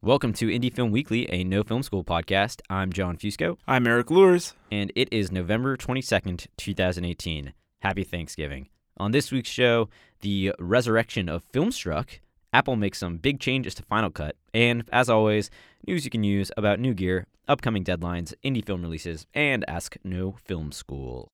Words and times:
Welcome 0.00 0.32
to 0.34 0.46
Indie 0.46 0.72
Film 0.72 0.90
Weekly, 0.92 1.28
a 1.32 1.42
no 1.44 1.62
film 1.64 1.82
school 1.82 2.04
podcast. 2.04 2.60
I'm 2.70 2.92
Jon 2.92 3.16
Fusco, 3.16 3.56
I'm 3.66 3.86
Erik 3.86 4.10
Luers. 4.10 4.54
and 4.70 4.92
it 4.94 5.08
is 5.12 5.32
November 5.32 5.76
22nd, 5.76 6.46
2018. 6.56 7.52
Happy 7.80 8.04
Thanksgiving. 8.04 8.68
On 8.96 9.10
this 9.10 9.32
week's 9.32 9.48
show, 9.50 9.88
the 10.20 10.52
resurrection 10.58 11.28
of 11.28 11.44
Filmstruck, 11.52 12.20
Apple 12.52 12.76
makes 12.76 12.98
some 12.98 13.16
big 13.16 13.40
changes 13.40 13.74
to 13.74 13.82
Final 13.82 14.10
Cut, 14.10 14.36
and 14.54 14.84
as 14.92 15.10
always, 15.10 15.50
news 15.86 16.04
you 16.04 16.10
can 16.10 16.24
use 16.24 16.50
about 16.56 16.78
new 16.80 16.94
gear, 16.94 17.26
upcoming 17.48 17.84
deadlines, 17.84 18.34
indie 18.44 18.64
film 18.64 18.82
releases, 18.82 19.26
and 19.34 19.64
Ask 19.68 19.96
No 20.04 20.36
Film 20.44 20.70
School. 20.72 21.28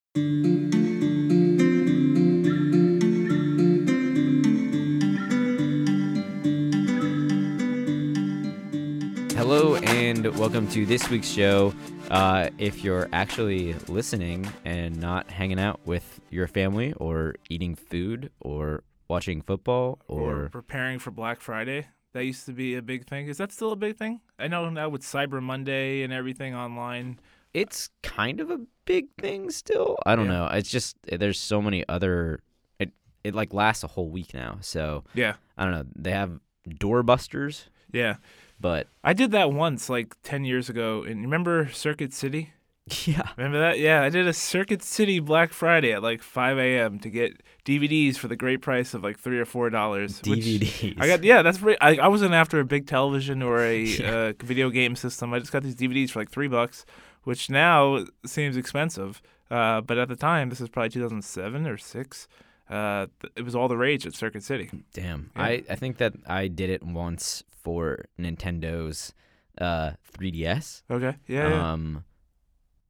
And 10.25 10.39
welcome 10.39 10.67
to 10.69 10.87
this 10.87 11.09
week's 11.11 11.29
show. 11.29 11.75
Uh, 12.11 12.49
if 12.59 12.83
you're 12.85 13.09
actually 13.13 13.75
listening 13.89 14.47
and 14.65 14.99
not 15.01 15.31
hanging 15.31 15.59
out 15.59 15.81
with 15.85 16.21
your 16.31 16.47
family 16.47 16.93
or 16.95 17.35
eating 17.51 17.75
food 17.75 18.31
or 18.41 18.83
watching 19.09 19.43
football 19.43 19.99
Or 20.09 20.45
or 20.45 20.49
preparing 20.49 20.99
for 20.99 21.11
Black 21.11 21.41
Friday. 21.41 21.87
That 22.13 22.25
used 22.25 22.47
to 22.47 22.53
be 22.53 22.77
a 22.77 22.83
big 22.83 23.07
thing. 23.07 23.27
Is 23.29 23.39
that 23.39 23.53
still 23.53 23.73
a 23.73 23.77
big 23.77 23.97
thing? 23.97 24.21
I 24.39 24.47
know 24.49 24.69
now 24.71 24.89
with 24.89 25.03
Cyber 25.03 25.43
Monday 25.43 26.03
and 26.03 26.13
everything 26.13 26.55
online. 26.55 27.19
it's 27.53 27.89
kind 28.03 28.41
of 28.41 28.51
a 28.51 28.59
big 28.85 29.07
thing 29.21 29.49
still. 29.51 29.97
I 30.05 30.17
don't 30.17 30.27
Yeah. 30.27 30.33
know. 30.33 30.47
It's 30.53 30.71
just 30.71 30.97
there's 31.07 31.39
so 31.39 31.61
many 31.63 31.85
other 31.89 32.41
it 32.79 32.93
it 33.23 33.35
like 33.35 33.53
lasts 33.53 33.85
a 33.85 33.89
whole 33.89 34.11
week 34.11 34.33
now. 34.35 34.59
So 34.61 35.05
Yeah. 35.15 35.35
I 35.57 35.65
don't 35.65 35.73
know. 35.73 35.85
They 35.97 36.11
have 36.13 36.41
doorbusters, 36.69 37.65
Yeah. 37.93 38.17
But 38.65 38.89
I 39.05 39.13
did 39.13 39.31
that 39.33 39.53
once, 39.53 39.91
like 39.91 40.15
10 40.23 40.47
years 40.47 40.71
ago. 40.71 41.03
And 41.03 41.21
remember 41.21 41.69
Circuit 41.71 42.15
City? 42.15 42.55
yeah. 43.05 43.29
Remember 43.37 43.59
that? 43.61 43.79
Yeah, 43.79 44.01
I 44.01 44.09
did 44.09 44.27
a 44.27 44.33
Circuit 44.33 44.83
City 44.83 45.19
Black 45.21 45.53
Friday 45.53 45.93
at 45.93 46.03
like 46.03 46.23
5 46.23 46.57
a.m. 46.57 46.99
to 47.01 47.11
get 47.11 47.43
DVDs 47.67 48.17
for 48.17 48.27
the 48.27 48.37
great 48.37 48.63
price 48.63 48.95
of 48.95 49.05
like 49.05 49.19
three 49.19 49.39
or 49.39 49.45
four 49.45 49.69
dollars. 49.69 50.19
DVDs. 50.23 50.95
I 50.99 51.07
got 51.07 51.23
yeah, 51.23 51.43
that's 51.43 51.59
pretty. 51.59 51.79
I, 51.83 51.97
I 52.07 52.09
wasn't 52.09 52.33
after 52.33 52.59
a 52.59 52.65
big 52.65 52.87
television 52.87 53.43
or 53.43 53.61
a 53.61 53.83
Yeah. 54.01 54.15
uh, 54.15 54.33
video 54.43 54.71
game 54.71 54.97
system. 54.97 55.35
I 55.35 55.41
just 55.41 55.53
got 55.53 55.63
these 55.63 55.77
DVDs 55.77 56.09
for 56.09 56.21
like 56.21 56.31
three 56.31 56.49
bucks, 56.49 56.87
which 57.25 57.51
now 57.51 58.07
seems 58.25 58.57
expensive. 58.57 59.21
Uh, 59.51 59.83
but 59.83 59.99
at 59.99 60.09
the 60.09 60.17
time, 60.17 60.49
this 60.49 60.63
is 60.63 60.71
probably 60.71 60.89
2007 60.89 61.67
or 61.67 61.77
six. 61.77 62.29
Uh, 62.75 63.07
it 63.37 63.43
was 63.45 63.55
all 63.55 63.69
the 63.69 63.77
rage 63.77 64.05
at 64.07 64.15
Circuit 64.15 64.43
City. 64.43 64.69
Damn. 64.93 65.31
Yeah. 65.37 65.43
I, 65.43 65.63
I 65.71 65.77
think 65.77 65.99
that 65.99 66.15
I 66.27 66.49
did 66.49 66.71
it 66.71 66.83
once 66.83 67.45
for 67.63 68.07
Nintendo's 68.19 69.13
uh 69.59 69.93
3DS. 70.13 70.83
Okay, 70.91 71.17
yeah, 71.29 71.49
yeah. 71.49 71.73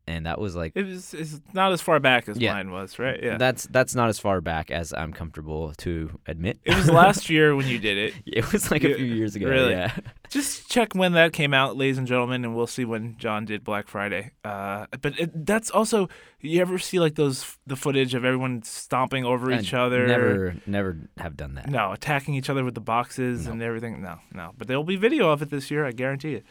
And 0.07 0.27
that 0.27 0.39
was 0.39 0.55
like 0.55 0.73
it 0.77 0.85
was 0.85 1.15
it's 1.15 1.41
not 1.55 1.73
as 1.73 1.81
far 1.81 1.99
back 1.99 2.29
as 2.29 2.37
Yeah. 2.37 2.53
mine 2.53 2.71
was, 2.71 2.99
right? 2.99 3.19
Yeah. 3.23 3.39
that's 3.39 3.67
that's 3.69 3.95
not 3.95 4.11
as 4.11 4.19
far 4.19 4.43
back 4.43 4.71
as 4.71 4.93
I'm 4.93 5.15
comfortable 5.15 5.73
to 5.79 6.21
admit. 6.27 6.59
it 6.65 6.75
was 6.77 6.91
last 7.03 7.31
year 7.31 7.57
when 7.57 7.67
you 7.67 7.79
did 7.79 7.97
it. 7.97 8.15
it 8.27 8.53
was 8.53 8.71
like 8.71 8.85
a 8.85 8.95
few 8.95 9.07
years 9.07 9.35
ago. 9.35 9.49
really? 9.49 9.71
Yeah. 9.73 9.97
Just 10.29 10.69
check 10.71 10.95
when 10.95 11.13
that 11.13 11.33
came 11.33 11.55
out, 11.55 11.77
ladies 11.79 11.97
and 11.97 12.07
gentlemen, 12.07 12.45
and 12.45 12.55
we'll 12.55 12.67
see 12.67 12.85
when 12.85 13.17
Jon 13.17 13.47
did 13.47 13.65
Black 13.65 13.89
Friday. 13.89 14.33
Uh, 14.45 14.87
but 15.01 15.19
it, 15.19 15.47
that's 15.47 15.71
also 15.71 16.09
you 16.41 16.61
ever 16.61 16.79
see 16.79 17.01
like 17.01 17.15
those 17.15 17.57
the 17.67 17.77
footage 17.77 18.13
of 18.13 18.27
everyone 18.27 18.63
stomping 18.63 19.25
over 19.25 19.51
I 19.51 19.59
each 19.61 19.73
other? 19.73 20.07
Never 20.07 20.57
never 20.67 20.99
have 21.17 21.35
done 21.35 21.55
that. 21.55 21.71
No, 21.71 21.93
attacking 21.93 22.35
each 22.35 22.51
other 22.51 22.63
with 22.63 22.75
the 22.75 22.81
boxes 22.83 23.47
No. 23.47 23.53
and 23.53 23.63
everything. 23.63 24.03
No, 24.03 24.19
no. 24.35 24.51
But 24.59 24.69
there'll 24.69 24.85
be 24.85 24.97
video 24.97 25.31
of 25.31 25.41
it 25.41 25.49
this 25.49 25.71
year, 25.71 25.87
I 25.87 25.93
guarantee 25.93 26.35
it. 26.35 26.45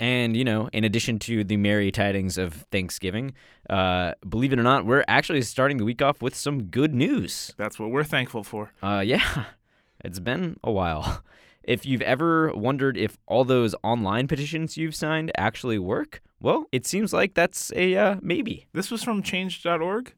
And 0.00 0.36
you 0.36 0.44
know, 0.44 0.68
in 0.72 0.84
addition 0.84 1.18
to 1.20 1.42
the 1.42 1.56
merry 1.56 1.90
tidings 1.90 2.38
of 2.38 2.64
Thanksgiving, 2.70 3.34
uh, 3.68 4.12
believe 4.28 4.52
it 4.52 4.58
or 4.58 4.62
not, 4.62 4.86
we're 4.86 5.04
actually 5.08 5.42
starting 5.42 5.78
the 5.78 5.84
week 5.84 6.00
off 6.02 6.22
with 6.22 6.34
some 6.34 6.64
good 6.64 6.94
news. 6.94 7.52
That's 7.56 7.78
what 7.78 7.90
we're 7.90 8.04
thankful 8.04 8.44
for. 8.44 8.70
Uh, 8.82 9.02
yeah, 9.04 9.44
it's 10.04 10.20
been 10.20 10.58
a 10.62 10.70
while. 10.70 11.22
If 11.64 11.84
you've 11.84 12.00
ever 12.00 12.50
wondered 12.54 12.96
if 12.96 13.18
all 13.26 13.44
those 13.44 13.74
online 13.82 14.26
petitions 14.26 14.78
you've 14.78 14.94
signed 14.94 15.30
actually 15.36 15.78
work, 15.78 16.22
well, 16.40 16.64
it 16.72 16.86
seems 16.86 17.12
like 17.12 17.34
that's 17.34 17.70
a 17.76 17.94
uh, 17.94 18.16
maybe. 18.22 18.68
This 18.72 18.90
was 18.90 19.04
from 19.04 19.22
change.org? 19.22 20.14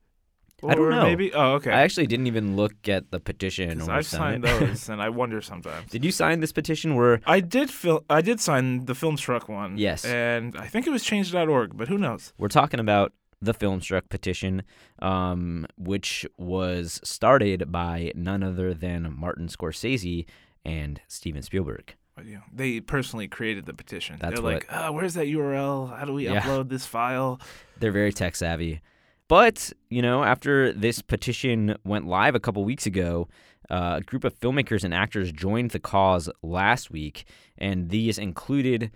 I 0.66 0.74
don't 0.74 0.90
know. 0.90 1.02
Maybe? 1.02 1.32
Oh, 1.32 1.54
okay. 1.54 1.70
I 1.70 1.82
actually 1.82 2.06
didn't 2.06 2.26
even 2.26 2.56
look 2.56 2.88
at 2.88 3.10
the 3.10 3.20
petition. 3.20 3.80
or 3.80 3.90
I've 3.90 4.06
signed 4.06 4.44
it. 4.44 4.60
those, 4.60 4.88
and 4.88 5.00
I 5.02 5.08
wonder 5.20 5.40
sometimes. 5.40 5.90
Did 5.90 6.04
you 6.04 6.10
sign 6.12 6.40
this 6.40 6.52
petition 6.52 6.94
where 6.94 7.20
I 7.26 7.40
did 7.40 7.70
fil- 7.70 8.04
I 8.10 8.20
did 8.20 8.40
sign 8.40 8.84
the 8.86 8.92
Filmstruck 8.94 9.48
one. 9.48 9.76
Yes. 9.78 10.04
And 10.04 10.56
I 10.56 10.66
think 10.66 10.86
it 10.86 10.90
was 10.90 11.02
change.org, 11.04 11.76
but 11.76 11.88
who 11.88 11.98
knows? 11.98 12.32
we're 12.38 12.48
talking 12.48 12.80
about 12.80 13.12
the 13.42 13.54
Filmstruck 13.54 14.08
petition, 14.10 14.62
um, 15.00 15.66
which 15.78 16.26
was 16.36 17.00
started 17.02 17.72
by 17.72 18.12
none 18.14 18.42
other 18.42 18.74
than 18.74 19.14
Martin 19.18 19.48
Scorsese 19.48 20.26
and 20.64 21.00
Steven 21.08 21.42
Spielberg. 21.42 21.94
Know, 22.22 22.40
they 22.52 22.80
personally 22.80 23.28
created 23.28 23.64
the 23.64 23.72
petition. 23.72 24.16
That's 24.20 24.34
They're 24.34 24.42
what- 24.44 24.54
like, 24.54 24.66
oh, 24.70 24.92
where's 24.92 25.14
that 25.14 25.26
URL? 25.26 25.98
How 25.98 26.04
do 26.04 26.12
we 26.12 26.24
Yeah. 26.28 26.42
upload 26.42 26.68
this 26.68 26.84
file? 26.84 27.40
They're 27.78 27.92
very 27.92 28.12
tech 28.12 28.36
savvy. 28.36 28.82
But, 29.30 29.72
you 29.90 30.02
know, 30.02 30.24
after 30.24 30.72
this 30.72 31.02
petition 31.02 31.76
went 31.84 32.04
live 32.04 32.34
a 32.34 32.40
couple 32.40 32.64
weeks 32.64 32.84
ago, 32.84 33.28
uh, 33.70 33.98
a 33.98 34.00
group 34.00 34.24
of 34.24 34.36
filmmakers 34.40 34.82
and 34.82 34.92
actors 34.92 35.30
joined 35.30 35.70
the 35.70 35.78
cause 35.78 36.28
last 36.42 36.90
week, 36.90 37.26
and 37.56 37.90
these 37.90 38.18
included 38.18 38.90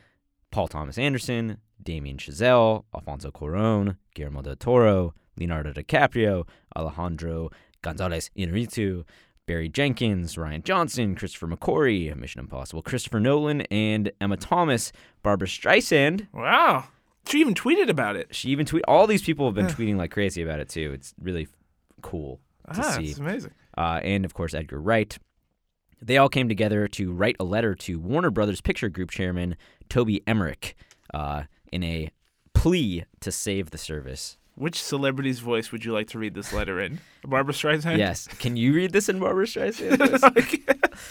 Paul 0.50 0.66
Thomas 0.66 0.98
Anderson, 0.98 1.58
Damien 1.80 2.16
Chazelle, 2.16 2.82
Alfonso 2.92 3.30
Cuarón, 3.30 3.96
Guillermo 4.16 4.42
del 4.42 4.56
Toro, 4.56 5.14
Leonardo 5.38 5.72
DiCaprio, 5.72 6.48
Alejandro 6.76 7.50
Gonzalez 7.82 8.28
Inarritu, 8.36 9.04
Barry 9.46 9.68
Jenkins, 9.68 10.34
Rian 10.34 10.64
Johnson, 10.64 11.14
Christopher 11.14 11.46
McQuarrie, 11.46 12.12
Mission 12.16 12.40
Impossible, 12.40 12.82
Christopher 12.82 13.20
Nolan, 13.20 13.60
and 13.70 14.10
Emma 14.20 14.36
Thomas, 14.36 14.90
Barbra 15.22 15.46
Streisand, 15.46 16.26
Wow. 16.32 16.86
She 17.26 17.40
even 17.40 17.54
tweeted 17.54 17.88
about 17.88 18.16
it. 18.16 18.34
she 18.34 18.50
even 18.50 18.66
tweet. 18.66 18.84
All 18.86 19.06
these 19.06 19.22
people 19.22 19.46
have 19.46 19.54
been 19.54 19.66
tweeting 19.66 19.96
like 19.96 20.10
crazy 20.10 20.42
about 20.42 20.60
it 20.60 20.68
too. 20.68 20.92
It's 20.92 21.14
really 21.20 21.48
cool 22.02 22.40
to 22.72 22.80
Ah, 22.80 22.90
see. 22.98 23.06
it's 23.10 23.18
amazing. 23.18 23.52
Uh, 23.76 24.00
and 24.02 24.24
of 24.24 24.34
course, 24.34 24.54
Edgar 24.54 24.80
Wright. 24.80 25.16
They 26.02 26.18
all 26.18 26.28
came 26.28 26.48
together 26.48 26.86
to 26.88 27.12
write 27.12 27.36
a 27.40 27.44
letter 27.44 27.74
to 27.76 27.98
Warner 27.98 28.30
Brothers 28.30 28.60
Picture 28.60 28.90
Group 28.90 29.10
chairman 29.10 29.56
Toby 29.88 30.22
Emmerich 30.26 30.76
uh, 31.14 31.44
in 31.72 31.82
a 31.82 32.10
plea 32.52 33.04
to 33.20 33.32
save 33.32 33.70
the 33.70 33.78
service. 33.78 34.36
Which 34.56 34.80
celebrity's 34.80 35.40
voice 35.40 35.72
would 35.72 35.84
you 35.84 35.92
like 35.92 36.06
to 36.08 36.18
read 36.18 36.34
this 36.34 36.52
letter 36.52 36.78
in? 36.80 37.00
Barbra 37.26 37.54
Streisand? 37.54 37.96
yes, 37.98 38.28
can 38.38 38.56
you 38.56 38.72
read 38.74 38.92
this 38.92 39.08
in 39.08 39.18
Barbra 39.18 39.46
Streisand? 39.46 39.98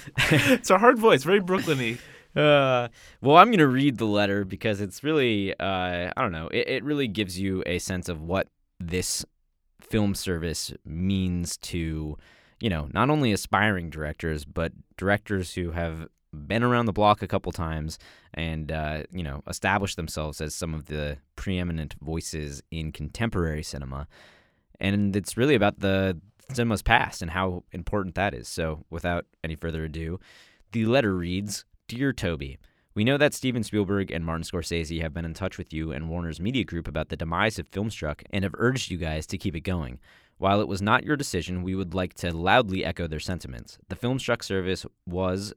it's 0.53 0.69
a 0.69 0.77
hard 0.77 0.99
voice, 0.99 1.23
very 1.23 1.41
Brooklyny. 1.41 1.97
Uh, 2.35 2.87
well, 3.21 3.37
I'm 3.37 3.51
gonna 3.51 3.67
read 3.67 3.97
the 3.97 4.05
letter 4.05 4.43
because 4.43 4.81
it's 4.81 5.03
really, 5.03 5.53
uh, 5.59 6.11
I 6.15 6.21
don't 6.21 6.31
know, 6.31 6.47
it, 6.47 6.67
it 6.67 6.83
really 6.83 7.07
gives 7.07 7.39
you 7.39 7.63
a 7.65 7.79
sense 7.79 8.09
of 8.09 8.21
what 8.21 8.47
this 8.79 9.25
film 9.81 10.15
service 10.15 10.73
means 10.85 11.57
to, 11.57 12.17
you 12.59 12.69
know, 12.69 12.89
not 12.93 13.09
only 13.09 13.31
aspiring 13.31 13.89
directors 13.89 14.45
but 14.45 14.71
directors 14.97 15.53
who 15.53 15.71
have 15.71 16.07
been 16.33 16.63
around 16.63 16.87
the 16.87 16.93
block 16.93 17.21
a 17.21 17.27
couple 17.27 17.51
times 17.51 17.99
and 18.33 18.71
uh, 18.71 19.03
you 19.11 19.23
know 19.23 19.43
established 19.47 19.95
themselves 19.95 20.41
as 20.41 20.55
some 20.55 20.73
of 20.73 20.85
the 20.85 21.17
preeminent 21.35 21.95
voices 22.01 22.61
in 22.71 22.91
contemporary 22.91 23.63
cinema, 23.63 24.07
and 24.79 25.15
it's 25.15 25.37
really 25.37 25.55
about 25.55 25.79
the 25.79 26.19
cinema's 26.51 26.81
past 26.81 27.21
and 27.21 27.31
how 27.31 27.63
important 27.71 28.15
that 28.15 28.33
is. 28.33 28.47
So, 28.47 28.85
without 28.89 29.25
any 29.43 29.55
further 29.55 29.85
ado, 29.85 30.19
the 30.71 30.85
letter 30.85 31.15
reads. 31.15 31.65
Dear 31.95 32.11
Toby, 32.11 32.57
we 32.95 33.03
know 33.03 33.19
that 33.19 33.35
Steven 33.35 33.61
Spielberg 33.61 34.09
and 34.09 34.25
Martin 34.25 34.43
Scorsese 34.43 34.99
have 35.03 35.13
been 35.13 35.25
in 35.25 35.35
touch 35.35 35.59
with 35.59 35.71
you 35.71 35.91
and 35.91 36.09
Warner's 36.09 36.39
Media 36.39 36.63
Group 36.63 36.87
about 36.87 37.09
the 37.09 37.15
demise 37.15 37.59
of 37.59 37.69
Filmstruck 37.69 38.23
and 38.31 38.43
have 38.43 38.55
urged 38.57 38.89
you 38.89 38.97
guys 38.97 39.27
to 39.27 39.37
keep 39.37 39.55
it 39.55 39.61
going. 39.61 39.99
While 40.39 40.59
it 40.59 40.67
was 40.67 40.81
not 40.81 41.03
your 41.03 41.15
decision, 41.15 41.61
we 41.61 41.75
would 41.75 41.93
like 41.93 42.15
to 42.15 42.35
loudly 42.35 42.83
echo 42.83 43.05
their 43.05 43.19
sentiments. 43.19 43.77
The 43.89 43.95
Filmstruck 43.95 44.43
service 44.43 44.87
was, 45.05 45.53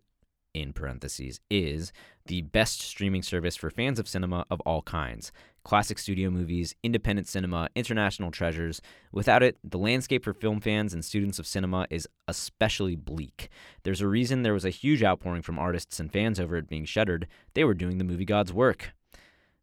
in 0.53 0.75
parentheses, 0.75 1.41
is 1.49 1.91
the 2.27 2.43
best 2.43 2.83
streaming 2.83 3.23
service 3.23 3.57
for 3.57 3.71
fans 3.71 3.99
of 3.99 4.07
cinema 4.07 4.45
of 4.51 4.61
all 4.61 4.83
kinds. 4.83 5.33
Classic 5.67 5.99
studio 5.99 6.31
movies, 6.31 6.77
independent 6.85 7.27
cinema, 7.27 7.69
international 7.75 8.31
treasures. 8.31 8.81
Without 9.11 9.43
it, 9.43 9.59
the 9.65 9.79
landscape 9.79 10.23
for 10.23 10.33
film 10.33 10.61
fans 10.61 10.95
and 10.95 11.05
students 11.05 11.41
of 11.41 11.47
cinema 11.47 11.89
is 11.91 12.07
especially 12.29 12.95
bleak. 12.95 13.49
There's 13.83 14.01
a 14.01 14.07
reason 14.07 14.43
there 14.43 14.53
was 14.53 14.65
a 14.65 14.71
huge 14.71 15.03
outpouring 15.03 15.43
from 15.43 15.59
artists 15.59 15.99
and 15.99 16.13
fans 16.13 16.39
over 16.39 16.57
it 16.57 16.69
being 16.69 16.85
shuttered. 16.85 17.27
They 17.55 17.65
were 17.65 17.75
doing 17.75 17.99
the 17.99 18.05
movie 18.05 18.25
god's 18.25 18.53
work. 18.53 18.93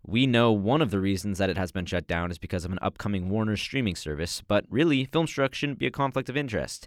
We 0.05 0.27
know 0.27 0.51
one 0.51 0.81
of 0.81 0.91
the 0.91 0.99
reasons 0.99 1.37
that 1.37 1.49
it 1.49 1.57
has 1.57 1.71
been 1.71 1.85
shut 1.85 2.05
down 2.05 2.31
is 2.31 2.37
because 2.37 2.65
of 2.65 2.73
an 2.73 2.79
upcoming 2.81 3.29
Warner 3.29 3.55
streaming 3.55 3.95
service, 3.95 4.43
but 4.45 4.65
really, 4.69 5.07
Filmstruck 5.07 5.53
shouldn't 5.53 5.79
be 5.79 5.87
a 5.87 5.91
conflict 5.91 6.27
of 6.27 6.35
interest. 6.35 6.85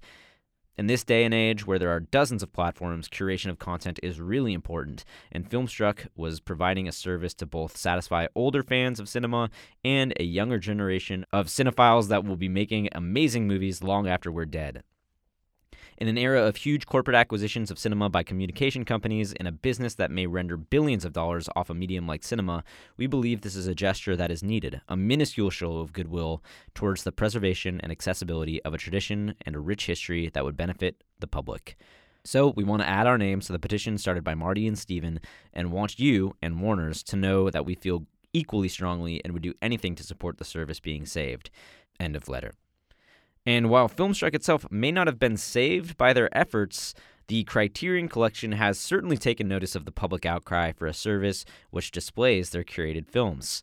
In 0.79 0.89
this 0.89 1.05
day 1.05 1.25
and 1.25 1.33
age 1.33 1.67
where 1.67 1.79
there 1.79 1.89
are 1.89 2.01
dozens 2.01 2.43
of 2.43 2.53
platforms, 2.53 3.09
curation 3.09 3.49
of 3.49 3.59
content 3.59 3.99
is 4.03 4.21
really 4.21 4.53
important, 4.53 5.07
and 5.33 5.49
Filmstruck 5.49 6.09
was 6.15 6.39
providing 6.39 6.87
a 6.87 6.93
service 6.93 7.33
to 7.35 7.47
both 7.47 7.79
satisfy 7.79 8.27
older 8.35 8.63
fans 8.63 9.01
of 9.01 9.09
cinema 9.09 9.49
and 9.83 10.13
a 10.21 10.25
younger 10.25 10.59
generation 10.59 11.25
of 11.33 11.47
cinephiles 11.47 12.09
that 12.09 12.27
will 12.27 12.37
be 12.37 12.51
making 12.51 12.91
amazing 12.93 13.47
movies 13.47 13.83
long 13.83 14.07
after 14.07 14.31
we're 14.31 14.45
dead. 14.45 14.83
In 15.99 16.09
an 16.09 16.19
era 16.19 16.43
of 16.43 16.57
huge 16.57 16.85
corporate 16.85 17.15
acquisitions 17.15 17.71
of 17.71 17.79
cinema 17.79 18.11
by 18.11 18.23
communication 18.23 18.85
companies 18.85 19.33
in 19.33 19.47
a 19.47 19.53
business 19.53 19.95
that 19.95 20.11
may 20.11 20.27
render 20.27 20.59
billions 20.59 21.07
of 21.07 21.15
dollars 21.15 21.49
off 21.57 21.71
a 21.71 21.75
medium 21.75 22.07
like 22.07 22.23
cinema, 22.23 22.65
we 22.99 23.07
believe 23.07 23.41
this 23.41 23.57
is 23.57 23.67
a 23.67 23.75
gesture 23.75 24.15
that 24.15 24.31
is 24.31 24.43
needed, 24.43 24.83
a 24.89 24.97
minuscule 24.97 25.49
show 25.49 25.79
of 25.79 25.95
goodwill 25.95 26.43
towards 26.75 27.03
the 27.03 27.13
preservation 27.13 27.81
and 27.81 27.91
accessibility 27.91 28.63
of 28.63 28.75
a 28.75 28.79
tradition 28.79 29.37
and 29.47 29.57
a 29.57 29.59
rich 29.59 29.87
history 29.87 30.31
that 30.35 30.45
would 30.45 30.57
benefit 30.57 31.03
the 31.21 31.27
public. 31.27 31.79
So, 32.25 32.53
we 32.55 32.65
want 32.65 32.83
to 32.83 32.89
add 32.89 33.07
our 33.07 33.17
names 33.17 33.47
to 33.47 33.53
the 33.53 33.59
petition 33.59 33.97
started 33.97 34.23
by 34.23 34.35
Marty 34.35 34.67
and 34.67 34.79
Steven 34.79 35.21
and 35.55 35.73
want 35.73 35.99
you 35.99 36.37
and 36.43 36.61
Warner's 36.61 37.03
to 37.05 37.17
know 37.17 37.49
that 37.49 37.65
we 37.65 37.75
feel 37.75 38.05
equally 38.35 38.69
strongly 38.69 39.23
and 39.25 39.33
would 39.33 39.43
do 39.43 39.55
anything 39.63 39.95
to 39.95 40.03
support 40.03 40.37
the 40.37 40.45
service 40.45 40.81
being 40.81 41.07
saved. 41.07 41.49
End 41.99 42.17
of 42.17 42.29
letter. 42.29 42.53
And 43.47 43.71
while 43.71 43.89
Filmstruck 43.89 44.35
itself 44.35 44.67
may 44.71 44.91
not 44.91 45.07
have 45.07 45.21
been 45.21 45.37
saved 45.37 45.97
by 45.97 46.13
their 46.13 46.37
efforts, 46.37 46.95
the 47.29 47.45
Criterion 47.45 48.09
Collection 48.09 48.53
has 48.53 48.79
certainly 48.79 49.17
taken 49.17 49.49
notice 49.49 49.77
of 49.77 49.85
the 49.85 49.93
public 49.93 50.27
outcry 50.27 50.73
for 50.73 50.87
a 50.87 50.93
service 50.93 51.45
which 51.71 51.93
displays 51.93 52.51
their 52.51 52.65
curated 52.65 53.07
films. 53.09 53.63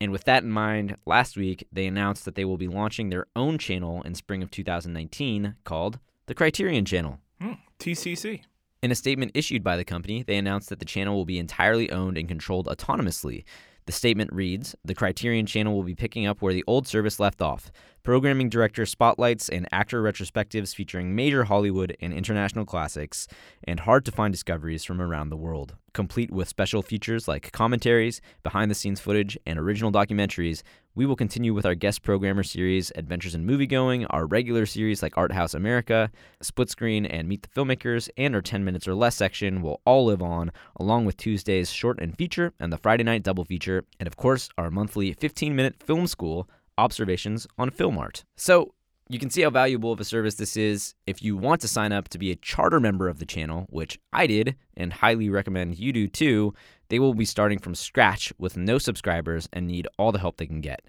And 0.00 0.10
with 0.10 0.24
that 0.24 0.42
in 0.42 0.50
mind, 0.50 0.96
last 1.06 1.36
week 1.36 1.66
they 1.72 1.86
announced 1.86 2.24
that 2.24 2.34
they 2.34 2.44
will 2.44 2.56
be 2.56 2.68
launching 2.68 3.08
their 3.08 3.26
own 3.36 3.56
channel 3.58 4.02
in 4.02 4.14
spring 4.14 4.42
of 4.42 4.50
2019 4.50 5.54
called 5.64 5.98
the 6.26 6.34
Criterion 6.34 6.84
Channel. 6.84 7.20
Hmm, 7.40 7.52
TCC. 7.78 8.42
In 8.82 8.90
a 8.90 8.94
statement 8.94 9.32
issued 9.34 9.64
by 9.64 9.76
the 9.76 9.84
company, 9.84 10.22
they 10.22 10.36
announced 10.36 10.68
that 10.68 10.78
the 10.78 10.84
channel 10.84 11.14
will 11.14 11.24
be 11.24 11.38
entirely 11.38 11.90
owned 11.90 12.18
and 12.18 12.28
controlled 12.28 12.66
autonomously. 12.66 13.44
The 13.86 13.92
statement 13.92 14.32
reads 14.32 14.74
The 14.82 14.94
Criterion 14.94 15.44
Channel 15.44 15.74
will 15.74 15.82
be 15.82 15.94
picking 15.94 16.26
up 16.26 16.40
where 16.40 16.54
the 16.54 16.64
old 16.66 16.86
service 16.86 17.20
left 17.20 17.42
off. 17.42 17.70
Programming 18.02 18.48
director 18.48 18.86
spotlights 18.86 19.50
and 19.50 19.68
actor 19.72 20.02
retrospectives 20.02 20.74
featuring 20.74 21.14
major 21.14 21.44
Hollywood 21.44 21.94
and 22.00 22.12
international 22.12 22.64
classics 22.64 23.28
and 23.64 23.80
hard 23.80 24.06
to 24.06 24.12
find 24.12 24.32
discoveries 24.32 24.84
from 24.84 25.02
around 25.02 25.28
the 25.28 25.36
world, 25.36 25.76
complete 25.94 26.30
with 26.30 26.48
special 26.48 26.82
features 26.82 27.26
like 27.26 27.50
commentaries, 27.52 28.20
behind 28.42 28.70
the 28.70 28.74
scenes 28.74 29.00
footage, 29.00 29.38
and 29.46 29.58
original 29.58 29.90
documentaries. 29.90 30.62
We 30.94 31.06
will 31.06 31.16
continue 31.16 31.54
with 31.54 31.64
our 31.64 31.74
guest 31.74 32.02
programmer 32.02 32.42
series, 32.42 32.92
Adventures 32.94 33.34
in 33.34 33.46
Moviegoing, 33.46 34.06
our 34.10 34.26
regular 34.26 34.66
series 34.66 35.02
like 35.02 35.16
Art 35.16 35.32
House 35.32 35.54
America, 35.54 36.10
Split 36.42 36.68
Screen, 36.68 37.06
and 37.06 37.26
Meet 37.26 37.42
the 37.42 37.48
Filmmakers, 37.48 38.10
and 38.16 38.34
our 38.34 38.42
10 38.42 38.64
minutes 38.64 38.86
or 38.86 38.94
less 38.94 39.16
section 39.16 39.62
will 39.62 39.80
all 39.86 40.04
live 40.04 40.22
on, 40.22 40.52
along 40.76 41.06
with 41.06 41.16
Tuesday's 41.16 41.72
short 41.72 41.98
and 42.00 42.16
feature 42.16 42.52
and 42.60 42.72
the 42.72 42.78
Friday 42.78 43.04
night 43.04 43.22
double 43.22 43.44
feature, 43.44 43.84
and 43.98 44.06
of 44.06 44.16
course, 44.16 44.50
our 44.58 44.70
monthly 44.70 45.14
15 45.14 45.56
minute 45.56 45.82
film 45.82 46.06
school 46.06 46.48
observations 46.76 47.46
on 47.58 47.70
film 47.70 47.96
art. 47.98 48.24
So, 48.36 48.74
you 49.08 49.18
can 49.18 49.28
see 49.28 49.42
how 49.42 49.50
valuable 49.50 49.92
of 49.92 50.00
a 50.00 50.04
service 50.04 50.36
this 50.36 50.56
is 50.56 50.94
if 51.06 51.22
you 51.22 51.36
want 51.36 51.60
to 51.60 51.68
sign 51.68 51.92
up 51.92 52.08
to 52.08 52.18
be 52.18 52.30
a 52.30 52.36
charter 52.36 52.80
member 52.80 53.08
of 53.08 53.18
the 53.18 53.26
channel, 53.26 53.66
which 53.68 53.98
I 54.12 54.26
did 54.26 54.56
and 54.76 54.92
highly 54.92 55.28
recommend 55.28 55.78
you 55.78 55.92
do 55.92 56.08
too. 56.08 56.54
They 56.88 56.98
will 56.98 57.14
be 57.14 57.24
starting 57.24 57.58
from 57.58 57.74
scratch 57.74 58.32
with 58.38 58.56
no 58.56 58.78
subscribers 58.78 59.48
and 59.52 59.66
need 59.66 59.88
all 59.98 60.12
the 60.12 60.18
help 60.18 60.38
they 60.38 60.46
can 60.46 60.60
get. 60.60 60.82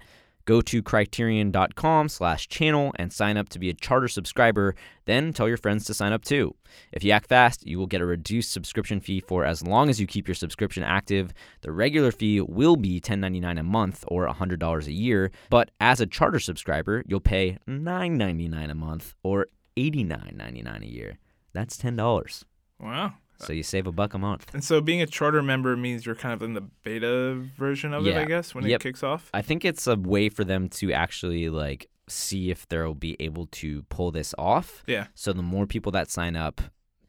Go 0.46 0.62
to 0.62 0.82
criterion.com 0.82 2.10
slash 2.10 2.48
channel 2.48 2.94
and 2.98 3.12
sign 3.12 3.36
up 3.38 3.50
to 3.50 3.60
be 3.60 3.70
a 3.70 3.74
charter 3.74 4.08
subscriber. 4.08 4.76
Then 5.06 5.34
tell 5.34 5.48
your 5.48 5.58
friends 5.58 5.86
to 5.86 5.94
sign 5.94 6.14
up 6.14 6.24
too. 6.24 6.56
If 6.92 7.04
you 7.04 7.12
act 7.12 7.28
fast, 7.28 7.66
you 7.66 7.80
will 7.80 7.88
get 7.88 8.02
a 8.02 8.06
reduced 8.06 8.52
subscription 8.54 9.00
fee 9.00 9.20
for 9.20 9.44
as 9.44 9.64
long 9.64 9.90
as 9.90 10.00
you 10.00 10.08
keep 10.08 10.28
your 10.28 10.36
subscription 10.36 10.84
active. 10.84 11.34
The 11.62 11.72
regular 11.72 12.12
fee 12.12 12.42
will 12.42 12.76
be 12.76 13.02
$10.99 13.02 13.60
a 13.60 13.64
month 13.64 14.04
or 14.08 14.28
$100 14.28 14.88
a 14.88 14.92
year, 14.92 15.32
but 15.50 15.72
as 15.80 16.00
a 16.00 16.06
charter 16.06 16.40
subscriber, 16.40 17.04
you'll 17.08 17.20
pay 17.20 17.58
$9.99 17.68 18.70
a 18.70 18.76
month 18.76 19.16
or 19.24 19.48
$89.99 19.78 20.82
a 20.82 20.88
year. 20.88 21.18
That's 21.54 21.78
$10. 21.78 22.44
Wow. 22.80 23.14
So 23.40 23.54
you 23.54 23.64
save 23.64 23.86
a 23.88 23.92
buck 23.92 24.14
a 24.14 24.18
month. 24.18 24.54
And 24.54 24.64
so 24.64 24.82
being 24.82 25.02
a 25.02 25.06
charter 25.06 25.42
member 25.44 25.76
means 25.76 26.06
you're 26.06 26.16
kind 26.16 26.34
of 26.34 26.42
in 26.42 26.54
the 26.54 26.62
beta 26.62 27.34
version 27.58 27.94
of 27.94 28.06
it, 28.08 28.16
I 28.16 28.26
guess, 28.26 28.56
when 28.56 28.66
Yep. 28.66 28.80
it 28.82 28.84
kicks 28.84 29.04
off. 29.04 29.30
I 29.34 29.42
think 29.42 29.66
it's 29.66 29.88
a 29.88 29.96
way 29.96 30.30
for 30.30 30.44
them 30.44 30.70
to 30.70 30.92
actually 30.94 31.50
like 31.50 31.88
see 32.08 32.50
if 32.52 32.68
they'll 32.68 32.94
be 32.94 33.16
able 33.20 33.48
to 33.48 33.84
pull 33.90 34.12
this 34.12 34.34
off. 34.38 34.84
Yeah. 34.88 35.08
So 35.16 35.34
the 35.34 35.42
more 35.42 35.66
people 35.66 35.92
that 35.94 36.10
sign 36.10 36.36
up, 36.36 36.62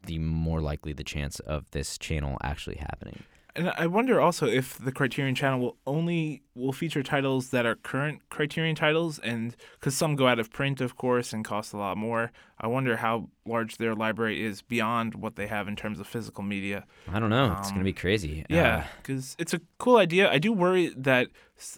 the 0.07 0.19
more 0.19 0.61
likely 0.61 0.93
the 0.93 1.05
chance 1.05 1.39
of 1.41 1.71
this 1.73 1.99
channel 1.99 2.39
actually 2.43 2.77
happening. 2.77 3.23
And 3.57 3.71
I 3.79 3.87
wonder 3.87 4.21
also 4.21 4.47
if 4.47 4.77
the 4.79 4.93
Criterion 4.93 5.35
channel 5.35 5.59
will 5.59 5.77
only 5.87 6.43
will 6.55 6.73
feature 6.73 7.03
titles 7.03 7.51
that 7.51 7.65
are 7.67 7.75
current 7.75 8.21
Criterion 8.29 8.75
titles, 8.77 9.19
and 9.19 9.57
because 9.81 9.95
some 9.95 10.15
go 10.15 10.27
out 10.29 10.39
of 10.39 10.51
print, 10.51 10.81
of 10.81 10.97
course, 10.97 11.33
and 11.33 11.45
cost 11.45 11.73
a 11.73 11.77
lot 11.79 11.97
more. 11.97 12.33
I 12.61 12.67
wonder 12.67 12.97
how 12.97 13.29
large 13.47 13.77
their 13.79 13.95
library 13.95 14.43
is 14.45 14.63
beyond 14.63 15.15
what 15.15 15.37
they 15.37 15.47
have 15.47 15.69
in 15.69 15.77
terms 15.77 16.01
of 16.01 16.07
physical 16.07 16.43
media. 16.43 16.85
I 17.13 17.19
don't 17.19 17.31
know. 17.31 17.57
it's 17.59 17.69
gonna 17.71 17.81
Um, 17.81 17.85
be 17.85 17.93
crazy. 17.93 18.45
Yeah, 18.49 18.77
Uh, 18.77 18.85
because 18.99 19.37
it's 19.39 19.55
a 19.55 19.61
cool 19.79 19.97
idea. 19.97 20.31
I 20.31 20.39
do 20.39 20.53
worry 20.53 20.93
that 20.97 21.29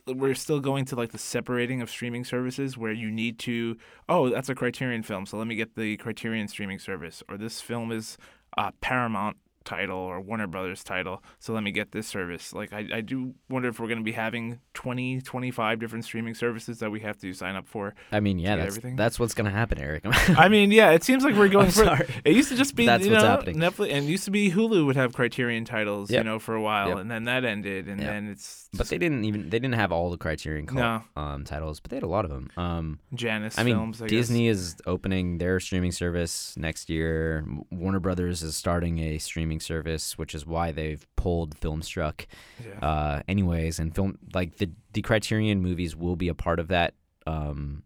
we're 0.06 0.34
still 0.34 0.60
going 0.60 0.84
to 0.86 0.96
like 0.96 1.12
the 1.12 1.18
separating 1.18 1.80
of 1.80 1.88
streaming 1.90 2.24
services 2.24 2.76
where 2.76 2.92
you 2.92 3.10
need 3.10 3.38
to, 3.40 3.76
oh, 4.08 4.28
that's 4.30 4.48
a 4.48 4.54
Criterion 4.54 5.02
film, 5.04 5.26
so 5.26 5.38
let 5.38 5.46
me 5.46 5.54
get 5.54 5.74
the 5.76 5.96
Criterion 5.98 6.48
streaming 6.48 6.78
service, 6.78 7.22
or 7.28 7.36
this 7.36 7.60
film 7.60 7.92
is 7.92 8.18
a 8.56 8.72
Paramount 8.80 9.36
title 9.68 9.98
or 9.98 10.20
Warner 10.20 10.46
Brothers 10.46 10.82
title, 10.82 11.22
so 11.38 11.52
let 11.52 11.62
me 11.62 11.70
get 11.72 11.92
this 11.92 12.06
service. 12.06 12.52
Like, 12.54 12.72
I, 12.72 12.88
I 12.94 13.00
do 13.02 13.34
wonder 13.50 13.68
if 13.68 13.78
we're 13.78 13.86
going 13.86 13.98
to 13.98 14.04
be 14.04 14.12
having 14.12 14.60
20, 14.74 15.20
25 15.20 15.78
different 15.78 16.04
streaming 16.04 16.34
services 16.34 16.78
that 16.78 16.90
we 16.90 17.00
have 17.00 17.18
to 17.18 17.32
sign 17.34 17.54
up 17.56 17.68
for. 17.68 17.94
I 18.12 18.20
mean, 18.20 18.38
yeah, 18.38 18.56
that's 18.56 18.68
everything? 18.76 18.96
that's 18.96 19.18
what's 19.20 19.34
gonna 19.34 19.50
happen, 19.50 19.78
Erik. 19.78 20.02
I 20.38 20.48
mean, 20.48 20.70
yeah, 20.70 20.90
it 20.92 21.04
seems 21.04 21.22
like 21.24 21.34
we're 21.34 21.48
going 21.48 21.70
for. 21.70 21.84
It 22.24 22.34
used 22.34 22.48
to 22.48 22.56
just 22.56 22.74
be 22.74 22.86
That's 22.86 23.04
you 23.04 23.12
what's 23.12 23.22
know 23.24 23.28
happening. 23.30 23.56
Netflix, 23.56 23.92
and 23.92 24.06
it 24.06 24.10
used 24.10 24.24
to 24.24 24.30
be 24.30 24.50
Hulu 24.50 24.86
would 24.86 24.96
have 24.96 25.12
Criterion 25.14 25.64
titles, 25.64 26.10
you 26.10 26.22
know, 26.24 26.38
for 26.38 26.54
a 26.54 26.62
while, 26.62 26.88
Yep. 26.90 26.98
and 26.98 27.10
then 27.10 27.24
that 27.24 27.44
ended, 27.44 27.88
and 27.88 28.00
Yep. 28.00 28.08
then 28.08 28.28
it's 28.28 28.68
but 28.76 28.88
they 28.88 28.98
didn't 28.98 29.24
even 29.24 29.50
they 29.50 29.58
didn't 29.58 29.74
have 29.74 29.92
all 29.92 30.10
the 30.10 30.16
Criterion 30.18 30.66
cult, 30.66 30.78
No. 30.78 31.02
um, 31.16 31.44
titles, 31.44 31.80
but 31.80 31.90
they 31.90 31.96
had 31.96 32.02
a 32.02 32.08
lot 32.08 32.24
of 32.24 32.30
them. 32.30 32.50
Um, 32.56 32.98
Janus 33.14 33.58
I 33.58 33.64
mean, 33.64 33.74
films. 33.76 34.00
I 34.02 34.06
guess. 34.06 34.10
Disney 34.10 34.48
is 34.48 34.76
opening 34.86 35.38
their 35.38 35.58
streaming 35.60 35.92
service 35.92 36.54
next 36.56 36.88
year. 36.88 37.44
Warner 37.70 38.00
Brothers 38.00 38.42
is 38.42 38.56
starting 38.56 38.98
a 38.98 39.18
streaming 39.18 39.57
service, 39.60 40.16
which 40.18 40.34
is 40.34 40.46
why 40.46 40.72
they've 40.72 41.06
pulled 41.16 41.58
Filmstruck. 41.60 42.26
Yeah. 42.64 42.78
Uh, 42.86 43.22
anyways, 43.28 43.78
and 43.78 43.94
film 43.94 44.18
like 44.34 44.56
the 44.58 44.70
the 44.92 45.02
Criterion 45.02 45.60
movies 45.62 45.94
will 45.96 46.16
be 46.16 46.28
a 46.28 46.34
part 46.34 46.58
of 46.60 46.68
that 46.68 46.94
um, 47.26 47.82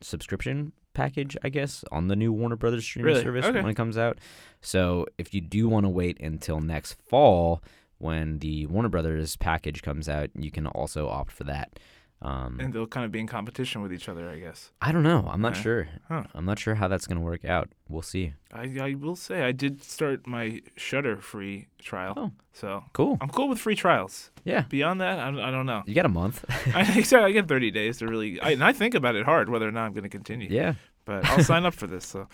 subscription 0.00 0.72
package, 0.94 1.36
I 1.42 1.48
guess, 1.48 1.84
on 1.90 2.08
the 2.08 2.16
new 2.16 2.32
Warner 2.32 2.56
Brothers 2.56 2.84
streaming 2.84 3.12
Really? 3.12 3.22
service 3.24 3.44
Okay. 3.46 3.60
when 3.60 3.70
it 3.70 3.74
comes 3.74 3.98
out. 3.98 4.18
So 4.60 5.06
if 5.18 5.34
you 5.34 5.40
do 5.40 5.68
want 5.68 5.84
to 5.84 5.90
wait 5.90 6.20
until 6.20 6.60
next 6.60 6.92
fall 7.08 7.62
when 7.98 8.38
the 8.38 8.66
Warner 8.66 8.88
Brothers 8.88 9.36
package 9.36 9.82
comes 9.82 10.08
out, 10.08 10.30
you 10.34 10.50
can 10.50 10.66
also 10.66 11.08
opt 11.08 11.32
for 11.32 11.44
that. 11.44 11.78
Um, 12.24 12.58
and 12.58 12.72
they'll 12.72 12.86
kind 12.86 13.04
of 13.04 13.12
be 13.12 13.20
in 13.20 13.26
competition 13.26 13.82
with 13.82 13.92
each 13.92 14.08
other, 14.08 14.30
I 14.30 14.38
guess. 14.38 14.72
I 14.80 14.92
don't 14.92 15.02
know. 15.02 15.28
I'm 15.30 15.42
not 15.42 15.52
Okay. 15.52 15.62
sure. 15.62 15.88
Huh. 16.08 16.24
I'm 16.34 16.46
not 16.46 16.58
sure 16.58 16.74
how 16.74 16.88
that's 16.88 17.06
going 17.06 17.18
to 17.18 17.24
work 17.24 17.44
out. 17.44 17.68
We'll 17.88 18.00
see. 18.02 18.32
I, 18.52 18.62
I 18.80 18.94
will 18.94 19.14
say 19.16 19.42
I 19.42 19.52
did 19.52 19.82
start 19.82 20.26
my 20.26 20.62
Shudder 20.76 21.18
free 21.18 21.68
trial, 21.78 22.14
Oh. 22.16 22.30
so 22.54 22.82
Cool. 22.94 23.18
I'm 23.20 23.28
cool 23.28 23.48
with 23.48 23.58
free 23.58 23.74
trials. 23.76 24.30
Yeah. 24.44 24.62
Beyond 24.70 25.02
that, 25.02 25.18
I, 25.18 25.28
I 25.28 25.50
don't 25.50 25.66
know. 25.66 25.82
You 25.86 25.94
got 25.94 26.06
a 26.06 26.08
month. 26.08 26.44
I 26.74 26.80
exactly 26.98 27.28
I 27.28 27.32
get 27.32 27.46
30 27.46 27.70
days 27.70 27.98
to 27.98 28.06
really, 28.06 28.40
I, 28.40 28.52
and 28.52 28.64
I 28.64 28.72
think 28.72 28.94
about 28.94 29.16
it 29.16 29.26
hard 29.26 29.50
whether 29.50 29.68
or 29.68 29.72
not 29.72 29.84
I'm 29.84 29.92
going 29.92 30.04
to 30.04 30.08
continue. 30.08 30.48
yeah. 30.50 30.74
but 31.04 31.26
I'll 31.26 31.44
sign 31.44 31.66
up 31.66 31.74
for 31.74 31.86
this. 31.86 32.06
So, 32.06 32.26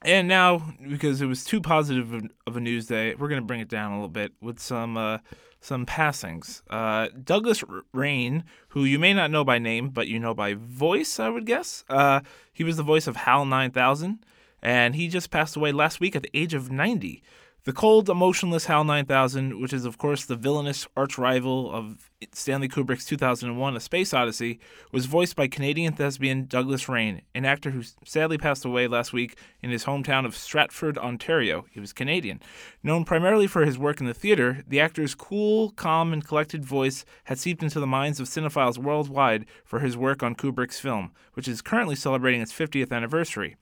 and 0.00 0.26
now 0.26 0.72
because 0.88 1.20
it 1.20 1.26
was 1.26 1.44
too 1.44 1.60
positive 1.60 2.14
of, 2.14 2.22
of 2.46 2.56
a 2.56 2.60
news 2.60 2.86
day, 2.86 3.14
we're 3.14 3.28
gonna 3.28 3.42
bring 3.42 3.60
it 3.60 3.68
down 3.68 3.92
a 3.92 3.96
little 3.96 4.08
bit 4.08 4.32
with 4.40 4.58
some 4.58 4.96
uh, 4.96 5.18
some 5.62 5.86
passings. 5.86 6.62
Uh, 6.68 7.08
Douglas 7.24 7.62
Rain, 7.94 8.44
who 8.68 8.84
you 8.84 8.98
may 8.98 9.14
not 9.14 9.30
know 9.30 9.44
by 9.44 9.58
name, 9.58 9.88
but 9.88 10.08
you 10.08 10.18
know 10.18 10.34
by 10.34 10.54
voice, 10.54 11.18
I 11.18 11.28
would 11.28 11.46
guess. 11.46 11.84
Uh, 11.88 12.20
he 12.52 12.64
was 12.64 12.76
the 12.76 12.82
voice 12.82 13.06
of 13.06 13.16
Hal 13.16 13.46
9000, 13.46 14.26
and 14.60 14.96
he 14.96 15.08
just 15.08 15.30
passed 15.30 15.56
away 15.56 15.72
last 15.72 16.00
week 16.00 16.16
at 16.16 16.22
the 16.22 16.30
age 16.34 16.52
of 16.52 16.70
90. 16.70 17.22
The 17.64 17.72
cold, 17.72 18.10
emotionless 18.10 18.66
HAL 18.66 18.82
9000, 18.82 19.60
which 19.60 19.72
is, 19.72 19.84
of 19.84 19.96
course, 19.96 20.24
the 20.24 20.34
villainous 20.34 20.88
arch 20.96 21.16
rival 21.16 21.72
of 21.72 22.10
Stanley 22.32 22.68
Kubrick's 22.68 23.04
2001 23.04 23.76
A 23.76 23.80
Space 23.80 24.14
Odyssey, 24.14 24.60
was 24.90 25.06
voiced 25.06 25.36
by 25.36 25.48
Canadian 25.48 25.92
thespian 25.92 26.46
Douglas 26.46 26.88
Rain, 26.88 27.22
an 27.34 27.44
actor 27.44 27.70
who 27.70 27.82
sadly 28.04 28.38
passed 28.38 28.64
away 28.64 28.86
last 28.86 29.12
week 29.12 29.36
in 29.62 29.70
his 29.70 29.84
hometown 29.84 30.24
of 30.24 30.36
Stratford, 30.36 30.98
Ontario. 30.98 31.66
He 31.70 31.80
was 31.80 31.92
Canadian. 31.92 32.40
Known 32.82 33.04
primarily 33.04 33.46
for 33.46 33.64
his 33.64 33.78
work 33.78 34.00
in 34.00 34.06
the 34.06 34.14
theater, 34.14 34.62
the 34.66 34.80
actor's 34.80 35.14
cool, 35.14 35.70
calm, 35.70 36.12
and 36.12 36.24
collected 36.24 36.64
voice 36.64 37.04
had 37.24 37.38
seeped 37.38 37.62
into 37.62 37.80
the 37.80 37.86
minds 37.86 38.20
of 38.20 38.28
cinephiles 38.28 38.78
worldwide 38.78 39.46
for 39.64 39.80
his 39.80 39.96
work 39.96 40.22
on 40.22 40.34
Kubrick's 40.34 40.80
film, 40.80 41.12
which 41.34 41.48
is 41.48 41.62
currently 41.62 41.96
celebrating 41.96 42.40
its 42.40 42.52
50th 42.52 42.92
anniversary. 42.92 43.56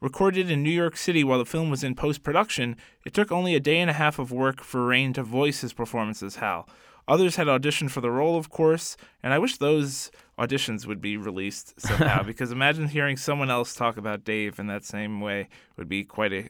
Recorded 0.00 0.50
in 0.50 0.62
New 0.62 0.70
York 0.70 0.94
City 0.94 1.24
while 1.24 1.38
the 1.38 1.46
film 1.46 1.70
was 1.70 1.82
in 1.82 1.94
post 1.94 2.22
production, 2.22 2.76
it 3.06 3.14
took 3.14 3.32
only 3.32 3.54
a 3.54 3.60
day 3.60 3.78
and 3.78 3.88
a 3.88 3.94
half 3.94 4.18
of 4.18 4.30
work 4.30 4.62
for 4.62 4.84
Rain 4.84 5.14
to 5.14 5.22
voice 5.22 5.62
his 5.62 5.72
performance 5.72 6.22
as 6.22 6.36
Hal. 6.36 6.68
Others 7.08 7.36
had 7.36 7.46
auditioned 7.46 7.90
for 7.90 8.00
the 8.00 8.10
role, 8.10 8.36
of 8.36 8.50
course, 8.50 8.96
and 9.22 9.32
I 9.32 9.38
wish 9.38 9.58
those 9.58 10.10
auditions 10.38 10.86
would 10.86 11.00
be 11.00 11.16
released 11.16 11.80
somehow 11.80 12.22
because 12.24 12.50
imagine 12.50 12.88
hearing 12.88 13.16
someone 13.16 13.50
else 13.50 13.74
talk 13.74 13.96
about 13.96 14.24
Dave 14.24 14.58
in 14.58 14.66
that 14.66 14.84
same 14.84 15.20
way 15.20 15.48
would 15.76 15.88
be 15.88 16.04
quite 16.04 16.32
a 16.32 16.48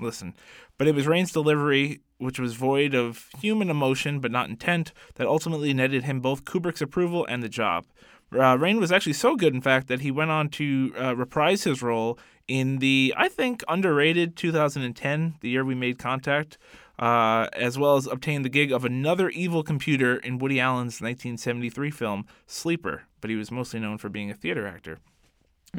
listen. 0.00 0.34
But 0.78 0.88
it 0.88 0.94
was 0.94 1.06
Rain's 1.06 1.32
delivery, 1.32 2.00
which 2.18 2.40
was 2.40 2.54
void 2.54 2.94
of 2.94 3.28
human 3.40 3.70
emotion 3.70 4.18
but 4.18 4.32
not 4.32 4.48
intent, 4.48 4.92
that 5.14 5.26
ultimately 5.26 5.72
netted 5.72 6.04
him 6.04 6.20
both 6.20 6.44
Kubrick's 6.44 6.82
approval 6.82 7.24
and 7.26 7.42
the 7.42 7.48
job. 7.48 7.86
Uh, 8.36 8.56
Rain 8.58 8.80
was 8.80 8.90
actually 8.90 9.12
so 9.12 9.36
good, 9.36 9.54
in 9.54 9.60
fact, 9.60 9.86
that 9.86 10.00
he 10.00 10.10
went 10.10 10.30
on 10.30 10.48
to 10.48 10.92
uh, 11.00 11.14
reprise 11.14 11.64
his 11.64 11.82
role 11.82 12.18
in 12.48 12.78
the, 12.78 13.14
I 13.16 13.28
think, 13.28 13.62
underrated 13.68 14.36
2010, 14.36 15.36
the 15.40 15.48
year 15.48 15.64
we 15.64 15.74
made 15.74 15.98
contact, 15.98 16.58
uh, 16.98 17.48
as 17.52 17.78
well 17.78 17.96
as 17.96 18.06
obtain 18.06 18.42
the 18.42 18.48
gig 18.48 18.72
of 18.72 18.84
another 18.84 19.28
evil 19.30 19.62
computer 19.62 20.16
in 20.16 20.38
Woody 20.38 20.60
Allen's 20.60 21.00
1973 21.00 21.90
film 21.90 22.26
Sleeper, 22.46 23.04
but 23.20 23.30
he 23.30 23.36
was 23.36 23.50
mostly 23.50 23.80
known 23.80 23.98
for 23.98 24.08
being 24.08 24.30
a 24.30 24.34
theater 24.34 24.66
actor. 24.66 24.98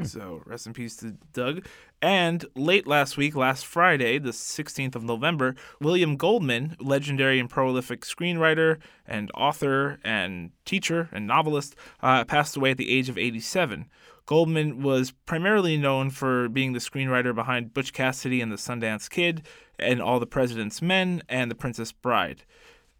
So 0.04 0.42
rest 0.44 0.66
in 0.66 0.74
peace 0.74 0.96
to 0.96 1.16
Doug. 1.32 1.64
And 2.02 2.44
late 2.54 2.86
last 2.86 3.16
week, 3.16 3.34
last 3.34 3.64
Friday, 3.64 4.18
the 4.18 4.30
16th 4.30 4.94
of 4.94 5.02
November, 5.02 5.54
William 5.80 6.16
Goldman, 6.16 6.76
legendary 6.78 7.40
and 7.40 7.48
prolific 7.48 8.02
screenwriter 8.02 8.78
and 9.06 9.30
author 9.34 9.98
and 10.04 10.50
teacher 10.64 11.08
and 11.12 11.26
novelist, 11.26 11.74
uh, 12.02 12.24
passed 12.24 12.56
away 12.56 12.72
at 12.72 12.76
the 12.76 12.92
age 12.92 13.08
of 13.08 13.16
87. 13.16 13.86
Goldman 14.26 14.82
was 14.82 15.12
primarily 15.24 15.76
known 15.78 16.10
for 16.10 16.48
being 16.48 16.72
the 16.72 16.80
screenwriter 16.80 17.34
behind 17.34 17.72
Butch 17.72 17.92
Cassidy 17.92 18.40
and 18.40 18.50
the 18.50 18.56
Sundance 18.56 19.08
Kid, 19.08 19.46
and 19.78 20.00
All 20.00 20.20
the 20.20 20.26
President's 20.26 20.80
Men, 20.80 21.22
and 21.28 21.50
The 21.50 21.54
Princess 21.54 21.92
Bride 21.92 22.44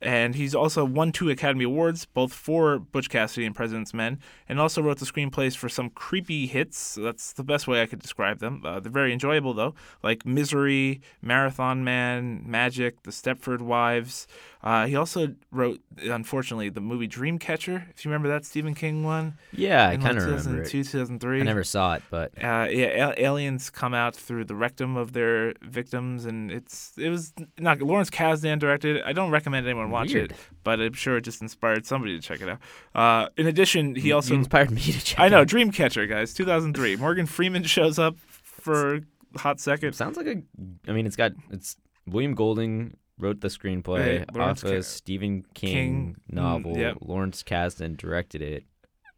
and 0.00 0.34
he's 0.34 0.54
also 0.54 0.84
won 0.84 1.10
two 1.10 1.30
Academy 1.30 1.64
Awards, 1.64 2.04
both 2.04 2.32
for 2.32 2.78
Butch 2.78 3.08
Cassidy 3.08 3.46
and 3.46 3.54
President's 3.54 3.94
Men, 3.94 4.18
and 4.48 4.60
also 4.60 4.82
wrote 4.82 4.98
the 4.98 5.06
screenplays 5.06 5.56
for 5.56 5.68
some 5.68 5.90
creepy 5.90 6.46
hits. 6.46 6.96
That's 7.00 7.32
the 7.32 7.44
best 7.44 7.66
way 7.66 7.80
I 7.82 7.86
could 7.86 8.00
describe 8.00 8.38
them. 8.38 8.62
Uh, 8.64 8.80
they're 8.80 8.92
very 8.92 9.12
enjoyable, 9.12 9.54
though, 9.54 9.74
like 10.02 10.26
Misery, 10.26 11.00
Marathon 11.22 11.82
Man, 11.82 12.42
Magic, 12.44 13.02
The 13.04 13.10
Stepford 13.10 13.60
Wives. 13.62 14.26
Uh, 14.62 14.86
he 14.86 14.96
also 14.96 15.34
wrote, 15.52 15.80
unfortunately, 16.02 16.68
the 16.68 16.80
movie 16.80 17.06
Dreamcatcher, 17.06 17.88
if 17.90 18.04
you 18.04 18.10
remember 18.10 18.28
that 18.28 18.44
Stephen 18.44 18.74
King 18.74 19.04
one. 19.04 19.34
Yeah, 19.52 19.88
I 19.88 19.96
kind 19.96 20.18
of 20.18 20.24
remember 20.24 20.62
it. 20.62 20.68
2003. 20.68 21.40
I 21.40 21.44
never 21.44 21.62
saw 21.62 21.94
it, 21.94 22.02
but 22.10 22.32
uh, 22.42 22.66
yeah, 22.68 23.14
aliens 23.16 23.70
come 23.70 23.94
out 23.94 24.16
through 24.16 24.44
the 24.44 24.56
rectum 24.56 24.96
of 24.96 25.12
their 25.12 25.54
victims, 25.62 26.24
and 26.24 26.50
it's 26.50 26.92
it 26.98 27.10
was 27.10 27.32
not 27.58 27.80
Lawrence 27.80 28.10
Kasdan 28.10 28.58
directed. 28.58 29.02
I 29.04 29.12
don't 29.12 29.30
recommend 29.30 29.68
anyone 29.68 29.92
watch 29.96 30.12
Weird. 30.12 30.32
it, 30.32 30.36
but 30.64 30.80
I'm 30.80 30.92
sure 30.92 31.16
it 31.16 31.22
just 31.22 31.42
inspired 31.42 31.86
somebody 31.86 32.18
to 32.18 32.22
check 32.22 32.40
it 32.40 32.48
out. 32.48 32.58
Uh, 32.94 33.28
in 33.36 33.46
addition, 33.46 33.94
he 33.94 34.08
You 34.08 34.14
also 34.14 34.34
inspired 34.34 34.70
me 34.70 34.80
to 34.80 34.92
check. 35.04 35.18
It 35.18 35.20
out. 35.20 35.24
I 35.24 35.28
know. 35.28 35.44
Dreamcatcher, 35.44 36.08
guys, 36.08 36.34
2003. 36.34 36.96
Morgan 37.06 37.26
Freeman 37.26 37.64
shows 37.64 37.98
up 37.98 38.16
for 38.18 38.96
a 38.96 39.00
hot 39.38 39.60
second. 39.60 39.94
Sounds 39.94 40.16
like 40.16 40.26
a. 40.26 40.42
I 40.88 40.92
mean, 40.92 41.06
it's 41.06 41.16
got 41.16 41.32
it's 41.50 41.76
William 42.06 42.34
Goldman 42.34 42.96
wrote 43.18 43.40
the 43.40 43.48
screenplay 43.48 44.24
off 44.38 44.62
a 44.64 44.82
Stephen 44.82 45.44
King, 45.54 45.72
King, 45.72 46.16
mm, 46.30 46.34
novel. 46.34 46.76
yep. 46.76 46.98
Lawrence 47.00 47.42
Kasdan 47.42 47.96
directed 47.96 48.42
it. 48.42 48.64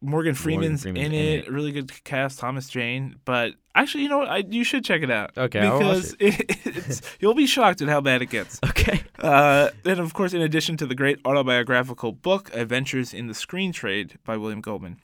Morgan 0.00 0.34
Freeman's, 0.34 0.82
Freeman's 0.82 1.06
in, 1.06 1.12
in 1.12 1.18
it, 1.20 1.46
it. 1.46 1.50
really 1.50 1.72
good 1.72 1.92
cast. 2.04 2.38
Thomas 2.38 2.68
Jane, 2.68 3.16
but 3.24 3.54
actually, 3.74 4.04
you 4.04 4.08
know 4.08 4.18
what? 4.18 4.28
I, 4.28 4.44
you 4.48 4.62
should 4.62 4.84
check 4.84 5.02
it 5.02 5.10
out. 5.10 5.36
Okay, 5.36 5.60
I'll 5.60 5.80
watch 5.80 6.12
because 6.12 6.16
it. 6.20 6.44
it's, 6.64 7.02
you'll 7.18 7.34
be 7.34 7.46
shocked 7.46 7.82
at 7.82 7.88
how 7.88 8.00
bad 8.00 8.22
it 8.22 8.30
gets. 8.30 8.60
Okay. 8.68 9.02
Uh, 9.18 9.70
then, 9.82 9.98
of 9.98 10.14
course, 10.14 10.32
in 10.32 10.40
addition 10.40 10.76
to 10.76 10.86
the 10.86 10.94
great 10.94 11.18
autobiographical 11.24 12.12
book 12.12 12.48
Adventures 12.54 13.12
in 13.12 13.26
the 13.26 13.34
Screen 13.34 13.72
Trade 13.72 14.18
by 14.24 14.36
William 14.36 14.60
Goldman, 14.60 15.00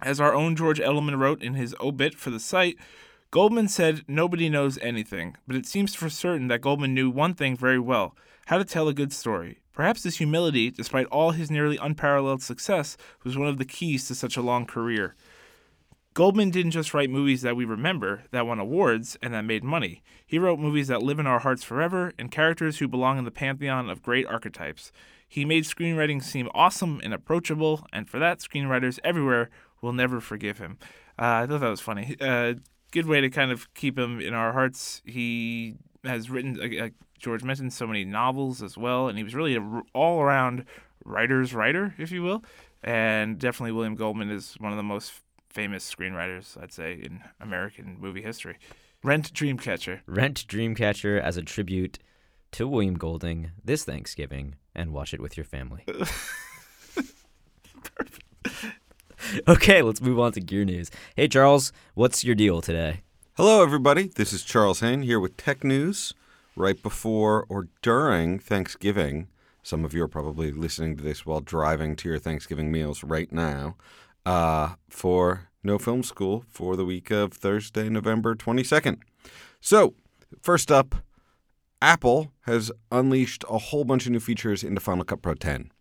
as 0.00 0.18
our 0.18 0.34
own 0.34 0.56
George 0.56 0.80
Edelman 0.80 1.18
wrote 1.18 1.42
in 1.42 1.54
his 1.54 1.76
obit 1.78 2.14
for 2.14 2.30
the 2.30 2.40
site, 2.40 2.76
Goldman 3.30 3.68
said 3.68 4.02
nobody 4.08 4.48
knows 4.48 4.78
anything, 4.78 5.36
but 5.46 5.56
it 5.56 5.66
seems 5.66 5.94
for 5.94 6.08
certain 6.08 6.48
that 6.48 6.62
Goldman 6.62 6.94
knew 6.94 7.10
one 7.10 7.34
thing 7.34 7.56
very 7.56 7.78
well 7.78 8.16
how 8.46 8.58
to 8.58 8.64
tell 8.64 8.88
a 8.88 8.94
good 8.94 9.12
story. 9.12 9.61
Perhaps 9.72 10.02
his 10.02 10.18
humility, 10.18 10.70
despite 10.70 11.06
all 11.06 11.30
his 11.30 11.50
nearly 11.50 11.78
unparalleled 11.78 12.42
success, 12.42 12.96
was 13.24 13.36
one 13.38 13.48
of 13.48 13.58
the 13.58 13.64
keys 13.64 14.06
to 14.08 14.14
such 14.14 14.36
a 14.36 14.42
long 14.42 14.66
career. 14.66 15.14
Goldman 16.14 16.50
didn't 16.50 16.72
just 16.72 16.92
write 16.92 17.08
movies 17.08 17.40
that 17.40 17.56
we 17.56 17.64
remember, 17.64 18.24
that 18.32 18.46
won 18.46 18.58
awards, 18.58 19.16
and 19.22 19.32
that 19.32 19.46
made 19.46 19.64
money. 19.64 20.02
He 20.26 20.38
wrote 20.38 20.58
movies 20.58 20.88
that 20.88 21.02
live 21.02 21.18
in 21.18 21.26
our 21.26 21.38
hearts 21.38 21.64
forever 21.64 22.12
and 22.18 22.30
characters 22.30 22.78
who 22.78 22.88
belong 22.88 23.18
in 23.18 23.24
the 23.24 23.30
pantheon 23.30 23.88
of 23.88 24.02
great 24.02 24.26
archetypes. 24.26 24.92
He 25.26 25.46
made 25.46 25.64
screenwriting 25.64 26.22
seem 26.22 26.50
awesome 26.52 27.00
and 27.02 27.14
approachable, 27.14 27.86
and 27.94 28.06
for 28.10 28.18
that, 28.18 28.40
screenwriters 28.40 28.98
everywhere 29.02 29.48
will 29.80 29.94
never 29.94 30.20
forgive 30.20 30.58
him. 30.58 30.76
Uh, 31.18 31.44
I 31.44 31.46
thought 31.46 31.60
that 31.60 31.70
was 31.70 31.80
funny. 31.80 32.14
Uh, 32.20 32.54
good 32.90 33.06
way 33.06 33.22
to 33.22 33.30
kind 33.30 33.50
of 33.50 33.72
keep 33.72 33.98
him 33.98 34.20
in 34.20 34.34
our 34.34 34.52
hearts. 34.52 35.00
He 35.06 35.76
has 36.04 36.30
written, 36.30 36.54
like 36.54 36.72
like 36.78 36.94
George 37.18 37.42
mentioned, 37.42 37.72
so 37.72 37.86
many 37.86 38.04
novels 38.04 38.62
as 38.62 38.76
well, 38.76 39.08
and 39.08 39.16
he 39.16 39.24
was 39.24 39.34
really 39.34 39.56
an 39.56 39.82
all 39.94 40.20
around 40.20 40.64
writer's 41.04 41.54
writer, 41.54 41.94
if 41.98 42.10
you 42.10 42.22
will. 42.22 42.44
And 42.82 43.38
definitely 43.38 43.72
William 43.72 43.94
Goldman 43.94 44.30
is 44.30 44.54
one 44.58 44.72
of 44.72 44.76
the 44.76 44.82
most 44.82 45.12
famous 45.48 45.92
screenwriters, 45.92 46.60
I'd 46.60 46.72
say, 46.72 46.94
in 46.94 47.20
American 47.40 47.96
movie 48.00 48.22
history. 48.22 48.58
Rent 49.04 49.32
Dreamcatcher. 49.32 50.00
Rent 50.06 50.46
Dreamcatcher 50.48 51.20
as 51.20 51.36
a 51.36 51.42
tribute 51.42 51.98
to 52.52 52.68
William 52.68 52.94
Goldman 52.94 53.52
this 53.64 53.84
Thanksgiving 53.84 54.56
and 54.74 54.92
watch 54.92 55.14
it 55.14 55.20
with 55.20 55.36
your 55.36 55.44
family. 55.44 55.84
okay, 59.48 59.82
let's 59.82 60.00
move 60.00 60.18
on 60.18 60.32
to 60.32 60.40
gear 60.40 60.64
news. 60.64 60.90
Hey, 61.16 61.28
Charles, 61.28 61.72
what's 61.94 62.24
your 62.24 62.34
deal 62.34 62.60
today? 62.60 63.02
Hello, 63.36 63.62
everybody. 63.62 64.08
This 64.08 64.34
is 64.34 64.44
Charles 64.44 64.80
Haine 64.80 65.00
here 65.00 65.18
with 65.18 65.38
tech 65.38 65.64
news 65.64 66.12
right 66.54 66.82
before 66.82 67.46
or 67.48 67.68
during 67.80 68.38
Thanksgiving. 68.38 69.26
Some 69.62 69.86
of 69.86 69.94
you 69.94 70.02
are 70.02 70.08
probably 70.08 70.52
listening 70.52 70.98
to 70.98 71.02
this 71.02 71.24
while 71.24 71.40
driving 71.40 71.96
to 71.96 72.10
your 72.10 72.18
Thanksgiving 72.18 72.70
meals 72.70 73.02
right 73.02 73.32
now. 73.32 73.76
Uh, 74.26 74.74
for 74.90 75.48
No 75.64 75.78
Film 75.78 76.02
School 76.02 76.44
for 76.50 76.76
the 76.76 76.84
week 76.84 77.10
of 77.10 77.32
Thursday, 77.32 77.88
November 77.88 78.34
22nd. 78.34 78.98
So, 79.62 79.94
first 80.42 80.70
up, 80.70 80.96
Apple 81.80 82.32
has 82.42 82.70
unleashed 82.90 83.46
a 83.48 83.56
whole 83.56 83.84
bunch 83.84 84.04
of 84.04 84.12
new 84.12 84.20
features 84.20 84.62
into 84.62 84.78
Final 84.78 85.06
Cut 85.06 85.22
Pro 85.22 85.32
10. 85.32 85.72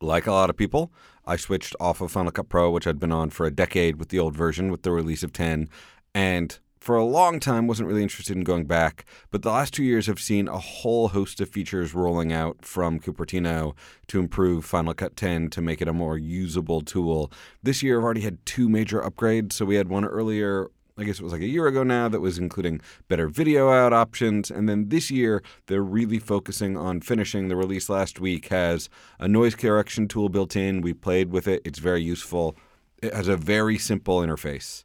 Like 0.00 0.28
a 0.28 0.32
lot 0.32 0.50
of 0.50 0.56
people, 0.56 0.92
I 1.26 1.36
switched 1.36 1.74
off 1.80 2.00
of 2.00 2.12
Final 2.12 2.30
Cut 2.30 2.48
Pro, 2.48 2.70
which 2.70 2.86
I'd 2.86 3.00
been 3.00 3.10
on 3.10 3.30
for 3.30 3.44
a 3.44 3.50
decade 3.50 3.96
with 3.96 4.10
the 4.10 4.18
old 4.18 4.36
version 4.36 4.70
with 4.70 4.82
the 4.82 4.92
release 4.92 5.22
of 5.22 5.32
10, 5.32 5.68
and 6.14 6.58
for 6.78 6.96
a 6.96 7.04
long 7.04 7.40
time 7.40 7.66
wasn't 7.66 7.88
really 7.88 8.02
interested 8.02 8.36
in 8.36 8.44
going 8.44 8.66
back. 8.66 9.06
But 9.30 9.40
the 9.40 9.50
last 9.50 9.72
two 9.72 9.82
years 9.82 10.06
have 10.06 10.20
seen 10.20 10.48
a 10.48 10.58
whole 10.58 11.08
host 11.08 11.40
of 11.40 11.48
features 11.48 11.94
rolling 11.94 12.30
out 12.30 12.62
from 12.62 13.00
Cupertino 13.00 13.74
to 14.08 14.18
improve 14.18 14.66
Final 14.66 14.92
Cut 14.92 15.16
10 15.16 15.48
to 15.50 15.62
make 15.62 15.80
it 15.80 15.88
a 15.88 15.94
more 15.94 16.18
usable 16.18 16.82
tool. 16.82 17.32
This 17.62 17.82
year 17.82 17.98
I've 17.98 18.04
already 18.04 18.20
had 18.20 18.44
two 18.44 18.68
major 18.68 19.00
upgrades. 19.00 19.54
So 19.54 19.64
we 19.64 19.76
had 19.76 19.88
one 19.88 20.04
earlier 20.04 20.68
I 20.96 21.02
guess 21.02 21.18
it 21.18 21.24
was 21.24 21.32
like 21.32 21.42
a 21.42 21.46
year 21.46 21.66
ago 21.66 21.82
now, 21.82 22.08
that 22.08 22.20
was 22.20 22.38
including 22.38 22.80
better 23.08 23.26
video 23.26 23.68
out 23.70 23.92
options. 23.92 24.48
And 24.48 24.68
then 24.68 24.90
this 24.90 25.10
year, 25.10 25.42
they're 25.66 25.82
really 25.82 26.20
focusing 26.20 26.76
on 26.76 27.00
finishing. 27.00 27.48
The 27.48 27.56
release 27.56 27.88
last 27.88 28.20
week 28.20 28.48
has 28.48 28.88
a 29.18 29.26
noise 29.26 29.56
correction 29.56 30.06
tool 30.06 30.28
built 30.28 30.54
in. 30.54 30.82
We 30.82 30.94
played 30.94 31.32
with 31.32 31.48
it, 31.48 31.62
it's 31.64 31.80
very 31.80 32.02
useful. 32.02 32.54
It 33.02 33.12
has 33.12 33.26
a 33.26 33.36
very 33.36 33.76
simple 33.76 34.20
interface, 34.20 34.84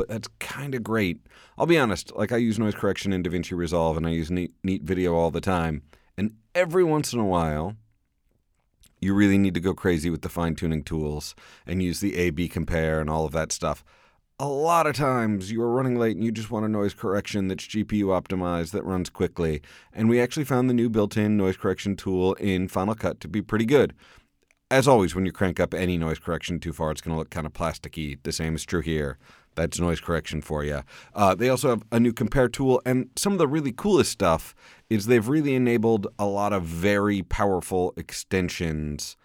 but 0.00 0.08
that's 0.08 0.28
kind 0.38 0.74
of 0.74 0.82
great. 0.82 1.20
I'll 1.58 1.66
be 1.66 1.76
honest, 1.76 2.16
like 2.16 2.32
I 2.32 2.38
use 2.38 2.58
noise 2.58 2.74
correction 2.74 3.12
in 3.12 3.22
DaVinci 3.22 3.54
Resolve 3.54 3.98
and 3.98 4.06
I 4.06 4.10
use 4.12 4.30
Neat, 4.30 4.50
Neat 4.64 4.82
Video 4.82 5.14
all 5.14 5.30
the 5.30 5.42
time. 5.42 5.82
And 6.16 6.36
every 6.54 6.82
once 6.82 7.12
in 7.12 7.20
a 7.20 7.26
while, 7.26 7.76
you 8.98 9.12
really 9.12 9.36
need 9.36 9.52
to 9.52 9.60
go 9.60 9.74
crazy 9.74 10.08
with 10.08 10.22
the 10.22 10.30
fine 10.30 10.54
tuning 10.54 10.84
tools 10.84 11.34
and 11.66 11.82
use 11.82 12.00
the 12.00 12.16
A 12.16 12.30
B 12.30 12.48
compare 12.48 12.98
and 12.98 13.10
all 13.10 13.26
of 13.26 13.32
that 13.32 13.52
stuff 13.52 13.84
a 14.38 14.48
lot 14.48 14.86
of 14.86 14.96
times 14.96 15.52
you 15.52 15.60
are 15.60 15.70
running 15.70 15.98
late 15.98 16.16
and 16.16 16.24
you 16.24 16.32
just 16.32 16.50
want 16.50 16.64
a 16.64 16.68
noise 16.68 16.94
correction 16.94 17.48
that's 17.48 17.66
GPU 17.66 18.04
optimized 18.04 18.70
that 18.70 18.86
runs 18.86 19.10
quickly. 19.10 19.60
And 19.92 20.08
we 20.08 20.18
actually 20.18 20.46
found 20.46 20.70
the 20.70 20.74
new 20.74 20.88
built 20.88 21.18
in 21.18 21.36
noise 21.36 21.58
correction 21.58 21.94
tool 21.94 22.32
in 22.34 22.66
Final 22.66 22.94
Cut 22.94 23.20
to 23.20 23.28
be 23.28 23.42
pretty 23.42 23.66
good. 23.66 23.92
As 24.70 24.86
always, 24.86 25.16
when 25.16 25.26
you 25.26 25.32
crank 25.32 25.58
up 25.58 25.74
any 25.74 25.98
noise 25.98 26.20
correction 26.20 26.60
too 26.60 26.72
far, 26.72 26.92
it's 26.92 27.00
going 27.00 27.12
to 27.12 27.18
look 27.18 27.30
kind 27.30 27.44
of 27.44 27.52
plasticky. 27.52 28.18
The 28.22 28.30
same 28.30 28.54
is 28.54 28.64
true 28.64 28.82
here. 28.82 29.18
That's 29.56 29.80
noise 29.80 30.00
correction 30.00 30.42
for 30.42 30.62
you. 30.64 30.82
Uh, 31.12 31.34
they 31.34 31.48
also 31.48 31.70
have 31.70 31.82
a 31.90 31.98
new 31.98 32.12
compare 32.12 32.48
tool, 32.48 32.80
and 32.86 33.10
some 33.16 33.32
of 33.32 33.40
the 33.40 33.48
really 33.48 33.72
coolest 33.72 34.12
stuff 34.12 34.54
is 34.88 35.06
they've 35.06 35.26
really 35.26 35.56
enabled 35.56 36.06
a 36.20 36.24
lot 36.24 36.52
of 36.52 36.62
very 36.62 37.22
powerful 37.22 37.92
extensions 37.96 39.16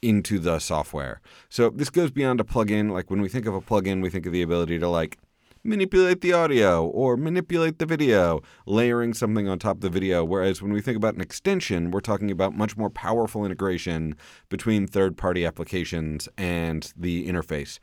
into 0.00 0.38
the 0.38 0.58
software. 0.58 1.20
So 1.50 1.68
this 1.68 1.90
goes 1.90 2.10
beyond 2.10 2.40
a 2.40 2.44
plugin. 2.44 2.90
Like 2.90 3.10
when 3.10 3.20
we 3.20 3.28
think 3.28 3.44
of 3.44 3.54
a 3.54 3.60
plugin, 3.60 4.02
we 4.02 4.08
think 4.08 4.24
of 4.24 4.32
the 4.32 4.42
ability 4.42 4.78
to 4.78 4.88
like 4.88 5.18
manipulate 5.64 6.20
the 6.20 6.32
audio 6.32 6.86
or 6.86 7.16
manipulate 7.16 7.78
the 7.78 7.86
video, 7.86 8.42
layering 8.66 9.14
something 9.14 9.48
on 9.48 9.58
top 9.58 9.76
of 9.76 9.80
the 9.80 9.88
video. 9.88 10.24
Whereas 10.24 10.60
when 10.60 10.72
we 10.72 10.80
think 10.80 10.96
about 10.96 11.14
an 11.14 11.20
extension, 11.20 11.90
we're 11.90 12.00
talking 12.00 12.30
about 12.30 12.54
much 12.54 12.76
more 12.76 12.90
powerful 12.90 13.44
integration 13.44 14.14
between 14.50 14.86
third 14.86 15.16
party 15.16 15.44
applications 15.44 16.28
and 16.36 16.92
the 16.96 17.26
interface. 17.26 17.78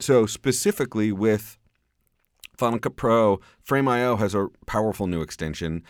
So, 0.00 0.26
specifically 0.26 1.12
with 1.12 1.58
Final 2.56 2.78
Cut 2.78 2.96
Pro, 2.96 3.40
Frame.io 3.62 4.16
has 4.16 4.34
a 4.34 4.48
powerful 4.66 5.06
new 5.06 5.22
extension. 5.22 5.82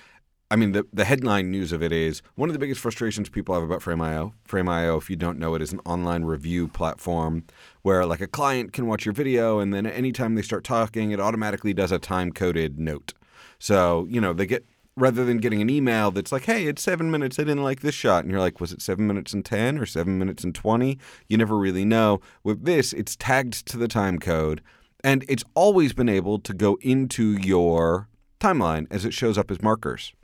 I 0.51 0.57
mean, 0.57 0.73
the, 0.73 0.87
the 0.93 1.05
headline 1.05 1.51
news 1.51 1.73
of 1.73 1.83
it 1.83 1.93
is 1.93 2.23
one 2.35 2.49
of 2.49 2.55
the 2.55 2.59
biggest 2.59 2.81
frustrations 2.81 3.29
people 3.29 3.55
have 3.55 3.63
about 3.63 3.83
Frame.io. 3.83 4.33
Frame.io, 4.45 4.97
if 4.97 5.11
you 5.11 5.17
don't 5.17 5.39
know 5.39 5.55
it, 5.55 5.61
is 5.61 5.73
an 5.73 5.81
online 5.85 6.25
review 6.25 6.69
platform 6.69 7.45
where, 7.83 8.07
like, 8.07 8.23
a 8.23 8.27
client 8.27 8.73
can 8.73 8.87
watch 8.87 9.05
your 9.05 9.13
video, 9.13 9.59
and 9.59 9.75
then 9.75 9.87
anytime 9.87 10.37
they 10.37 10.43
start 10.43 10.65
talking, 10.65 11.11
it 11.11 11.21
automatically 11.21 11.75
does 11.75 11.93
a 11.93 11.99
time 11.99 12.33
coded 12.33 12.79
note. 12.79 13.13
So, 13.59 14.07
you 14.09 14.23
know, 14.23 14.33
they 14.33 14.47
get 14.47 14.65
rather 14.97 15.25
than 15.25 15.37
getting 15.37 15.61
an 15.61 15.69
email 15.69 16.11
that's 16.11 16.33
like, 16.33 16.47
hey, 16.47 16.67
it's 16.67 16.83
seven 16.83 17.11
minutes, 17.11 17.39
I 17.39 17.43
didn't 17.43 17.63
like 17.63 17.81
this 17.81 17.95
shot. 17.95 18.25
And 18.25 18.33
you're 18.33 18.41
like, 18.41 18.59
was 18.59 18.73
it 18.73 18.83
seven 18.83 19.07
minutes 19.07 19.33
and 19.33 19.45
10 19.45 19.79
or 19.79 19.87
seven 19.87 20.19
minutes 20.19 20.45
and 20.45 20.55
20? 20.55 20.99
You 21.29 21.37
never 21.37 21.57
really 21.57 21.85
know. 21.85 22.21
With 22.43 22.65
this, 22.65 22.93
it's 22.95 23.17
tagged 23.17 23.67
to 23.67 23.77
the 23.77 23.87
time 23.87 24.19
code, 24.19 24.63
and 25.05 25.27
it's 25.29 25.45
always 25.55 25.93
been 25.93 26.09
able 26.09 26.39
to 26.39 26.55
go 26.55 26.79
into 26.81 27.33
your 27.33 28.09
timeline 28.41 28.87
as 28.91 29.05
it 29.05 29.13
shows 29.13 29.37
up 29.37 29.51
as 29.51 29.61
markers. 29.61 30.15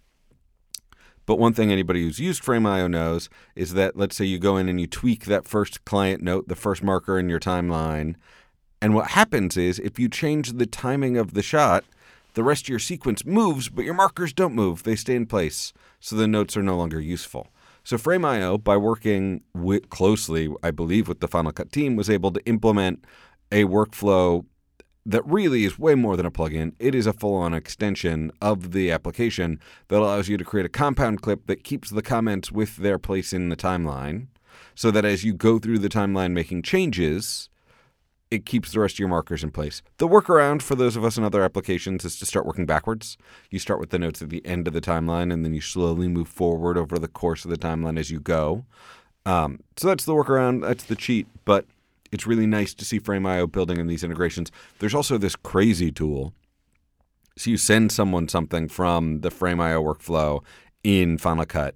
But 1.27 1.39
one 1.39 1.55
thing 1.55 1.73
anybody 1.73 2.03
who's 2.03 2.19
used 2.19 2.43
Frame.io 2.43 2.87
knows 2.87 3.29
is 3.55 3.75
that 3.75 3.97
let's 3.97 4.17
say 4.17 4.25
you 4.25 4.39
go 4.39 4.57
in 4.57 4.69
and 4.69 4.81
you 4.81 4.87
tweak 4.87 5.25
that 5.25 5.47
first 5.47 5.85
client 5.85 6.23
note, 6.23 6.49
the 6.49 6.57
first 6.57 6.83
marker 6.83 7.19
in 7.19 7.29
your 7.29 7.41
timeline. 7.41 8.17
And 8.83 8.95
what 8.95 9.13
happens 9.13 9.57
is 9.57 9.79
if 9.79 9.99
you 9.99 10.09
change 10.09 10.53
the 10.53 10.67
timing 10.67 11.17
of 11.17 11.35
the 11.35 11.43
shot, 11.43 11.85
the 12.35 12.43
rest 12.43 12.65
of 12.65 12.69
your 12.69 12.79
sequence 12.79 13.25
moves, 13.25 13.69
but 13.69 13.85
your 13.85 13.95
markers 13.95 14.33
don't 14.33 14.55
move. 14.55 14.83
They 14.83 14.97
stay 14.97 15.15
in 15.15 15.27
place. 15.27 15.73
So 16.01 16.17
the 16.17 16.29
notes 16.29 16.57
are 16.57 16.63
no 16.63 16.77
longer 16.77 17.01
useful. 17.01 17.49
So 17.85 17.97
Frame.io, 17.97 18.59
by 18.59 18.77
working 18.77 19.43
with, 19.55 19.91
closely, 19.91 20.53
I 20.63 20.71
believe, 20.71 21.07
with 21.07 21.21
the 21.21 21.29
Final 21.29 21.53
Cut 21.53 21.71
team, 21.71 21.97
was 21.97 22.11
able 22.11 22.33
to 22.33 22.45
implement 22.47 23.05
a 23.53 23.65
workflow 23.65 24.45
that 25.07 25.27
really 25.27 25.65
is 25.65 25.79
way 25.79 25.95
more 25.95 26.17
than 26.17 26.27
a 26.27 26.31
plugin. 26.31 26.73
It 26.79 26.95
is 26.95 27.07
a 27.07 27.13
full 27.13 27.35
on 27.35 27.53
extension 27.53 28.33
of 28.41 28.73
the 28.73 28.91
application 28.91 29.61
that 29.89 29.99
allows 29.99 30.29
you 30.29 30.37
to 30.37 30.45
create 30.45 30.67
a 30.67 30.71
compound 30.71 31.21
clip 31.21 31.47
that 31.47 31.65
keeps 31.65 31.91
the 31.91 32.03
comments 32.03 32.51
with 32.51 32.77
their 32.77 32.99
place 32.99 33.33
in 33.33 33.51
the 33.51 33.57
timeline 33.57 34.29
so 34.75 34.91
that 34.91 35.05
as 35.05 35.25
you 35.25 35.35
go 35.35 35.59
through 35.59 35.79
the 35.79 35.89
timeline 35.89 36.33
making 36.33 36.63
changes, 36.63 37.49
it 38.31 38.47
keeps 38.47 38.73
the 38.73 38.81
rest 38.81 38.97
of 38.97 38.99
your 38.99 39.09
markers 39.09 39.45
in 39.45 39.51
place. 39.51 39.83
The 39.99 40.09
workaround 40.09 40.63
for 40.63 40.75
those 40.75 40.97
of 40.97 41.05
us 41.05 41.19
in 41.19 41.25
other 41.25 41.45
applications 41.45 42.05
is 42.05 42.19
to 42.19 42.27
start 42.27 42.47
working 42.47 42.67
backwards. 42.67 43.19
You 43.51 43.59
start 43.59 43.81
with 43.81 43.91
the 43.91 43.99
notes 43.99 44.23
at 44.23 44.31
the 44.31 44.45
end 44.47 44.67
of 44.67 44.75
the 44.75 44.81
timeline 44.81 45.33
and 45.33 45.45
then 45.45 45.55
you 45.55 45.61
slowly 45.61 46.09
move 46.09 46.29
forward 46.29 46.79
over 46.79 46.99
the 46.99 47.09
course 47.09 47.45
of 47.45 47.51
the 47.51 47.59
timeline 47.59 47.99
as 47.99 48.11
you 48.11 48.21
go. 48.21 48.65
Um, 49.27 49.61
so 49.77 49.89
that's 49.89 50.05
the 50.05 50.13
workaround, 50.13 50.63
that's 50.63 50.85
the 50.85 50.97
cheat. 50.97 51.27
But 51.45 51.67
it's 52.15 52.29
really 52.29 52.47
nice 52.47 52.75
to 52.75 52.85
see 52.85 53.01
Frame.io 53.01 53.49
building 53.49 53.79
in 53.79 53.89
these 53.89 54.05
integrations. 54.05 54.53
There's 54.79 54.95
also 54.95 55.19
this 55.19 55.35
crazy 55.35 55.91
tool. 55.91 56.33
So 57.37 57.51
you 57.51 57.57
send 57.57 57.91
someone 57.91 58.29
something 58.29 58.69
from 58.69 59.23
the 59.23 59.33
Frame.io 59.33 59.83
workflow 59.83 60.45
in 60.85 61.19
Final 61.19 61.45
Cut, 61.45 61.75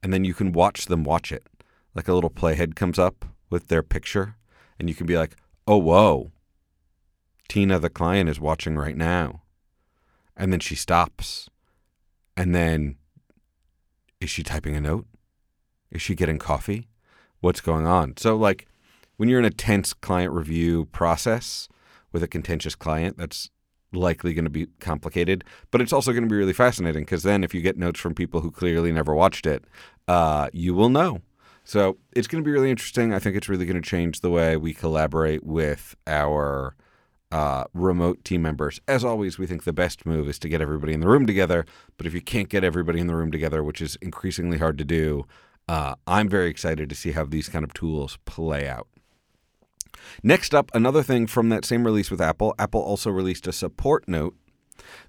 and 0.00 0.12
then 0.12 0.22
you 0.22 0.32
can 0.32 0.52
watch 0.52 0.86
them 0.86 1.02
watch 1.02 1.32
it. 1.32 1.44
Like 1.92 2.06
a 2.06 2.12
little 2.12 2.30
playhead 2.30 2.76
comes 2.76 3.00
up 3.00 3.24
with 3.50 3.66
their 3.66 3.82
picture, 3.82 4.36
and 4.78 4.88
you 4.88 4.94
can 4.94 5.06
be 5.06 5.18
like, 5.18 5.34
oh, 5.66 5.78
whoa, 5.78 6.30
Tina, 7.48 7.80
the 7.80 7.90
client, 7.90 8.30
is 8.30 8.38
watching 8.38 8.76
right 8.76 8.96
now. 8.96 9.42
And 10.36 10.52
then 10.52 10.60
she 10.60 10.76
stops. 10.76 11.48
And 12.36 12.54
then, 12.54 12.94
is 14.20 14.30
she 14.30 14.44
typing 14.44 14.76
a 14.76 14.80
note? 14.80 15.06
Is 15.90 16.00
she 16.00 16.14
getting 16.14 16.38
coffee? 16.38 16.86
What's 17.40 17.60
going 17.60 17.88
on? 17.88 18.16
So, 18.18 18.36
like, 18.36 18.68
when 19.18 19.28
you're 19.28 19.38
in 19.38 19.44
a 19.44 19.50
tense 19.50 19.92
client 19.92 20.32
review 20.32 20.86
process 20.86 21.68
with 22.12 22.22
a 22.22 22.28
contentious 22.28 22.74
client, 22.74 23.18
that's 23.18 23.50
likely 23.92 24.32
going 24.32 24.44
to 24.44 24.50
be 24.50 24.66
complicated, 24.80 25.44
but 25.70 25.80
it's 25.80 25.92
also 25.92 26.12
going 26.12 26.22
to 26.22 26.28
be 26.28 26.36
really 26.36 26.52
fascinating 26.52 27.02
because 27.02 27.22
then 27.22 27.44
if 27.44 27.54
you 27.54 27.60
get 27.60 27.76
notes 27.76 28.00
from 28.00 28.14
people 28.14 28.40
who 28.40 28.50
clearly 28.50 28.92
never 28.92 29.14
watched 29.14 29.46
it, 29.46 29.64
uh, 30.06 30.48
you 30.52 30.74
will 30.74 30.88
know. 30.88 31.20
So 31.64 31.98
it's 32.12 32.28
going 32.28 32.42
to 32.42 32.46
be 32.46 32.52
really 32.52 32.70
interesting. 32.70 33.12
I 33.12 33.18
think 33.18 33.36
it's 33.36 33.48
really 33.48 33.66
going 33.66 33.80
to 33.80 33.86
change 33.86 34.20
the 34.20 34.30
way 34.30 34.56
we 34.56 34.72
collaborate 34.72 35.44
with 35.44 35.94
our 36.06 36.74
uh, 37.30 37.64
remote 37.74 38.24
team 38.24 38.40
members. 38.40 38.80
As 38.88 39.04
always, 39.04 39.38
we 39.38 39.46
think 39.46 39.64
the 39.64 39.72
best 39.72 40.06
move 40.06 40.28
is 40.28 40.38
to 40.38 40.48
get 40.48 40.62
everybody 40.62 40.94
in 40.94 41.00
the 41.00 41.08
room 41.08 41.26
together. 41.26 41.66
But 41.96 42.06
if 42.06 42.14
you 42.14 42.22
can't 42.22 42.48
get 42.48 42.64
everybody 42.64 43.00
in 43.00 43.06
the 43.06 43.16
room 43.16 43.30
together, 43.30 43.62
which 43.62 43.82
is 43.82 43.96
increasingly 44.00 44.58
hard 44.58 44.78
to 44.78 44.84
do, 44.84 45.26
uh, 45.68 45.96
I'm 46.06 46.28
very 46.28 46.48
excited 46.48 46.88
to 46.88 46.94
see 46.94 47.12
how 47.12 47.24
these 47.24 47.50
kind 47.50 47.64
of 47.64 47.74
tools 47.74 48.18
play 48.24 48.66
out. 48.66 48.88
Next 50.22 50.54
up, 50.54 50.70
another 50.74 51.02
thing 51.02 51.26
from 51.26 51.48
that 51.48 51.64
same 51.64 51.84
release 51.84 52.10
with 52.10 52.20
Apple, 52.20 52.54
Apple 52.58 52.80
also 52.80 53.10
released 53.10 53.46
a 53.46 53.52
support 53.52 54.08
note 54.08 54.36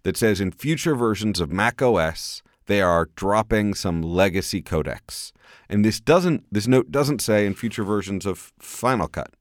that 0.04 0.18
says 0.18 0.42
in 0.42 0.52
future 0.52 0.96
versions 0.96 1.40
of 1.40 1.52
Mac 1.52 1.82
OS, 1.82 2.42
they 2.68 2.82
are 2.82 3.10
dropping 3.16 3.74
some 3.74 4.02
legacy 4.02 4.62
codecs. 4.62 5.32
And 5.70 5.84
this 5.84 6.00
doesn't 6.00 6.46
this 6.52 6.68
note 6.68 6.92
doesn't 6.92 7.22
say 7.22 7.46
in 7.46 7.54
future 7.54 7.84
versions 7.84 8.26
of 8.26 8.54
Final 8.60 9.08
Cut. 9.08 9.34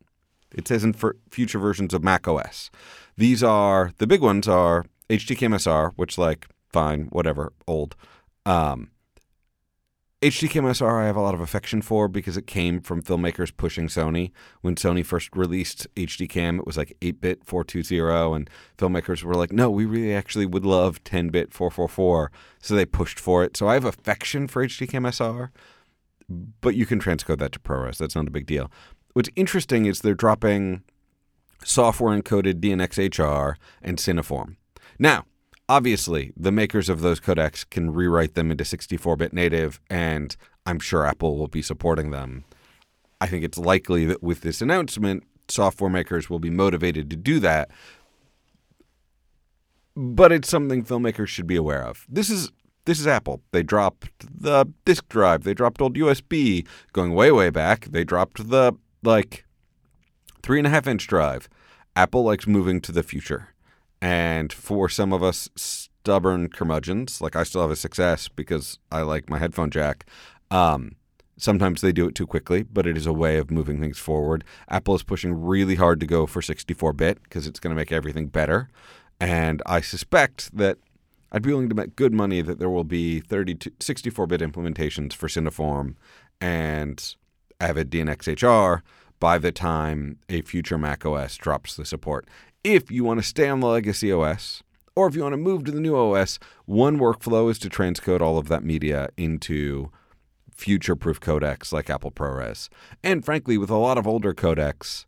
It 0.55 0.67
says 0.67 0.83
in 0.83 0.95
future 1.31 1.59
versions 1.59 1.93
of 1.93 2.03
Mac 2.03 2.27
OS. 2.27 2.71
These 3.17 3.43
are 3.43 3.93
the 3.99 4.07
big 4.07 4.23
ones 4.23 4.49
are 4.49 4.87
HDCAM 5.11 5.55
SR, 5.55 5.93
which 5.97 6.17
like 6.19 6.47
fine, 6.73 7.05
whatever, 7.07 7.53
old. 7.67 7.95
Um, 8.47 8.91
HDCAM 10.21 10.69
SR 10.75 11.01
I 11.01 11.07
have 11.07 11.15
a 11.15 11.21
lot 11.21 11.35
of 11.35 11.41
affection 11.41 11.81
for 11.81 12.09
because 12.09 12.37
it 12.37 12.49
came 12.49 12.81
from 12.81 13.03
filmmakers 13.03 13.57
pushing 13.57 13.87
Sony. 13.87 14.33
When 14.63 14.75
Sony 14.75 15.07
first 15.07 15.29
released 15.37 15.87
HDCam, 15.95 16.59
it 16.59 16.67
was 16.67 16.77
like 16.77 16.97
8-bit 17.01 17.45
420 17.45 18.35
and 18.35 18.51
filmmakers 18.77 19.23
were 19.23 19.37
like, 19.37 19.53
"No, 19.53 19.71
we 19.71 19.85
really 19.85 20.13
actually 20.13 20.45
would 20.45 20.67
love 20.67 21.05
10-bit 21.05 21.53
444." 21.53 22.33
So 22.61 22.75
they 22.75 22.85
pushed 22.85 23.21
for 23.21 23.45
it. 23.45 23.57
So 23.57 23.69
I 23.69 23.75
have 23.75 23.85
affection 23.85 24.49
for 24.49 24.67
HDCAM 24.67 25.07
SR, 25.07 25.53
but 26.61 26.75
you 26.75 26.85
can 26.85 26.99
transcode 26.99 27.39
that 27.39 27.53
to 27.53 27.61
ProRes. 27.61 27.99
That's 27.99 28.17
not 28.17 28.27
a 28.27 28.33
big 28.33 28.47
deal. 28.47 28.73
What's 29.13 29.31
interesting 29.37 29.87
is 29.87 30.01
they're 30.01 30.15
dropping 30.15 30.83
software 31.65 32.21
encoded 32.21 32.55
DNxHR 32.55 33.55
and 33.83 33.99
Cineform. 33.99 34.57
Now, 34.99 35.27
obviously, 35.69 36.33
the 36.37 36.53
makers 36.53 36.89
of 36.89 37.01
those 37.01 37.21
codecs 37.21 37.69
can 37.69 37.93
rewrite 37.93 38.35
them 38.35 38.51
into 38.51 38.65
64 38.65 39.17
bit 39.17 39.33
native, 39.33 39.81
and 39.91 40.37
I'm 40.67 40.79
sure 40.79 41.07
Apple 41.07 41.37
will 41.37 41.49
be 41.49 41.63
supporting 41.63 42.11
them. 42.11 42.45
I 43.21 43.27
think 43.27 43.45
it's 43.45 43.59
likely 43.59 44.05
that 44.07 44.23
with 44.23 44.43
this 44.43 44.63
announcement, 44.63 45.25
software 45.49 45.91
makers 45.91 46.31
will 46.31 46.39
be 46.39 46.51
motivated 46.51 47.11
to 47.11 47.17
do 47.17 47.41
that. 47.41 47.71
But 49.97 50.31
it's 50.31 50.49
something 50.49 50.85
filmmakers 50.85 51.29
should 51.29 51.47
be 51.47 51.57
aware 51.57 51.83
of. 51.83 52.07
This 52.09 52.31
is 52.31 52.53
this 52.85 53.01
is 53.01 53.07
Apple. 53.07 53.43
They 53.51 53.63
dropped 53.63 54.09
the 54.43 54.65
disk 54.85 55.09
drive. 55.09 55.43
They 55.43 55.53
dropped 55.53 55.83
old 55.83 55.97
USB. 55.97 56.67
Going 56.93 57.13
way 57.13 57.31
way 57.33 57.51
back, 57.51 57.87
they 57.87 58.05
dropped 58.05 58.49
the 58.49 58.75
like 59.03 59.45
three 60.43 60.59
and 60.59 60.67
a 60.67 60.71
half 60.71 60.87
inch 60.87 61.07
drive. 61.07 61.49
Apple 61.97 62.23
likes 62.23 62.47
moving 62.47 62.81
to 62.83 62.93
the 62.93 63.03
future. 63.03 63.49
And 64.01 64.53
for 64.53 64.89
some 64.89 65.13
of 65.13 65.23
us 65.23 65.49
stubborn 65.57 66.49
curmudgeons, 66.49 67.21
like 67.21 67.37
I 67.37 67.43
still 67.43 67.63
have 67.63 67.71
a 67.71 67.77
success 67.77 68.29
because 68.29 68.79
I 68.93 69.03
like 69.03 69.29
my 69.29 69.39
headphone 69.39 69.71
jack. 69.71 70.07
Um, 70.51 70.97
sometimes 71.37 71.81
they 71.81 71.93
do 71.93 72.07
it 72.07 72.15
too 72.15 72.27
quickly, 72.27 72.63
but 72.63 72.87
it 72.87 72.97
is 72.97 73.07
a 73.07 73.13
way 73.13 73.39
of 73.39 73.51
moving 73.51 73.81
things 73.81 73.99
forward. 73.99 74.45
Apple 74.69 74.95
is 74.95 75.03
pushing 75.03 75.35
really 75.35 75.75
hard 75.77 76.01
to 76.01 76.07
go 76.07 76.27
for 76.27 76.43
64 76.43 76.93
bit 76.93 77.23
because 77.23 77.47
it's 77.47 77.61
going 77.61 77.71
to 77.71 77.77
make 77.77 77.93
everything 77.93 78.29
better. 78.29 78.69
And 79.21 79.63
I 79.67 79.81
suspect 79.81 80.57
that 80.57 80.79
I'd 81.33 81.43
be 81.43 81.51
willing 81.51 81.69
to 81.69 81.75
bet 81.75 81.97
good 81.97 82.13
money 82.13 82.41
that 82.41 82.59
there 82.59 82.71
will 82.71 82.85
be 82.85 83.21
32, 83.21 83.71
64 83.81 84.27
bit 84.27 84.41
implementations 84.41 85.13
for 85.13 85.29
Cineform 85.29 85.95
and 86.41 87.17
Avid 87.61 87.91
DNxHR 87.91 88.83
by 89.21 89.39
the 89.39 89.53
time 89.53 90.19
a 90.29 90.43
future 90.43 90.79
Mac 90.79 91.05
OS 91.05 91.37
drops 91.37 91.77
the 91.77 91.85
support 91.85 92.27
if 92.65 92.91
you 92.91 93.05
want 93.05 93.21
to 93.21 93.27
stay 93.27 93.49
on 93.49 93.61
the 93.61 93.67
legacy 93.67 94.13
OS, 94.13 94.63
or 94.97 95.07
if 95.07 95.15
you 95.15 95.23
want 95.23 95.33
to 95.33 95.39
move 95.39 95.65
to 95.65 95.71
the 95.71 95.81
new 95.81 95.97
OS, 95.97 96.39
one 96.65 96.99
workflow 96.99 97.51
is 97.51 97.59
to 97.61 97.69
transcode 97.69 98.21
all 98.21 98.37
of 98.37 98.49
that 98.49 98.65
media 98.65 99.09
into 99.17 99.91
future 100.53 100.97
proof 100.97 101.21
codecs 101.21 101.73
like 101.73 101.89
Apple 101.89 102.11
ProRes. 102.11 102.69
And 103.05 103.25
frankly, 103.25 103.57
with 103.57 103.71
a 103.71 103.77
lot 103.77 103.97
of 103.97 104.09
older 104.09 104.35
codecs, 104.35 105.07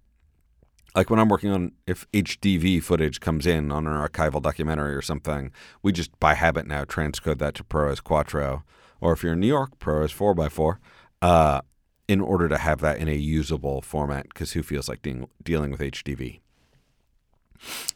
like 0.94 1.10
when 1.10 1.18
I'm 1.18 1.28
working 1.28 1.50
on 1.50 1.72
if 1.86 2.10
HDV 2.12 2.82
footage 2.82 3.20
comes 3.20 3.46
in 3.46 3.70
on 3.72 3.86
an 3.86 3.94
archival 3.94 4.40
documentary 4.40 4.94
or 4.94 5.02
something, 5.02 5.52
we 5.82 5.92
just 5.92 6.18
by 6.20 6.34
habit 6.34 6.66
now 6.66 6.84
transcode 6.84 7.38
that 7.38 7.54
to 7.56 7.64
ProRes 7.64 8.02
Quattro. 8.02 8.62
Or 9.00 9.12
if 9.12 9.22
you're 9.22 9.32
in 9.32 9.40
New 9.40 9.46
York, 9.46 9.78
ProRes 9.78 10.14
4x4, 10.14 10.76
uh, 11.22 11.60
in 12.06 12.20
order 12.20 12.48
to 12.48 12.58
have 12.58 12.80
that 12.80 12.98
in 12.98 13.08
a 13.08 13.14
usable 13.14 13.80
format, 13.80 14.28
because 14.28 14.52
who 14.52 14.62
feels 14.62 14.88
like 14.88 15.02
de- 15.02 15.26
dealing 15.42 15.70
with 15.70 15.80
HDV? 15.80 16.40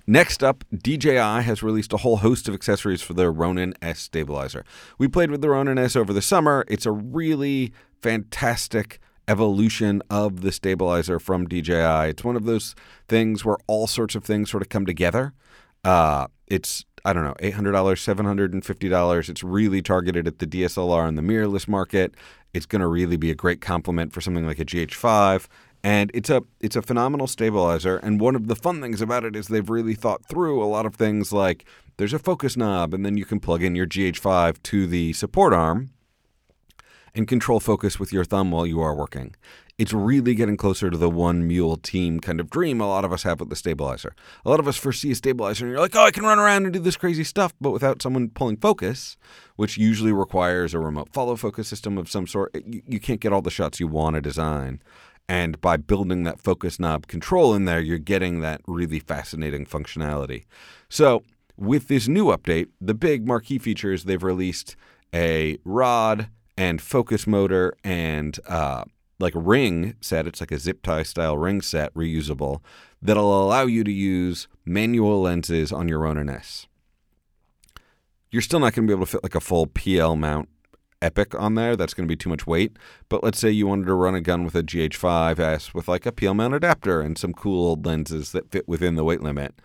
Next 0.07 0.43
up, 0.43 0.65
DJI 0.77 1.43
has 1.43 1.63
released 1.63 1.93
a 1.93 1.99
whole 1.99 2.19
host 2.19 2.49
of 2.49 2.55
accessories 2.55 3.03
for 3.03 3.15
their 3.15 3.33
Ronin 3.33 3.75
S 3.81 4.01
stabilizer. 4.01 4.65
We 4.99 5.09
played 5.09 5.31
with 5.31 5.41
the 5.41 5.51
Ronin 5.51 5.79
S 5.79 5.97
over 5.97 6.13
the 6.13 6.23
summer. 6.23 6.65
It's 6.69 6.87
a 6.87 6.93
really 6.93 7.73
fantastic 8.03 9.01
evolution 9.27 10.03
of 10.11 10.43
the 10.43 10.53
stabilizer 10.53 11.19
from 11.19 11.47
DJI. 11.47 12.11
It's 12.11 12.25
one 12.25 12.37
of 12.37 12.45
those 12.45 12.75
things 13.09 13.45
where 13.45 13.57
all 13.67 13.87
sorts 13.87 14.15
of 14.15 14.25
things 14.25 14.51
sort 14.51 14.63
of 14.63 14.69
come 14.69 14.85
together. 14.85 15.33
Uh, 15.83 16.27
it's 16.47 16.85
I 17.07 17.13
don't 17.13 17.25
know, 17.25 17.35
$800, 17.35 17.73
$750. 17.75 19.29
It's 19.29 19.45
really 19.45 19.83
targeted 19.83 20.27
at 20.27 20.39
the 20.39 20.47
DSLR 20.47 21.07
and 21.07 21.19
the 21.19 21.23
mirrorless 21.23 21.69
market. 21.69 22.15
It's 22.55 22.65
going 22.65 22.81
to 22.81 22.87
really 22.87 23.19
be 23.19 23.31
a 23.31 23.35
great 23.35 23.61
complement 23.61 24.15
for 24.15 24.23
something 24.23 24.47
like 24.47 24.59
a 24.59 24.65
GH5 24.65 25.47
and 25.85 26.11
it's 26.15 26.31
a 26.31 26.43
it's 26.61 26.75
a 26.75 26.83
phenomenal 26.83 27.27
stabilizer 27.27 27.99
and 27.99 28.19
one 28.19 28.35
of 28.35 28.49
the 28.49 28.57
fun 28.57 28.81
things 28.81 29.03
about 29.03 29.23
it 29.23 29.37
is 29.37 29.47
they've 29.47 29.69
really 29.69 29.95
thought 29.95 30.25
through 30.27 30.65
a 30.65 30.67
lot 30.67 30.87
of 30.87 30.97
things 30.97 31.33
like 31.33 31.67
there's 31.99 32.15
a 32.15 32.19
focus 32.19 32.57
knob 32.57 32.95
and 32.95 33.05
then 33.05 33.17
you 33.17 33.27
can 33.27 33.39
plug 33.39 33.63
in 33.63 33.77
your 33.77 33.87
GH5 33.87 34.61
to 34.65 34.87
the 34.87 35.13
support 35.13 35.53
arm 35.53 35.91
and 37.15 37.29
control 37.29 37.61
focus 37.61 38.01
with 38.01 38.13
your 38.13 38.25
thumb 38.25 38.51
while 38.51 38.67
you 38.67 38.81
are 38.81 38.95
working. 38.95 39.37
It's 39.77 39.93
really 39.93 40.35
getting 40.35 40.57
closer 40.57 40.89
to 40.89 40.97
the 40.97 41.11
one 41.11 41.47
mule 41.47 41.77
team 41.77 42.21
kind 42.21 42.41
of 42.41 42.49
dream 42.49 42.81
a 42.81 42.87
lot 42.87 43.05
of 43.05 43.13
us 43.13 43.25
have 43.25 43.41
with 43.41 43.51
the 43.51 43.57
stabilizer. 43.57 44.15
A 44.45 44.51
lot 44.51 44.61
of 44.61 44.69
us 44.69 44.77
first 44.77 45.01
see 45.01 45.11
a 45.11 45.15
stabilizer 45.15 45.65
and 45.65 45.73
you're 45.73 45.81
like, 45.81 45.97
oh, 45.97 46.05
I 46.05 46.11
can 46.13 46.25
run 46.25 46.39
around 46.39 46.65
and 46.65 46.73
do 46.73 46.79
this 46.79 46.97
crazy 46.97 47.25
stuff, 47.25 47.53
but 47.61 47.71
without 47.71 48.01
someone 48.01 48.31
pulling 48.31 48.57
focus, 48.57 49.17
which 49.57 49.77
usually 49.77 50.13
requires 50.13 50.75
a 50.75 50.79
remote 50.79 51.13
follow 51.13 51.37
focus 51.37 51.69
system 51.69 51.99
of 51.99 52.11
some 52.11 52.27
sort, 52.27 52.55
you, 52.67 52.83
you 52.87 53.01
can't 53.01 53.21
get 53.21 53.33
all 53.33 53.43
the 53.43 53.51
shots 53.51 53.81
you 53.81 53.89
want 53.89 54.15
to 54.15 54.21
design. 54.21 54.81
And 55.29 55.61
by 55.61 55.77
building 55.77 56.25
that 56.25 56.41
focus 56.41 56.79
knob 56.79 57.07
control 57.07 57.55
in 57.55 57.65
there, 57.65 57.81
you're 57.81 57.99
getting 57.99 58.41
that 58.41 58.61
really 58.67 59.01
fascinating 59.01 59.65
functionality. 59.65 60.45
So, 60.89 61.23
with 61.57 61.89
this 61.89 62.09
new 62.09 62.27
update, 62.27 62.69
the 62.81 62.95
big 62.95 63.27
marquee 63.27 63.59
features 63.59 64.05
they've 64.05 64.23
released 64.23 64.77
a 65.15 65.57
rod 65.65 66.29
and 66.57 66.83
focus 66.83 67.27
motor 67.27 67.75
and 67.85 68.39
uh, 68.49 68.85
like 69.19 69.33
ring 69.37 69.95
set. 70.01 70.27
It's 70.27 70.41
like 70.41 70.51
a 70.51 70.59
zip 70.59 70.83
tie 70.83 71.05
style 71.05 71.39
ring 71.39 71.63
set, 71.63 71.95
reusable, 71.95 72.61
that'll 73.01 73.43
allow 73.45 73.67
you 73.67 73.85
to 73.85 73.93
use 73.93 74.49
manual 74.65 75.23
lenses 75.23 75.73
on 75.73 75.89
your 75.89 76.01
Ronin 76.01 76.29
S. 76.29 76.67
You're 78.31 78.43
still 78.43 78.61
not 78.61 78.75
going 78.75 78.87
to 78.87 78.91
be 78.91 78.97
able 78.97 79.07
to 79.07 79.13
fit 79.13 79.23
like 79.23 79.37
a 79.37 79.41
full 79.41 79.67
PL 79.69 80.17
mount 80.17 80.49
Epic 81.05 81.35
on 81.35 81.55
there. 81.55 81.77
That's 81.77 81.93
going 81.93 82.09
to 82.09 82.13
be 82.13 82.17
too 82.17 82.31
much 82.31 82.47
weight. 82.47 82.77
But 83.09 83.23
let's 83.23 83.39
say 83.39 83.51
you 83.51 83.67
wanted 83.67 83.87
to 83.87 83.95
run 83.95 84.15
a 84.15 84.21
gun 84.21 84.45
with 84.45 84.55
a 84.55 84.63
GH5S 84.63 85.75
with 85.75 85.87
like 85.87 86.07
a 86.07 86.13
PL 86.13 86.35
mount 86.35 86.55
adapter 86.55 87.01
and 87.03 87.19
some 87.19 87.35
cool 87.35 87.67
old 87.69 87.85
lenses 87.85 88.33
that 88.33 88.51
fit 88.51 88.67
within 88.67 88.95
the 88.95 89.05
weight 89.05 89.23
limit. 89.23 89.61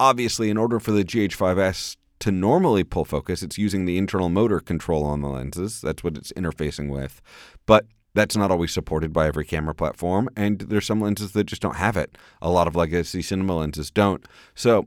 Obviously, 0.00 0.50
in 0.50 0.56
order 0.56 0.80
for 0.80 0.92
the 0.92 1.04
GH5S 1.04 1.96
to 2.20 2.32
normally 2.32 2.84
pull 2.84 3.04
focus, 3.04 3.42
it's 3.42 3.58
using 3.58 3.84
the 3.84 3.98
internal 3.98 4.30
motor 4.30 4.60
control 4.60 5.04
on 5.04 5.20
the 5.20 5.28
lenses. 5.28 5.80
That's 5.82 6.02
what 6.02 6.16
it's 6.16 6.32
interfacing 6.32 6.90
with. 6.90 7.20
But 7.66 7.86
that's 8.16 8.36
not 8.36 8.50
always 8.50 8.72
supported 8.72 9.12
by 9.12 9.26
every 9.26 9.44
camera 9.44 9.74
platform, 9.74 10.30
and 10.34 10.60
there's 10.60 10.86
some 10.86 11.02
lenses 11.02 11.32
that 11.32 11.44
just 11.44 11.60
don't 11.60 11.76
have 11.76 11.98
it. 11.98 12.16
A 12.40 12.48
lot 12.48 12.66
of 12.66 12.74
legacy 12.74 13.20
cinema 13.20 13.58
lenses 13.58 13.90
don't. 13.90 14.24
So 14.54 14.86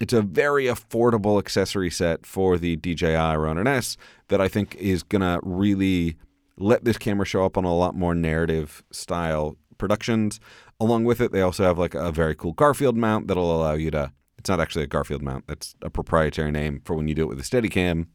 it's 0.00 0.12
a 0.12 0.22
very 0.22 0.64
affordable 0.64 1.38
accessory 1.38 1.90
set 1.90 2.24
for 2.24 2.56
the 2.58 2.76
DJI 2.76 3.36
Ronin 3.36 3.66
S 3.66 3.96
that 4.28 4.40
I 4.40 4.48
think 4.48 4.74
is 4.76 5.02
going 5.02 5.22
to 5.22 5.40
really 5.42 6.16
let 6.56 6.84
this 6.84 6.98
camera 6.98 7.26
show 7.26 7.44
up 7.44 7.56
on 7.56 7.64
a 7.64 7.74
lot 7.74 7.94
more 7.94 8.14
narrative 8.14 8.82
style 8.90 9.56
productions. 9.76 10.40
Along 10.80 11.04
with 11.04 11.20
it, 11.20 11.32
they 11.32 11.40
also 11.40 11.64
have 11.64 11.78
like 11.78 11.94
a 11.94 12.12
very 12.12 12.34
cool 12.34 12.52
Garfield 12.52 12.96
mount 12.96 13.28
that'll 13.28 13.54
allow 13.54 13.74
you 13.74 13.90
to. 13.92 14.12
It's 14.38 14.48
not 14.48 14.60
actually 14.60 14.84
a 14.84 14.88
Garfield 14.88 15.22
mount. 15.22 15.46
That's 15.48 15.74
a 15.82 15.90
proprietary 15.90 16.52
name 16.52 16.80
for 16.84 16.94
when 16.94 17.08
you 17.08 17.14
do 17.14 17.24
it 17.24 17.28
with 17.28 17.40
a 17.40 17.42
Steadicam 17.42 18.06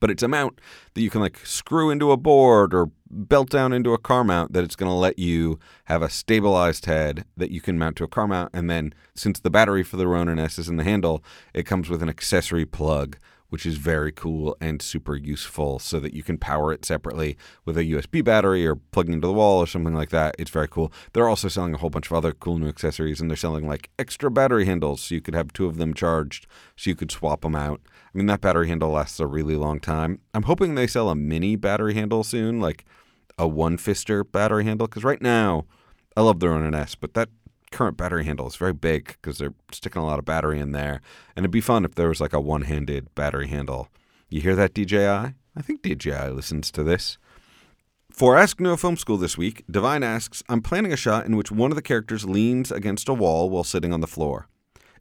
but 0.00 0.10
it's 0.10 0.22
a 0.22 0.28
mount 0.28 0.60
that 0.94 1.02
you 1.02 1.10
can 1.10 1.20
like 1.20 1.38
screw 1.44 1.90
into 1.90 2.10
a 2.10 2.16
board 2.16 2.74
or 2.74 2.90
belt 3.10 3.50
down 3.50 3.72
into 3.72 3.94
a 3.94 3.98
car 3.98 4.24
mount 4.24 4.52
that 4.52 4.64
it's 4.64 4.76
going 4.76 4.90
to 4.90 4.94
let 4.94 5.18
you 5.18 5.58
have 5.84 6.02
a 6.02 6.10
stabilized 6.10 6.86
head 6.86 7.24
that 7.36 7.50
you 7.50 7.60
can 7.60 7.78
mount 7.78 7.96
to 7.96 8.04
a 8.04 8.08
car 8.08 8.28
mount 8.28 8.50
and 8.52 8.68
then 8.68 8.92
since 9.14 9.40
the 9.40 9.50
battery 9.50 9.82
for 9.82 9.96
the 9.96 10.06
Ronin 10.06 10.38
S 10.38 10.58
is 10.58 10.68
in 10.68 10.76
the 10.76 10.84
handle 10.84 11.22
it 11.54 11.64
comes 11.64 11.88
with 11.88 12.02
an 12.02 12.08
accessory 12.08 12.66
plug 12.66 13.16
which 13.50 13.64
is 13.64 13.76
very 13.76 14.12
cool 14.12 14.56
and 14.60 14.82
super 14.82 15.16
useful 15.16 15.78
so 15.78 15.98
that 16.00 16.14
you 16.14 16.22
can 16.22 16.38
power 16.38 16.72
it 16.72 16.84
separately 16.84 17.36
with 17.64 17.78
a 17.78 17.84
USB 17.84 18.22
battery 18.22 18.66
or 18.66 18.76
plugging 18.76 19.14
into 19.14 19.26
the 19.26 19.32
wall 19.32 19.58
or 19.58 19.66
something 19.66 19.94
like 19.94 20.10
that. 20.10 20.34
It's 20.38 20.50
very 20.50 20.68
cool. 20.68 20.92
They're 21.12 21.28
also 21.28 21.48
selling 21.48 21.74
a 21.74 21.78
whole 21.78 21.90
bunch 21.90 22.06
of 22.06 22.12
other 22.12 22.32
cool 22.32 22.58
new 22.58 22.68
accessories 22.68 23.20
and 23.20 23.30
they're 23.30 23.36
selling 23.36 23.66
like 23.66 23.90
extra 23.98 24.30
battery 24.30 24.66
handles 24.66 25.00
so 25.00 25.14
you 25.14 25.20
could 25.20 25.34
have 25.34 25.52
two 25.52 25.66
of 25.66 25.78
them 25.78 25.94
charged 25.94 26.46
so 26.76 26.90
you 26.90 26.96
could 26.96 27.10
swap 27.10 27.40
them 27.40 27.54
out. 27.54 27.80
I 28.14 28.18
mean, 28.18 28.26
that 28.26 28.40
battery 28.40 28.68
handle 28.68 28.90
lasts 28.90 29.20
a 29.20 29.26
really 29.26 29.56
long 29.56 29.80
time. 29.80 30.20
I'm 30.34 30.44
hoping 30.44 30.74
they 30.74 30.86
sell 30.86 31.10
a 31.10 31.14
mini 31.14 31.56
battery 31.56 31.94
handle 31.94 32.24
soon, 32.24 32.60
like 32.60 32.84
a 33.38 33.46
one 33.46 33.76
fister 33.76 34.24
battery 34.30 34.64
handle, 34.64 34.86
because 34.86 35.04
right 35.04 35.20
now, 35.20 35.66
I 36.16 36.22
love 36.22 36.40
the 36.40 36.48
Ronin 36.48 36.74
S, 36.74 36.94
but 36.94 37.14
that 37.14 37.28
current 37.70 37.96
battery 37.96 38.24
handle 38.24 38.46
is 38.46 38.56
very 38.56 38.72
big 38.72 39.08
because 39.20 39.38
they're 39.38 39.54
sticking 39.72 40.02
a 40.02 40.06
lot 40.06 40.18
of 40.18 40.24
battery 40.24 40.58
in 40.58 40.72
there. 40.72 41.00
And 41.36 41.44
it'd 41.44 41.50
be 41.50 41.60
fun 41.60 41.84
if 41.84 41.94
there 41.94 42.08
was 42.08 42.20
like 42.20 42.32
a 42.32 42.40
one 42.40 42.62
handed 42.62 43.14
battery 43.14 43.48
handle. 43.48 43.88
You 44.28 44.40
hear 44.40 44.56
that, 44.56 44.74
DJI? 44.74 44.98
I 44.98 45.62
think 45.62 45.82
DJI 45.82 46.30
listens 46.30 46.70
to 46.72 46.82
this. 46.82 47.18
For 48.10 48.36
Ask 48.36 48.58
No 48.58 48.76
Film 48.76 48.96
School 48.96 49.16
this 49.16 49.38
week, 49.38 49.64
Divine 49.70 50.02
asks 50.02 50.42
I'm 50.48 50.62
planning 50.62 50.92
a 50.92 50.96
shot 50.96 51.26
in 51.26 51.36
which 51.36 51.52
one 51.52 51.70
of 51.70 51.76
the 51.76 51.82
characters 51.82 52.24
leans 52.24 52.72
against 52.72 53.08
a 53.08 53.14
wall 53.14 53.50
while 53.50 53.64
sitting 53.64 53.92
on 53.92 54.00
the 54.00 54.06
floor. 54.06 54.48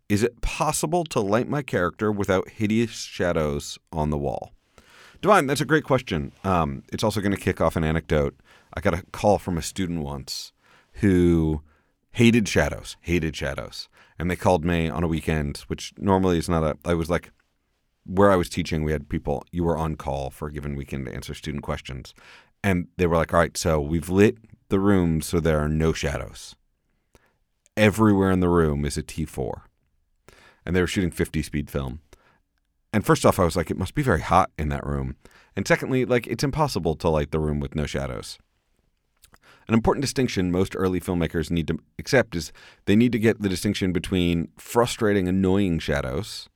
Is 0.10 0.24
it 0.24 0.42
possible 0.42 1.04
to 1.06 1.20
light 1.20 1.50
my 1.50 1.62
character 1.62 2.12
without 2.12 2.50
hideous 2.50 2.92
shadows 2.92 3.78
on 3.92 4.10
the 4.10 4.18
wall? 4.18 4.54
Divine, 5.22 5.48
that's 5.48 5.62
a 5.62 5.66
great 5.66 5.84
question. 5.84 6.32
Um, 6.44 6.84
it's 6.94 7.04
also 7.04 7.20
going 7.20 7.36
to 7.36 7.42
kick 7.42 7.60
off 7.60 7.76
an 7.76 7.84
anecdote. 7.84 8.40
I 8.74 8.82
got 8.82 8.94
a 8.94 9.04
call 9.12 9.38
from 9.38 9.58
a 9.58 9.62
student 9.62 10.04
once 10.04 10.54
who 10.94 11.62
hated 12.12 12.48
shadows, 12.48 12.96
hated 13.02 13.36
shadows. 13.36 13.90
And 14.18 14.32
they 14.32 14.36
called 14.36 14.64
me 14.64 14.90
on 14.90 15.04
a 15.04 15.08
weekend, 15.08 15.58
which 15.68 15.94
normally 15.98 16.38
is 16.38 16.48
not 16.48 16.64
a, 16.64 16.78
I 16.86 16.94
was 16.94 17.10
like, 17.10 17.32
where 18.06 18.32
I 18.32 18.38
was 18.38 18.50
teaching, 18.50 18.84
we 18.84 18.94
had 18.94 19.10
people, 19.10 19.44
you 19.52 19.64
were 19.64 19.78
on 19.78 19.96
call 19.96 20.30
for 20.30 20.48
a 20.48 20.54
given 20.54 20.76
weekend 20.76 21.06
to 21.08 21.14
answer 21.14 21.34
student 21.34 21.64
questions. 21.64 22.14
And 22.64 22.88
they 22.98 23.08
were 23.08 23.18
like, 23.18 23.34
all 23.34 23.40
right, 23.40 23.58
so 23.58 23.82
we've 23.82 24.10
lit 24.10 24.38
the 24.70 24.80
room 24.80 25.22
so 25.22 25.40
there 25.40 25.60
are 25.60 25.70
no 25.70 25.94
shadows. 25.94 26.56
Everywhere 27.76 28.32
in 28.32 28.40
the 28.40 28.50
room 28.50 28.86
is 28.86 28.98
a 28.98 29.04
T4. 29.04 29.67
And 30.68 30.76
they 30.76 30.82
were 30.82 30.88
shooting 30.88 31.12
50 31.12 31.42
speed 31.44 31.72
film. 31.72 32.02
And 32.92 33.06
first 33.06 33.26
off, 33.26 33.40
I 33.40 33.46
was 33.46 33.56
like, 33.56 33.72
it 33.72 33.78
must 33.78 33.96
be 33.96 34.02
very 34.02 34.20
hot 34.20 34.52
in 34.60 34.68
that 34.68 34.86
room. 34.86 35.16
And 35.56 35.66
secondly, 35.66 36.04
like, 36.04 36.28
it's 36.28 36.44
impossible 36.44 36.96
to 36.96 37.10
light 37.10 37.32
the 37.32 37.40
room 37.40 37.62
with 37.62 37.74
no 37.74 37.86
shadows. 37.86 38.38
An 39.70 39.74
important 39.74 40.02
distinction 40.02 40.52
most 40.52 40.76
early 40.76 41.00
filmmakers 41.00 41.50
need 41.50 41.70
to 41.70 41.80
accept 41.98 42.36
is 42.36 42.52
they 42.84 42.98
need 42.98 43.14
to 43.14 43.20
get 43.20 43.42
the 43.42 43.48
distinction 43.48 43.94
between 43.94 44.50
frustrating, 44.58 45.30
annoying 45.30 45.80
shadows 45.80 46.50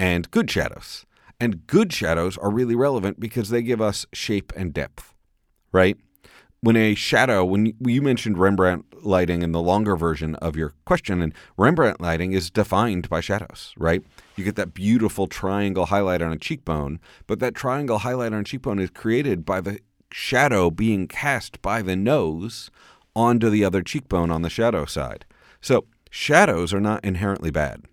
and 0.00 0.28
good 0.32 0.50
shadows. 0.50 1.06
And 1.38 1.64
good 1.68 1.92
shadows 1.92 2.36
are 2.38 2.50
really 2.50 2.74
relevant 2.74 3.20
because 3.20 3.50
they 3.50 3.62
give 3.62 3.80
us 3.80 4.04
shape 4.12 4.52
and 4.56 4.74
depth, 4.74 5.14
right? 5.70 5.96
When 6.60 6.76
a 6.76 6.96
shadow, 6.96 7.44
when 7.44 7.72
you 7.78 8.02
mentioned 8.02 8.36
Rembrandt 8.36 9.04
lighting 9.04 9.42
in 9.42 9.52
the 9.52 9.60
longer 9.60 9.96
version 9.96 10.34
of 10.36 10.56
your 10.56 10.74
question, 10.84 11.22
and 11.22 11.32
Rembrandt 11.56 12.00
lighting 12.00 12.32
is 12.32 12.50
defined 12.50 13.08
by 13.08 13.20
shadows, 13.20 13.72
right? 13.76 14.02
You 14.34 14.42
get 14.44 14.56
that 14.56 14.74
beautiful 14.74 15.28
triangle 15.28 15.86
highlight 15.86 16.20
on 16.20 16.32
a 16.32 16.38
cheekbone, 16.38 16.98
but 17.28 17.38
that 17.38 17.54
triangle 17.54 17.98
highlight 17.98 18.32
on 18.32 18.40
a 18.40 18.44
cheekbone 18.44 18.80
is 18.80 18.90
created 18.90 19.46
by 19.46 19.60
the 19.60 19.78
shadow 20.10 20.68
being 20.68 21.06
cast 21.06 21.62
by 21.62 21.80
the 21.80 21.94
nose 21.94 22.72
onto 23.14 23.50
the 23.50 23.64
other 23.64 23.82
cheekbone 23.82 24.32
on 24.32 24.42
the 24.42 24.50
shadow 24.50 24.84
side. 24.84 25.24
So, 25.60 25.84
shadows 26.10 26.74
are 26.74 26.80
not 26.80 27.04
inherently 27.04 27.52
bad. 27.52 27.84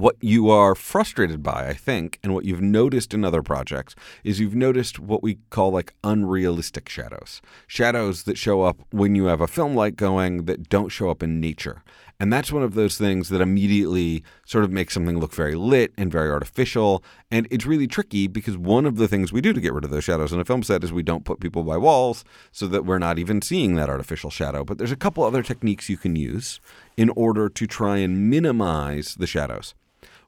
What 0.00 0.16
you 0.22 0.48
are 0.48 0.74
frustrated 0.74 1.42
by, 1.42 1.68
I 1.68 1.74
think, 1.74 2.18
and 2.22 2.32
what 2.32 2.46
you've 2.46 2.62
noticed 2.62 3.12
in 3.12 3.22
other 3.22 3.42
projects 3.42 3.94
is 4.24 4.40
you've 4.40 4.54
noticed 4.54 4.98
what 4.98 5.22
we 5.22 5.40
call 5.50 5.72
like 5.72 5.92
unrealistic 6.02 6.88
shadows. 6.88 7.42
Shadows 7.66 8.22
that 8.22 8.38
show 8.38 8.62
up 8.62 8.80
when 8.92 9.14
you 9.14 9.26
have 9.26 9.42
a 9.42 9.46
film 9.46 9.74
light 9.74 9.96
going 9.96 10.46
that 10.46 10.70
don't 10.70 10.88
show 10.88 11.10
up 11.10 11.22
in 11.22 11.38
nature. 11.38 11.84
And 12.18 12.32
that's 12.32 12.50
one 12.50 12.62
of 12.62 12.72
those 12.72 12.96
things 12.96 13.28
that 13.28 13.42
immediately 13.42 14.24
sort 14.46 14.64
of 14.64 14.72
makes 14.72 14.94
something 14.94 15.18
look 15.18 15.34
very 15.34 15.54
lit 15.54 15.92
and 15.98 16.10
very 16.10 16.30
artificial. 16.30 17.04
And 17.30 17.46
it's 17.50 17.66
really 17.66 17.86
tricky 17.86 18.26
because 18.26 18.56
one 18.56 18.86
of 18.86 18.96
the 18.96 19.06
things 19.06 19.34
we 19.34 19.42
do 19.42 19.52
to 19.52 19.60
get 19.60 19.74
rid 19.74 19.84
of 19.84 19.90
those 19.90 20.04
shadows 20.04 20.32
in 20.32 20.40
a 20.40 20.46
film 20.46 20.62
set 20.62 20.82
is 20.82 20.94
we 20.94 21.02
don't 21.02 21.26
put 21.26 21.40
people 21.40 21.62
by 21.62 21.76
walls 21.76 22.24
so 22.52 22.66
that 22.68 22.86
we're 22.86 22.98
not 22.98 23.18
even 23.18 23.42
seeing 23.42 23.74
that 23.74 23.90
artificial 23.90 24.30
shadow. 24.30 24.64
But 24.64 24.78
there's 24.78 24.92
a 24.92 24.96
couple 24.96 25.24
other 25.24 25.42
techniques 25.42 25.90
you 25.90 25.98
can 25.98 26.16
use 26.16 26.58
in 26.96 27.10
order 27.10 27.50
to 27.50 27.66
try 27.66 27.98
and 27.98 28.30
minimize 28.30 29.16
the 29.16 29.26
shadows. 29.26 29.74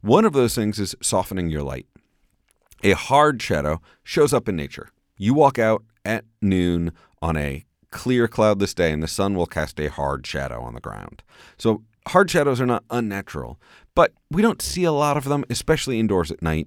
One 0.02 0.24
of 0.24 0.32
those 0.32 0.56
things 0.56 0.80
is 0.80 0.96
softening 1.00 1.48
your 1.48 1.62
light. 1.62 1.86
A 2.82 2.90
hard 2.92 3.40
shadow 3.40 3.80
shows 4.02 4.32
up 4.32 4.48
in 4.48 4.56
nature. 4.56 4.88
You 5.16 5.32
walk 5.32 5.60
out 5.60 5.84
at 6.04 6.24
noon 6.40 6.90
on 7.22 7.36
a 7.36 7.64
clear, 7.92 8.26
cloudless 8.26 8.74
day, 8.74 8.90
and 8.90 9.00
the 9.00 9.06
sun 9.06 9.36
will 9.36 9.46
cast 9.46 9.78
a 9.78 9.88
hard 9.88 10.26
shadow 10.26 10.60
on 10.60 10.74
the 10.74 10.80
ground. 10.80 11.22
So 11.56 11.84
hard 12.08 12.28
shadows 12.28 12.60
are 12.60 12.66
not 12.66 12.82
unnatural, 12.90 13.60
but 13.94 14.12
we 14.28 14.42
don't 14.42 14.60
see 14.60 14.82
a 14.82 14.90
lot 14.90 15.16
of 15.16 15.24
them, 15.24 15.44
especially 15.48 16.00
indoors 16.00 16.32
at 16.32 16.42
night. 16.42 16.66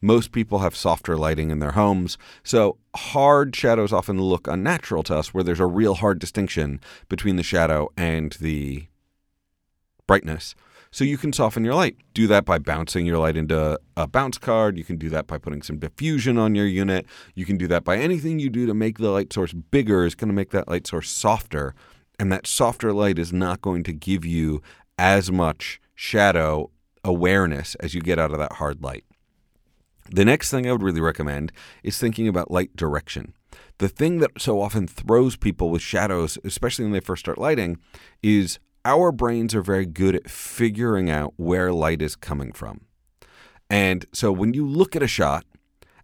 Most 0.00 0.30
people 0.30 0.60
have 0.60 0.76
softer 0.76 1.16
lighting 1.16 1.50
in 1.50 1.58
their 1.58 1.72
homes, 1.72 2.16
so 2.44 2.78
hard 2.94 3.56
shadows 3.56 3.92
often 3.92 4.20
look 4.20 4.46
unnatural 4.46 5.02
to 5.04 5.16
us, 5.16 5.34
where 5.34 5.42
there's 5.42 5.58
a 5.58 5.66
real 5.66 5.94
hard 5.94 6.20
distinction 6.20 6.80
between 7.08 7.34
the 7.34 7.42
shadow 7.42 7.88
and 7.96 8.36
the 8.40 8.86
brightness. 10.06 10.54
So 10.90 11.04
you 11.04 11.18
can 11.18 11.32
soften 11.32 11.64
your 11.64 11.74
light. 11.74 11.96
Do 12.14 12.26
that 12.28 12.44
by 12.44 12.58
bouncing 12.58 13.06
your 13.06 13.18
light 13.18 13.36
into 13.36 13.78
a 13.96 14.06
bounce 14.06 14.38
card. 14.38 14.78
You 14.78 14.84
can 14.84 14.96
do 14.96 15.08
that 15.10 15.26
by 15.26 15.38
putting 15.38 15.62
some 15.62 15.78
diffusion 15.78 16.38
on 16.38 16.54
your 16.54 16.66
unit. 16.66 17.06
You 17.34 17.44
can 17.44 17.56
do 17.56 17.66
that 17.68 17.84
by 17.84 17.96
anything 17.98 18.38
you 18.38 18.50
do 18.50 18.66
to 18.66 18.74
make 18.74 18.98
the 18.98 19.10
light 19.10 19.32
source 19.32 19.52
bigger 19.52 20.04
is 20.04 20.14
going 20.14 20.28
to 20.28 20.34
make 20.34 20.50
that 20.50 20.68
light 20.68 20.86
source 20.86 21.10
softer. 21.10 21.74
And 22.18 22.32
that 22.32 22.46
softer 22.46 22.92
light 22.92 23.18
is 23.18 23.32
not 23.32 23.60
going 23.60 23.82
to 23.84 23.92
give 23.92 24.24
you 24.24 24.62
as 24.98 25.30
much 25.30 25.80
shadow 25.94 26.70
awareness 27.04 27.74
as 27.76 27.94
you 27.94 28.00
get 28.00 28.18
out 28.18 28.32
of 28.32 28.38
that 28.38 28.54
hard 28.54 28.82
light. 28.82 29.04
The 30.10 30.24
next 30.24 30.50
thing 30.50 30.66
I 30.66 30.72
would 30.72 30.82
really 30.82 31.00
recommend 31.00 31.52
is 31.82 31.98
thinking 31.98 32.28
about 32.28 32.50
light 32.50 32.76
direction. 32.76 33.34
The 33.78 33.88
thing 33.88 34.18
that 34.18 34.30
so 34.38 34.60
often 34.60 34.86
throws 34.86 35.36
people 35.36 35.70
with 35.70 35.82
shadows, 35.82 36.38
especially 36.44 36.84
when 36.84 36.92
they 36.92 37.00
first 37.00 37.20
start 37.20 37.38
lighting, 37.38 37.78
is 38.22 38.58
our 38.86 39.10
brains 39.10 39.52
are 39.52 39.62
very 39.62 39.84
good 39.84 40.14
at 40.14 40.30
figuring 40.30 41.10
out 41.10 41.34
where 41.36 41.72
light 41.72 42.00
is 42.00 42.14
coming 42.14 42.52
from. 42.52 42.82
And 43.68 44.06
so 44.12 44.30
when 44.30 44.54
you 44.54 44.64
look 44.64 44.94
at 44.94 45.02
a 45.02 45.08
shot 45.08 45.44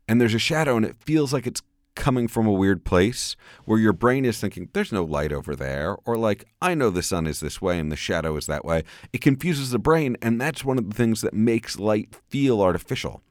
and 0.08 0.20
there's 0.20 0.34
a 0.34 0.40
shadow 0.40 0.76
and 0.76 0.84
it 0.84 0.96
feels 0.98 1.32
like 1.32 1.46
it's 1.46 1.62
coming 1.94 2.26
from 2.26 2.44
a 2.44 2.52
weird 2.52 2.84
place 2.84 3.36
where 3.66 3.78
your 3.78 3.92
brain 3.92 4.24
is 4.24 4.40
thinking, 4.40 4.68
there's 4.72 4.90
no 4.90 5.04
light 5.04 5.32
over 5.32 5.54
there, 5.54 5.96
or 6.04 6.16
like, 6.16 6.44
I 6.60 6.74
know 6.74 6.90
the 6.90 7.04
sun 7.04 7.28
is 7.28 7.38
this 7.38 7.62
way 7.62 7.78
and 7.78 7.92
the 7.92 7.96
shadow 7.96 8.36
is 8.36 8.46
that 8.46 8.64
way, 8.64 8.82
it 9.12 9.20
confuses 9.20 9.70
the 9.70 9.78
brain. 9.78 10.16
And 10.20 10.40
that's 10.40 10.64
one 10.64 10.76
of 10.76 10.90
the 10.90 10.96
things 10.96 11.20
that 11.20 11.34
makes 11.34 11.78
light 11.78 12.16
feel 12.30 12.60
artificial. 12.60 13.22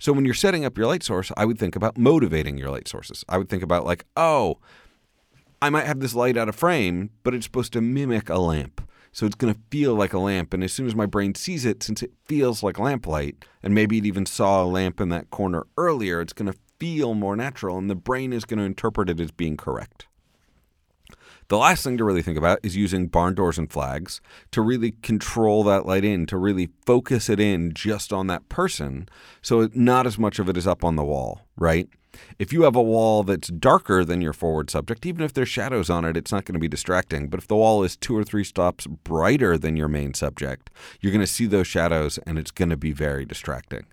So 0.00 0.12
when 0.12 0.24
you're 0.24 0.34
setting 0.34 0.64
up 0.64 0.76
your 0.76 0.88
light 0.88 1.04
source, 1.04 1.30
I 1.36 1.44
would 1.44 1.60
think 1.60 1.76
about 1.76 1.96
motivating 1.96 2.58
your 2.58 2.70
light 2.70 2.88
sources. 2.88 3.24
I 3.28 3.38
would 3.38 3.48
think 3.48 3.62
about, 3.62 3.84
like, 3.84 4.04
oh, 4.16 4.58
I 5.62 5.70
might 5.70 5.86
have 5.86 6.00
this 6.00 6.14
light 6.14 6.36
out 6.36 6.48
of 6.48 6.56
frame, 6.56 7.10
but 7.22 7.34
it's 7.34 7.46
supposed 7.46 7.72
to 7.74 7.80
mimic 7.80 8.28
a 8.28 8.38
lamp. 8.38 8.82
So 9.16 9.24
it's 9.24 9.34
going 9.34 9.54
to 9.54 9.60
feel 9.70 9.94
like 9.94 10.12
a 10.12 10.18
lamp. 10.18 10.52
And 10.52 10.62
as 10.62 10.74
soon 10.74 10.86
as 10.86 10.94
my 10.94 11.06
brain 11.06 11.34
sees 11.34 11.64
it, 11.64 11.82
since 11.82 12.02
it 12.02 12.12
feels 12.26 12.62
like 12.62 12.78
lamplight, 12.78 13.46
and 13.62 13.74
maybe 13.74 13.96
it 13.96 14.04
even 14.04 14.26
saw 14.26 14.62
a 14.62 14.66
lamp 14.66 15.00
in 15.00 15.08
that 15.08 15.30
corner 15.30 15.66
earlier, 15.78 16.20
it's 16.20 16.34
going 16.34 16.52
to 16.52 16.58
feel 16.78 17.14
more 17.14 17.34
natural, 17.34 17.78
and 17.78 17.88
the 17.88 17.94
brain 17.94 18.30
is 18.34 18.44
going 18.44 18.58
to 18.58 18.66
interpret 18.66 19.08
it 19.08 19.18
as 19.18 19.30
being 19.30 19.56
correct. 19.56 20.06
The 21.48 21.56
last 21.56 21.82
thing 21.82 21.96
to 21.96 22.04
really 22.04 22.20
think 22.20 22.36
about 22.36 22.58
is 22.62 22.76
using 22.76 23.06
barn 23.06 23.34
doors 23.34 23.56
and 23.56 23.72
flags 23.72 24.20
to 24.50 24.60
really 24.60 24.90
control 24.90 25.64
that 25.64 25.86
light 25.86 26.04
in, 26.04 26.26
to 26.26 26.36
really 26.36 26.68
focus 26.84 27.30
it 27.30 27.40
in 27.40 27.72
just 27.72 28.12
on 28.12 28.26
that 28.26 28.50
person. 28.50 29.08
So 29.40 29.70
not 29.72 30.06
as 30.06 30.18
much 30.18 30.38
of 30.38 30.50
it 30.50 30.58
is 30.58 30.66
up 30.66 30.84
on 30.84 30.96
the 30.96 31.04
wall, 31.04 31.46
right? 31.56 31.88
If 32.38 32.52
you 32.52 32.62
have 32.62 32.76
a 32.76 32.82
wall 32.82 33.22
that's 33.22 33.48
darker 33.48 34.04
than 34.04 34.20
your 34.20 34.32
forward 34.32 34.70
subject, 34.70 35.06
even 35.06 35.24
if 35.24 35.32
there's 35.32 35.48
shadows 35.48 35.90
on 35.90 36.04
it, 36.04 36.16
it's 36.16 36.32
not 36.32 36.44
going 36.44 36.54
to 36.54 36.60
be 36.60 36.68
distracting. 36.68 37.28
But 37.28 37.40
if 37.40 37.48
the 37.48 37.56
wall 37.56 37.82
is 37.82 37.96
two 37.96 38.16
or 38.16 38.24
three 38.24 38.44
stops 38.44 38.86
brighter 38.86 39.56
than 39.58 39.76
your 39.76 39.88
main 39.88 40.14
subject, 40.14 40.70
you're 41.00 41.12
going 41.12 41.20
to 41.20 41.26
see 41.26 41.46
those 41.46 41.66
shadows 41.66 42.18
and 42.26 42.38
it's 42.38 42.50
going 42.50 42.70
to 42.70 42.76
be 42.76 42.92
very 42.92 43.24
distracting. 43.24 43.86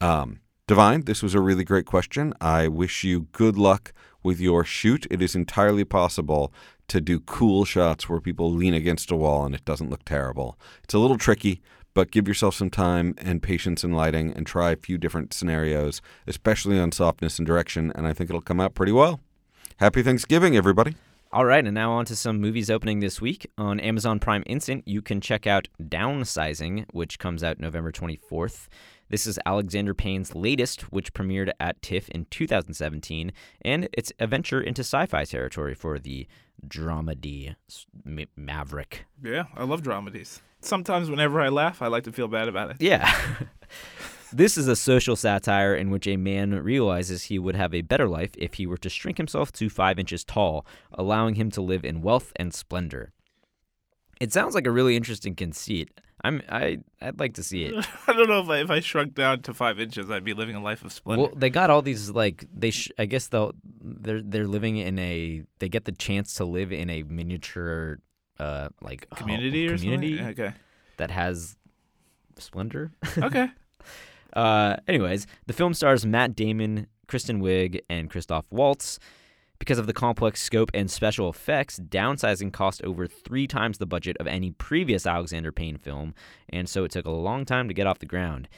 Um, 0.00 0.40
Divine, 0.68 1.04
this 1.04 1.22
was 1.22 1.34
a 1.34 1.40
really 1.40 1.64
great 1.64 1.86
question. 1.86 2.34
I 2.42 2.68
wish 2.68 3.02
you 3.02 3.22
good 3.32 3.56
luck 3.56 3.94
with 4.22 4.38
your 4.38 4.64
shoot. 4.64 5.06
It 5.10 5.22
is 5.22 5.34
entirely 5.34 5.84
possible 5.84 6.52
to 6.88 7.00
do 7.00 7.20
cool 7.20 7.64
shots 7.64 8.06
where 8.06 8.20
people 8.20 8.52
lean 8.52 8.74
against 8.74 9.10
a 9.10 9.16
wall 9.16 9.46
and 9.46 9.54
it 9.54 9.64
doesn't 9.64 9.88
look 9.88 10.04
terrible. 10.04 10.58
It's 10.84 10.92
a 10.92 10.98
little 10.98 11.16
tricky, 11.16 11.62
but 11.98 12.12
give 12.12 12.28
yourself 12.28 12.54
some 12.54 12.70
time 12.70 13.12
and 13.18 13.42
patience 13.42 13.82
in 13.82 13.90
lighting 13.90 14.32
and 14.34 14.46
try 14.46 14.70
a 14.70 14.76
few 14.76 14.96
different 14.96 15.34
scenarios, 15.34 16.00
especially 16.28 16.78
on 16.78 16.92
softness 16.92 17.40
and 17.40 17.46
direction, 17.46 17.90
and 17.96 18.06
I 18.06 18.12
think 18.12 18.30
it'll 18.30 18.40
come 18.40 18.60
out 18.60 18.76
pretty 18.76 18.92
well. 18.92 19.18
Happy 19.78 20.04
Thanksgiving, 20.04 20.56
everybody. 20.56 20.94
All 21.32 21.44
right, 21.44 21.64
and 21.64 21.74
now 21.74 21.90
on 21.90 22.04
to 22.04 22.14
some 22.14 22.40
movies 22.40 22.70
opening 22.70 23.00
this 23.00 23.20
week. 23.20 23.50
On 23.58 23.80
Amazon 23.80 24.20
Prime 24.20 24.44
Instant, 24.46 24.86
you 24.86 25.02
can 25.02 25.20
check 25.20 25.48
out 25.48 25.66
Downsizing, 25.82 26.84
which 26.92 27.18
comes 27.18 27.42
out 27.42 27.58
November 27.58 27.90
24th. 27.90 28.68
This 29.08 29.26
is 29.26 29.40
Alexander 29.44 29.92
Payne's 29.92 30.36
latest, 30.36 30.92
which 30.92 31.12
premiered 31.12 31.50
at 31.58 31.82
TIFF 31.82 32.08
in 32.10 32.26
2017, 32.26 33.32
and 33.62 33.88
it's 33.92 34.12
a 34.20 34.28
venture 34.28 34.60
into 34.60 34.82
sci 34.82 35.04
fi 35.06 35.24
territory 35.24 35.74
for 35.74 35.98
the 35.98 36.28
dramedy 36.64 37.56
ma- 38.04 38.22
maverick. 38.36 39.04
Yeah, 39.20 39.46
I 39.56 39.64
love 39.64 39.82
dramedies. 39.82 40.42
Sometimes 40.60 41.10
whenever 41.10 41.40
I 41.40 41.48
laugh, 41.48 41.82
I 41.82 41.86
like 41.86 42.04
to 42.04 42.12
feel 42.12 42.28
bad 42.28 42.48
about 42.48 42.70
it. 42.70 42.76
Yeah. 42.80 43.12
this 44.32 44.58
is 44.58 44.68
a 44.68 44.76
social 44.76 45.16
satire 45.16 45.74
in 45.74 45.90
which 45.90 46.06
a 46.06 46.16
man 46.16 46.62
realizes 46.62 47.24
he 47.24 47.38
would 47.38 47.54
have 47.54 47.74
a 47.74 47.82
better 47.82 48.08
life 48.08 48.32
if 48.36 48.54
he 48.54 48.66
were 48.66 48.76
to 48.78 48.88
shrink 48.88 49.16
himself 49.16 49.52
to 49.52 49.68
five 49.68 49.98
inches 49.98 50.24
tall, 50.24 50.66
allowing 50.92 51.36
him 51.36 51.50
to 51.52 51.60
live 51.60 51.84
in 51.84 52.02
wealth 52.02 52.32
and 52.36 52.52
splendor. 52.52 53.12
It 54.20 54.32
sounds 54.32 54.54
like 54.54 54.66
a 54.66 54.70
really 54.70 54.96
interesting 54.96 55.34
conceit. 55.34 56.00
I'm 56.24 56.42
I 56.48 56.78
I'd 57.00 57.20
like 57.20 57.34
to 57.34 57.44
see 57.44 57.64
it. 57.64 57.86
I 58.08 58.12
don't 58.12 58.28
know 58.28 58.40
if 58.40 58.48
I, 58.48 58.58
if 58.58 58.70
I 58.70 58.80
shrunk 58.80 59.14
down 59.14 59.42
to 59.42 59.54
five 59.54 59.78
inches, 59.78 60.10
I'd 60.10 60.24
be 60.24 60.34
living 60.34 60.56
a 60.56 60.62
life 60.62 60.84
of 60.84 60.92
splendor. 60.92 61.22
Well, 61.22 61.32
they 61.36 61.50
got 61.50 61.70
all 61.70 61.82
these 61.82 62.10
like 62.10 62.44
they. 62.52 62.70
Sh- 62.70 62.90
I 62.98 63.06
guess 63.06 63.28
they'll 63.28 63.52
they're 63.80 64.20
they're 64.20 64.48
living 64.48 64.78
in 64.78 64.98
a. 64.98 65.44
They 65.60 65.68
get 65.68 65.84
the 65.84 65.92
chance 65.92 66.34
to 66.34 66.44
live 66.44 66.72
in 66.72 66.90
a 66.90 67.04
miniature, 67.04 68.00
uh, 68.40 68.68
like 68.80 69.06
ho- 69.12 69.16
community 69.16 69.68
or 69.68 69.76
community 69.76 70.16
something. 70.18 70.44
Okay. 70.44 70.54
that 70.96 71.10
has 71.10 71.56
splendor. 72.38 72.92
Okay. 73.18 73.48
Uh, 74.34 74.76
anyways, 74.86 75.26
the 75.46 75.52
film 75.52 75.72
stars 75.74 76.04
Matt 76.04 76.36
Damon, 76.36 76.86
Kristen 77.06 77.40
Wiig, 77.40 77.80
and 77.88 78.10
Christoph 78.10 78.44
Waltz. 78.50 78.98
Because 79.58 79.78
of 79.78 79.88
the 79.88 79.92
complex 79.92 80.40
scope 80.40 80.70
and 80.72 80.88
special 80.88 81.28
effects, 81.28 81.80
downsizing 81.80 82.52
cost 82.52 82.80
over 82.84 83.08
three 83.08 83.48
times 83.48 83.78
the 83.78 83.86
budget 83.86 84.16
of 84.18 84.28
any 84.28 84.52
previous 84.52 85.04
Alexander 85.04 85.50
Payne 85.50 85.76
film, 85.78 86.14
and 86.48 86.68
so 86.68 86.84
it 86.84 86.92
took 86.92 87.06
a 87.06 87.10
long 87.10 87.44
time 87.44 87.66
to 87.66 87.74
get 87.74 87.84
off 87.86 87.98
the 87.98 88.06
ground. 88.06 88.48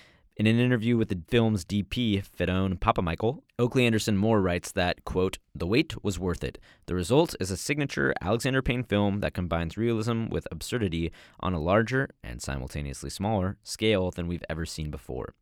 In 0.40 0.46
an 0.46 0.58
interview 0.58 0.96
with 0.96 1.10
the 1.10 1.20
film's 1.28 1.66
DP, 1.66 2.24
Phedon 2.24 2.78
Papamichael, 2.78 3.42
Oakley 3.58 3.84
Anderson 3.84 4.16
Moore 4.16 4.40
writes 4.40 4.72
that, 4.72 5.04
quote, 5.04 5.36
The 5.54 5.66
wait 5.66 6.02
was 6.02 6.18
worth 6.18 6.42
it. 6.42 6.56
The 6.86 6.94
result 6.94 7.34
is 7.38 7.50
a 7.50 7.58
signature 7.58 8.14
Alexander 8.22 8.62
Payne 8.62 8.84
film 8.84 9.20
that 9.20 9.34
combines 9.34 9.76
realism 9.76 10.28
with 10.30 10.48
absurdity 10.50 11.12
on 11.40 11.52
a 11.52 11.60
larger, 11.60 12.08
and 12.24 12.40
simultaneously 12.40 13.10
smaller, 13.10 13.58
scale 13.62 14.10
than 14.10 14.28
we've 14.28 14.42
ever 14.48 14.64
seen 14.64 14.90
before. 14.90 15.34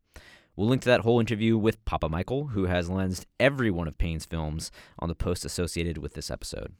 We'll 0.57 0.67
link 0.67 0.81
to 0.81 0.89
that 0.89 1.03
whole 1.03 1.21
interview 1.21 1.57
with 1.57 1.85
Papamichael, 1.85 2.49
who 2.49 2.65
has 2.65 2.89
lensed 2.89 3.25
every 3.39 3.71
one 3.71 3.87
of 3.87 3.97
Payne's 3.97 4.25
films 4.25 4.69
on 4.99 5.07
the 5.07 5.15
post 5.15 5.45
associated 5.45 5.99
with 5.99 6.13
this 6.13 6.29
episode. 6.29 6.73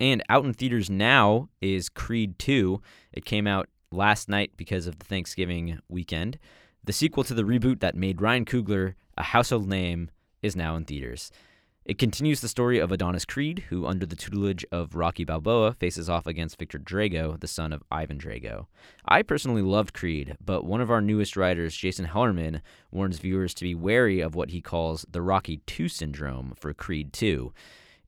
And 0.00 0.22
out 0.30 0.46
in 0.46 0.54
theaters 0.54 0.88
now 0.88 1.50
is 1.60 1.90
Creed 1.90 2.38
2. 2.38 2.80
It 3.12 3.26
came 3.26 3.46
out 3.46 3.68
last 3.92 4.26
night 4.26 4.52
because 4.56 4.86
of 4.86 4.98
the 4.98 5.04
Thanksgiving 5.04 5.80
weekend. 5.86 6.38
The 6.84 6.92
sequel 6.92 7.24
to 7.24 7.34
the 7.34 7.42
reboot 7.42 7.80
that 7.80 7.94
made 7.94 8.22
Ryan 8.22 8.44
Coogler 8.44 8.94
a 9.18 9.24
household 9.24 9.68
name 9.68 10.10
is 10.42 10.54
now 10.54 10.76
in 10.76 10.84
theaters. 10.84 11.32
It 11.84 11.98
continues 11.98 12.40
the 12.40 12.48
story 12.48 12.78
of 12.78 12.92
Adonis 12.92 13.24
Creed, 13.24 13.64
who, 13.70 13.86
under 13.86 14.04
the 14.04 14.14
tutelage 14.14 14.64
of 14.70 14.94
Rocky 14.94 15.24
Balboa, 15.24 15.72
faces 15.72 16.08
off 16.08 16.26
against 16.26 16.58
Viktor 16.58 16.78
Drago, 16.78 17.40
the 17.40 17.48
son 17.48 17.72
of 17.72 17.82
Ivan 17.90 18.18
Drago. 18.18 18.66
I 19.06 19.22
personally 19.22 19.62
loved 19.62 19.94
Creed, 19.94 20.36
but 20.44 20.64
one 20.64 20.82
of 20.82 20.90
our 20.90 21.00
newest 21.00 21.34
writers, 21.36 21.74
Jason 21.74 22.06
Hellerman, 22.06 22.60
warns 22.92 23.18
viewers 23.18 23.54
to 23.54 23.64
be 23.64 23.74
wary 23.74 24.20
of 24.20 24.34
what 24.34 24.50
he 24.50 24.60
calls 24.60 25.06
the 25.10 25.22
Rocky 25.22 25.62
2 25.66 25.88
syndrome 25.88 26.52
for 26.56 26.74
Creed 26.74 27.12
2. 27.12 27.54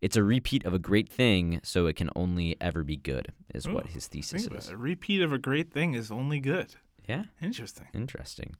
It's 0.02 0.16
a 0.16 0.22
repeat 0.22 0.64
of 0.64 0.74
a 0.74 0.78
great 0.78 1.08
thing, 1.08 1.60
so 1.62 1.86
it 1.86 1.96
can 1.96 2.10
only 2.14 2.56
ever 2.60 2.84
be 2.84 2.96
good, 2.96 3.32
is 3.54 3.66
what 3.66 3.84
oh, 3.84 3.92
his 3.92 4.06
thesis 4.08 4.46
is. 4.46 4.68
A 4.68 4.76
repeat 4.76 5.22
of 5.22 5.32
a 5.32 5.38
great 5.38 5.72
thing 5.72 5.94
is 5.94 6.10
only 6.10 6.38
good. 6.38 6.76
Yeah. 7.10 7.24
Interesting. 7.42 7.88
Interesting. 7.92 8.54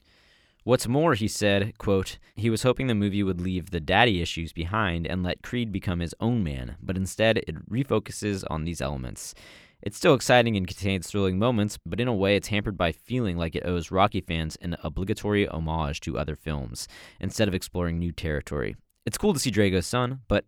What's 0.65 0.85
more, 0.85 1.13
he 1.13 1.29
said, 1.29 1.77
quote, 1.77 2.19
he 2.35 2.49
was 2.49 2.63
hoping 2.63 2.87
the 2.87 2.93
movie 2.93 3.23
would 3.23 3.39
leave 3.39 3.71
the 3.71 3.79
daddy 3.79 4.21
issues 4.21 4.51
behind 4.51 5.07
and 5.07 5.23
let 5.23 5.41
Creed 5.41 5.71
become 5.71 6.01
his 6.01 6.13
own 6.19 6.43
man, 6.43 6.75
but 6.83 6.97
instead 6.97 7.37
it 7.37 7.69
refocuses 7.69 8.43
on 8.49 8.65
these 8.65 8.81
elements. 8.81 9.33
It's 9.81 9.95
still 9.95 10.13
exciting 10.13 10.57
and 10.57 10.67
contains 10.67 11.07
thrilling 11.07 11.39
moments, 11.39 11.79
but 11.85 12.01
in 12.01 12.09
a 12.09 12.13
way 12.13 12.35
it's 12.35 12.49
hampered 12.49 12.77
by 12.77 12.91
feeling 12.91 13.37
like 13.37 13.55
it 13.55 13.65
owes 13.65 13.89
Rocky 13.89 14.19
fans 14.19 14.57
an 14.57 14.75
obligatory 14.83 15.47
homage 15.47 16.01
to 16.01 16.19
other 16.19 16.35
films, 16.35 16.89
instead 17.21 17.47
of 17.47 17.55
exploring 17.55 17.97
new 17.99 18.11
territory. 18.11 18.75
It's 19.05 19.17
cool 19.17 19.33
to 19.33 19.39
see 19.39 19.49
Drago's 19.49 19.87
son, 19.87 20.19
but 20.27 20.43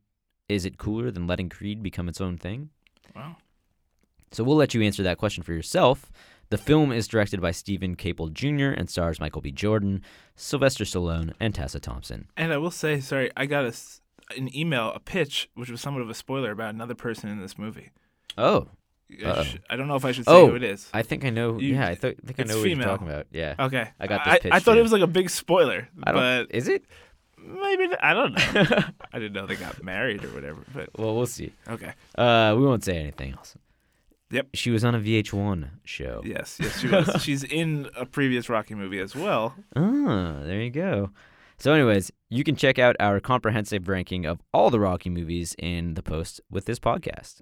is 0.49 0.65
it 0.65 0.77
cooler 0.77 1.09
than 1.09 1.25
letting 1.25 1.47
Creed 1.47 1.81
become 1.81 2.09
its 2.09 2.19
own 2.19 2.37
thing? 2.37 2.69
Wow. 3.15 3.37
So 4.33 4.43
we'll 4.43 4.57
let 4.57 4.73
you 4.73 4.81
answer 4.81 5.03
that 5.03 5.19
question 5.19 5.41
for 5.43 5.53
yourself. 5.53 6.11
The 6.53 6.59
film 6.59 6.91
is 6.91 7.07
directed 7.07 7.41
by 7.41 7.49
Steven 7.49 7.95
Caple 7.95 8.31
Jr. 8.31 8.77
and 8.79 8.87
stars 8.87 9.19
Michael 9.19 9.41
B. 9.41 9.51
Jordan, 9.51 10.03
Sylvester 10.35 10.83
Stallone, 10.83 11.33
and 11.39 11.55
Tessa 11.55 11.79
Thompson. 11.79 12.27
And 12.37 12.53
I 12.53 12.57
will 12.57 12.69
say, 12.69 12.99
sorry, 12.99 13.31
I 13.35 13.47
got 13.47 13.65
a 13.65 13.73
an 14.37 14.55
email, 14.55 14.91
a 14.93 14.99
pitch, 14.99 15.49
which 15.55 15.71
was 15.71 15.81
somewhat 15.81 16.03
of 16.03 16.11
a 16.11 16.13
spoiler 16.13 16.51
about 16.51 16.75
another 16.75 16.93
person 16.93 17.27
in 17.31 17.41
this 17.41 17.57
movie. 17.57 17.89
Oh, 18.37 18.67
I, 19.25 19.43
sh- 19.45 19.57
I 19.67 19.75
don't 19.75 19.87
know 19.87 19.95
if 19.95 20.05
I 20.05 20.11
should 20.11 20.25
say 20.25 20.31
Oh, 20.31 20.49
who 20.49 20.55
it 20.55 20.61
is. 20.63 20.91
I 20.93 21.01
think 21.01 21.25
I 21.25 21.31
know. 21.31 21.57
You- 21.57 21.73
yeah, 21.73 21.87
I 21.87 21.95
th- 21.95 22.17
think 22.23 22.39
I 22.39 22.43
know 22.43 22.57
what 22.57 22.63
female. 22.65 22.77
you're 22.87 22.97
talking 22.97 23.07
about. 23.09 23.25
Yeah. 23.31 23.55
Okay, 23.57 23.89
I 23.99 24.05
got 24.05 24.23
this 24.23 24.51
I, 24.51 24.57
I 24.57 24.59
thought 24.59 24.73
to 24.75 24.79
it 24.79 24.83
was 24.83 24.91
like 24.91 25.01
a 25.01 25.07
big 25.07 25.31
spoiler, 25.31 25.89
but 25.97 26.49
is 26.51 26.67
it? 26.67 26.85
maybe 27.39 27.87
I 27.99 28.13
don't 28.13 28.33
know. 28.33 28.77
I 29.11 29.17
didn't 29.17 29.33
know 29.33 29.47
they 29.47 29.55
got 29.55 29.83
married 29.83 30.23
or 30.23 30.27
whatever. 30.29 30.61
But 30.71 30.89
Well, 30.99 31.15
we'll 31.15 31.25
see. 31.25 31.51
okay, 31.67 31.93
Uh, 32.15 32.53
we 32.55 32.63
won't 32.63 32.83
say 32.83 32.95
anything 32.99 33.33
else. 33.33 33.55
Yep. 34.33 34.47
She 34.55 34.71
was 34.71 34.83
on 34.83 34.95
a 34.95 34.99
VH1 34.99 35.69
show. 35.85 36.21
yes, 36.25 36.57
yes, 36.59 36.79
she 36.79 36.87
was. 36.87 37.09
She's 37.21 37.43
in 37.43 37.87
a 37.95 38.05
previous 38.05 38.49
Rocky 38.49 38.73
movie 38.73 38.99
as 38.99 39.15
well. 39.15 39.55
Ah, 39.75 40.39
there 40.41 40.59
you 40.59 40.71
go. 40.71 41.11
So, 41.59 41.71
anyways, 41.71 42.11
you 42.29 42.43
can 42.43 42.55
check 42.55 42.79
out 42.79 42.95
our 42.99 43.19
comprehensive 43.19 43.87
ranking 43.87 44.25
of 44.25 44.41
all 44.51 44.71
the 44.71 44.79
Rocky 44.79 45.09
movies 45.11 45.55
in 45.59 45.93
the 45.93 46.01
post 46.01 46.41
with 46.49 46.65
this 46.65 46.79
podcast. 46.79 47.41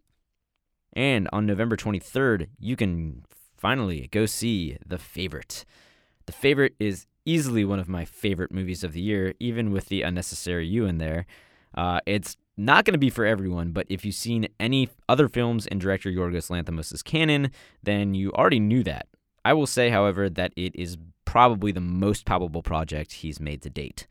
And 0.94 1.30
on 1.32 1.46
November 1.46 1.78
23rd, 1.78 2.48
you 2.60 2.76
can 2.76 3.24
finally 3.58 4.10
go 4.12 4.26
see 4.26 4.78
The 4.86 4.98
Favourite. 4.98 5.64
The 6.26 6.34
Favourite 6.34 6.74
is 6.78 7.08
easily 7.26 7.64
one 7.64 7.80
of 7.80 7.88
my 7.88 8.04
favorite 8.04 8.52
movies 8.52 8.84
of 8.84 8.92
the 8.92 9.02
year, 9.02 9.34
even 9.40 9.72
with 9.72 9.86
the 9.88 10.02
unnecessary 10.02 10.68
you 10.68 10.86
in 10.86 10.98
there. 10.98 11.26
Uh, 11.74 12.02
it's 12.06 12.36
not 12.58 12.86
going 12.86 12.94
to 12.94 13.00
be 13.00 13.10
for 13.10 13.26
everyone, 13.26 13.72
but 13.72 13.88
if 13.90 14.06
you've 14.06 14.16
seen 14.16 14.48
any 14.60 14.90
other 15.08 15.28
films 15.28 15.66
in 15.68 15.80
director 15.80 16.10
Yorgos 16.10 16.50
Lanthimos' 16.50 17.04
canon, 17.04 17.52
then 17.82 18.14
you 18.14 18.32
already 18.34 18.60
knew 18.60 18.84
that. 18.84 19.08
I 19.44 19.54
will 19.54 19.68
say, 19.68 19.90
however, 19.90 20.30
that 20.30 20.54
it 20.56 20.76
is 20.76 20.98
probably 21.26 21.72
the 21.72 21.82
most 21.82 22.26
palpable 22.26 22.62
project 22.62 23.14
he's 23.14 23.40
made 23.40 23.62
to 23.62 23.70
date. 23.70 24.08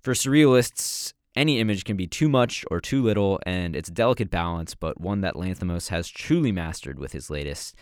For 0.00 0.12
surrealists, 0.12 1.12
any 1.36 1.60
image 1.60 1.84
can 1.84 1.96
be 1.96 2.06
too 2.06 2.28
much 2.28 2.64
or 2.70 2.80
too 2.80 3.02
little, 3.02 3.38
and 3.46 3.76
it's 3.76 3.88
a 3.88 3.92
delicate 3.92 4.30
balance, 4.30 4.74
but 4.74 5.00
one 5.00 5.20
that 5.20 5.34
Lanthimos 5.34 5.88
has 5.88 6.08
truly 6.08 6.52
mastered 6.52 6.98
with 6.98 7.12
his 7.12 7.30
latest. 7.30 7.74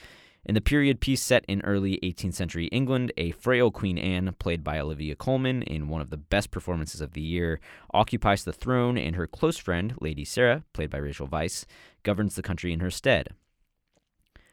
In 0.44 0.54
the 0.54 0.60
period 0.60 1.00
piece 1.00 1.22
set 1.22 1.44
in 1.46 1.60
early 1.62 1.98
18th 2.02 2.34
century 2.34 2.66
England, 2.68 3.12
a 3.16 3.32
frail 3.32 3.70
Queen 3.70 3.98
Anne, 3.98 4.34
played 4.38 4.64
by 4.64 4.78
Olivia 4.78 5.14
Colman 5.14 5.62
in 5.62 5.88
one 5.88 6.00
of 6.00 6.10
the 6.10 6.16
best 6.16 6.50
performances 6.50 7.00
of 7.00 7.12
the 7.12 7.20
year, 7.20 7.60
occupies 7.92 8.44
the 8.44 8.52
throne, 8.52 8.96
and 8.96 9.16
her 9.16 9.26
close 9.26 9.58
friend, 9.58 9.94
Lady 10.00 10.24
Sarah, 10.24 10.64
played 10.72 10.90
by 10.90 10.98
Rachel 10.98 11.28
Weisz, 11.28 11.66
governs 12.02 12.34
the 12.34 12.42
country 12.42 12.72
in 12.72 12.80
her 12.80 12.90
stead. 12.90 13.28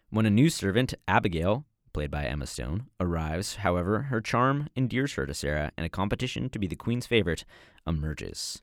When 0.10 0.26
a 0.26 0.30
new 0.30 0.50
servant, 0.50 0.94
Abigail, 1.08 1.66
played 1.94 2.12
by 2.12 2.26
Emma 2.26 2.46
Stone, 2.46 2.88
arrives, 3.00 3.56
however, 3.58 4.04
her 4.04 4.20
charm 4.20 4.68
endears 4.76 5.14
her 5.14 5.26
to 5.26 5.34
Sarah, 5.34 5.72
and 5.78 5.86
a 5.86 5.90
competition 5.90 6.50
to 6.50 6.60
be 6.60 6.68
the 6.68 6.76
queen's 6.76 7.06
favorite 7.06 7.46
emerges. 7.88 8.62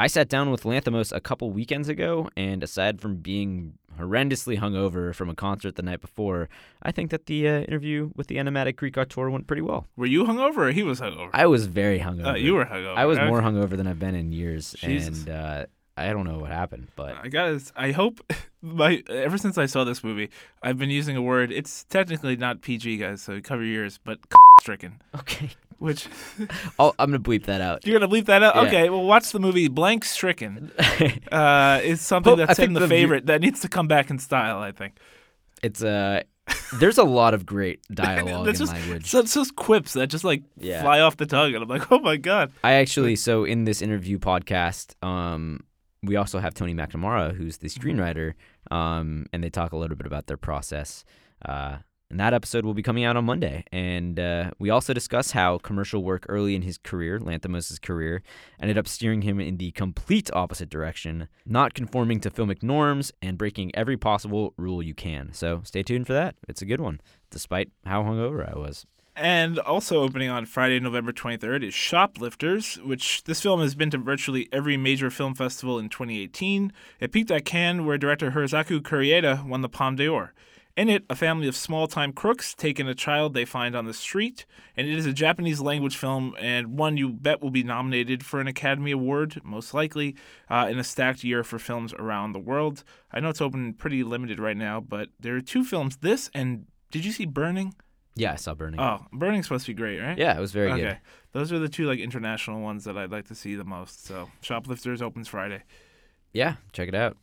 I 0.00 0.06
sat 0.06 0.30
down 0.30 0.50
with 0.50 0.62
Lanthimos 0.62 1.12
a 1.14 1.20
couple 1.20 1.50
weekends 1.50 1.90
ago, 1.90 2.30
and 2.34 2.62
aside 2.62 3.02
from 3.02 3.16
being 3.16 3.74
horrendously 3.98 4.58
hungover 4.58 5.14
from 5.14 5.28
a 5.28 5.34
concert 5.34 5.76
the 5.76 5.82
night 5.82 6.00
before, 6.00 6.48
I 6.82 6.90
think 6.90 7.10
that 7.10 7.26
the 7.26 7.46
uh, 7.46 7.60
interview 7.60 8.10
with 8.16 8.28
the 8.28 8.38
enigmatic 8.38 8.76
Greek 8.76 8.96
auteur 8.96 9.28
went 9.28 9.46
pretty 9.46 9.60
well. 9.60 9.86
Were 9.96 10.06
you 10.06 10.24
hungover 10.24 10.68
or 10.68 10.72
he 10.72 10.82
was 10.82 11.00
hungover? 11.02 11.28
I 11.34 11.44
was 11.46 11.66
very 11.66 11.98
hungover. 11.98 12.28
Uh, 12.32 12.34
you 12.36 12.54
were 12.54 12.64
hungover. 12.64 12.96
I 12.96 13.04
was 13.04 13.18
Okay. 13.18 13.28
more 13.28 13.42
hungover 13.42 13.76
than 13.76 13.86
I've 13.86 13.98
been 13.98 14.14
in 14.14 14.32
years, 14.32 14.72
Jesus. 14.78 15.18
and 15.26 15.28
uh, 15.28 15.66
I 15.98 16.14
don't 16.14 16.24
know 16.26 16.38
what 16.38 16.50
happened, 16.50 16.88
but 16.96 17.16
I 17.22 17.28
guys, 17.28 17.70
I 17.76 17.90
hope 17.92 18.20
my 18.62 19.02
ever 19.10 19.36
since 19.36 19.58
I 19.58 19.66
saw 19.66 19.84
this 19.84 20.02
movie, 20.02 20.30
I've 20.62 20.78
been 20.78 20.88
using 20.88 21.14
a 21.18 21.22
word. 21.22 21.52
It's 21.52 21.84
technically 21.84 22.36
not 22.36 22.62
PG, 22.62 22.96
guys, 22.96 23.20
so 23.20 23.38
cover 23.42 23.62
your 23.62 23.82
ears, 23.82 24.00
but 24.02 24.18
stricken. 24.62 25.02
okay, 25.14 25.50
Which 25.80 26.06
I'll, 26.78 26.94
I'm 26.98 27.10
gonna 27.10 27.18
bleep 27.22 27.46
that 27.46 27.60
out. 27.60 27.84
you're 27.86 27.98
gonna 27.98 28.12
bleep 28.12 28.26
that 28.26 28.42
out. 28.42 28.54
Yeah. 28.54 28.62
Okay, 28.62 28.90
well, 28.90 29.02
watch 29.02 29.32
the 29.32 29.40
movie 29.40 29.66
Blank 29.66 30.04
Stricken. 30.04 30.70
Uh, 31.32 31.80
it's 31.82 32.02
something 32.02 32.30
Well, 32.36 32.46
that's 32.46 32.58
in 32.58 32.74
the, 32.74 32.80
the 32.80 32.88
favorite 32.88 33.26
that 33.26 33.40
needs 33.40 33.60
to 33.60 33.68
come 33.68 33.88
back 33.88 34.10
in 34.10 34.18
style. 34.18 34.58
I 34.60 34.72
think. 34.72 34.98
It's 35.62 35.82
uh, 35.82 36.22
there's 36.78 36.98
a 36.98 37.04
lot 37.04 37.32
of 37.34 37.46
great 37.46 37.80
dialogue 37.92 38.46
That's 38.46 38.60
and 38.60 38.68
just- 38.68 38.72
language. 38.80 39.06
So 39.06 39.20
it's 39.20 39.34
just 39.34 39.56
quips 39.56 39.94
that 39.94 40.08
just 40.08 40.22
like 40.24 40.42
Yeah. 40.58 40.82
fly 40.82 41.00
off 41.00 41.16
the 41.16 41.26
tongue, 41.26 41.54
and 41.54 41.62
I'm 41.62 41.68
like, 41.68 41.90
oh 41.92 41.98
my 42.00 42.16
god. 42.16 42.52
I 42.62 42.72
actually 42.74 43.16
so 43.16 43.44
in 43.44 43.64
this 43.64 43.80
interview 43.82 44.18
podcast, 44.18 44.94
um, 45.04 45.60
we 46.02 46.16
also 46.16 46.38
have 46.40 46.54
Tony 46.54 46.74
McNamara, 46.74 47.34
who's 47.34 47.58
the 47.58 47.68
screenwriter, 47.68 48.34
um, 48.70 49.26
and 49.32 49.42
they 49.42 49.50
talk 49.50 49.72
a 49.72 49.76
little 49.76 49.96
bit 49.96 50.06
about 50.06 50.26
their 50.26 50.36
process. 50.38 51.04
Uh, 51.44 51.76
and 52.10 52.18
that 52.18 52.34
episode 52.34 52.64
will 52.64 52.74
be 52.74 52.82
coming 52.82 53.04
out 53.04 53.16
on 53.16 53.24
Monday. 53.24 53.64
And 53.70 54.18
uh, 54.18 54.50
we 54.58 54.68
also 54.68 54.92
discuss 54.92 55.30
how 55.30 55.58
commercial 55.58 56.02
work 56.02 56.26
early 56.28 56.54
in 56.54 56.62
his 56.62 56.76
career, 56.76 57.18
Lanthimos' 57.18 57.80
career, 57.80 58.22
ended 58.60 58.76
up 58.76 58.88
steering 58.88 59.22
him 59.22 59.40
in 59.40 59.56
the 59.56 59.70
complete 59.70 60.28
opposite 60.32 60.68
direction, 60.68 61.28
not 61.46 61.74
conforming 61.74 62.20
to 62.20 62.30
filmic 62.30 62.62
norms 62.62 63.12
and 63.22 63.38
breaking 63.38 63.74
every 63.74 63.96
possible 63.96 64.52
rule 64.56 64.82
you 64.82 64.94
can. 64.94 65.32
So 65.32 65.62
stay 65.64 65.82
tuned 65.82 66.06
for 66.06 66.12
that. 66.12 66.34
It's 66.48 66.62
a 66.62 66.66
good 66.66 66.80
one, 66.80 67.00
despite 67.30 67.70
how 67.86 68.02
hungover 68.02 68.46
I 68.46 68.58
was. 68.58 68.86
And 69.16 69.58
also 69.58 70.00
opening 70.00 70.30
on 70.30 70.46
Friday, 70.46 70.80
November 70.80 71.12
23rd 71.12 71.64
is 71.64 71.74
Shoplifters, 71.74 72.76
which 72.76 73.24
this 73.24 73.42
film 73.42 73.60
has 73.60 73.74
been 73.74 73.90
to 73.90 73.98
virtually 73.98 74.48
every 74.50 74.76
major 74.76 75.10
film 75.10 75.34
festival 75.34 75.78
in 75.78 75.88
2018. 75.90 76.72
It 77.00 77.12
peaked 77.12 77.30
at 77.30 77.44
Cannes, 77.44 77.84
where 77.84 77.98
director 77.98 78.30
Hirokazu 78.30 78.82
Kore-eda 78.82 79.44
won 79.46 79.60
the 79.60 79.68
Palme 79.68 79.96
d'Or. 79.96 80.32
In 80.80 80.88
it, 80.88 81.04
a 81.10 81.14
family 81.14 81.46
of 81.46 81.54
small 81.54 81.86
time 81.86 82.10
crooks 82.10 82.54
take 82.54 82.80
in 82.80 82.88
a 82.88 82.94
child 82.94 83.34
they 83.34 83.44
find 83.44 83.76
on 83.76 83.84
the 83.84 83.92
street, 83.92 84.46
and 84.78 84.88
it 84.88 84.96
is 84.96 85.04
a 85.04 85.12
Japanese 85.12 85.60
language 85.60 85.94
film 85.94 86.34
and 86.38 86.78
one 86.78 86.96
you 86.96 87.10
bet 87.10 87.42
will 87.42 87.50
be 87.50 87.62
nominated 87.62 88.24
for 88.24 88.40
an 88.40 88.46
Academy 88.46 88.90
Award, 88.92 89.42
most 89.44 89.74
likely, 89.74 90.16
uh, 90.48 90.68
in 90.70 90.78
a 90.78 90.82
stacked 90.82 91.22
year 91.22 91.44
for 91.44 91.58
films 91.58 91.92
around 91.92 92.32
the 92.32 92.38
world. 92.38 92.82
I 93.12 93.20
know 93.20 93.28
it's 93.28 93.42
open 93.42 93.74
pretty 93.74 94.02
limited 94.02 94.38
right 94.38 94.56
now, 94.56 94.80
but 94.80 95.10
there 95.20 95.36
are 95.36 95.42
two 95.42 95.64
films 95.64 95.98
this 95.98 96.30
and 96.32 96.64
did 96.90 97.04
you 97.04 97.12
see 97.12 97.26
Burning? 97.26 97.74
Yeah, 98.14 98.32
I 98.32 98.36
saw 98.36 98.54
Burning. 98.54 98.80
Oh, 98.80 99.04
Burning's 99.12 99.44
supposed 99.44 99.66
to 99.66 99.72
be 99.72 99.76
great, 99.76 100.00
right? 100.00 100.16
yeah, 100.16 100.34
it 100.34 100.40
was 100.40 100.52
very 100.52 100.72
okay. 100.72 100.80
good. 100.80 100.98
Those 101.32 101.52
are 101.52 101.58
the 101.58 101.68
two 101.68 101.84
like 101.84 101.98
international 101.98 102.62
ones 102.62 102.84
that 102.84 102.96
I'd 102.96 103.12
like 103.12 103.28
to 103.28 103.34
see 103.34 103.54
the 103.54 103.64
most. 103.64 104.06
So 104.06 104.30
Shoplifters 104.40 105.02
opens 105.02 105.28
Friday. 105.28 105.62
Yeah, 106.32 106.54
check 106.72 106.88
it 106.88 106.94
out. 106.94 107.18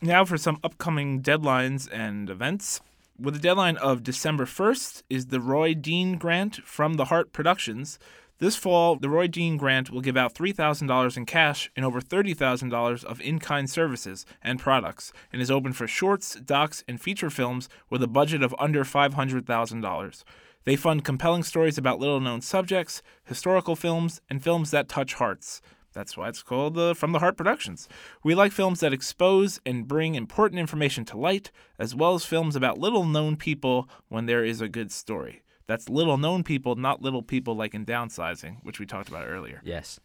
Now 0.00 0.24
for 0.24 0.38
some 0.38 0.60
upcoming 0.62 1.22
deadlines 1.22 1.88
and 1.92 2.30
events. 2.30 2.80
With 3.18 3.34
a 3.34 3.40
deadline 3.40 3.76
of 3.78 4.04
December 4.04 4.44
1st 4.44 5.02
is 5.10 5.26
the 5.26 5.40
Roy 5.40 5.74
Dean 5.74 6.18
Grant 6.18 6.62
from 6.64 6.94
the 6.94 7.06
Heart 7.06 7.32
Productions. 7.32 7.98
This 8.38 8.54
fall, 8.54 8.94
the 8.94 9.08
Roy 9.08 9.26
Dean 9.26 9.56
Grant 9.56 9.90
will 9.90 10.00
give 10.00 10.16
out 10.16 10.34
$3,000 10.34 11.16
in 11.16 11.26
cash 11.26 11.68
and 11.74 11.84
over 11.84 12.00
$30,000 12.00 13.04
of 13.04 13.20
in 13.20 13.40
kind 13.40 13.68
services 13.68 14.24
and 14.40 14.60
products 14.60 15.12
and 15.32 15.42
is 15.42 15.50
open 15.50 15.72
for 15.72 15.88
shorts, 15.88 16.36
docs, 16.36 16.84
and 16.86 17.00
feature 17.00 17.28
films 17.28 17.68
with 17.90 18.00
a 18.00 18.06
budget 18.06 18.44
of 18.44 18.54
under 18.56 18.84
$500,000. 18.84 20.24
They 20.62 20.76
fund 20.76 21.04
compelling 21.04 21.42
stories 21.42 21.76
about 21.76 21.98
little 21.98 22.20
known 22.20 22.40
subjects, 22.40 23.02
historical 23.24 23.74
films, 23.74 24.20
and 24.30 24.44
films 24.44 24.70
that 24.70 24.88
touch 24.88 25.14
hearts. 25.14 25.60
That's 25.92 26.16
why 26.16 26.28
it's 26.28 26.42
called 26.42 26.78
uh, 26.78 26.94
From 26.94 27.12
the 27.12 27.18
Heart 27.18 27.36
Productions. 27.36 27.88
We 28.22 28.34
like 28.34 28.52
films 28.52 28.80
that 28.80 28.92
expose 28.92 29.60
and 29.64 29.88
bring 29.88 30.14
important 30.14 30.60
information 30.60 31.04
to 31.06 31.16
light, 31.16 31.50
as 31.78 31.94
well 31.94 32.14
as 32.14 32.24
films 32.24 32.54
about 32.54 32.78
little 32.78 33.04
known 33.04 33.36
people 33.36 33.88
when 34.08 34.26
there 34.26 34.44
is 34.44 34.60
a 34.60 34.68
good 34.68 34.92
story. 34.92 35.42
That's 35.66 35.88
little 35.88 36.16
known 36.16 36.44
people, 36.44 36.76
not 36.76 37.02
little 37.02 37.22
people 37.22 37.54
like 37.54 37.74
in 37.74 37.84
downsizing, 37.84 38.56
which 38.62 38.78
we 38.78 38.86
talked 38.86 39.08
about 39.08 39.26
earlier. 39.26 39.60
Yes. 39.62 40.00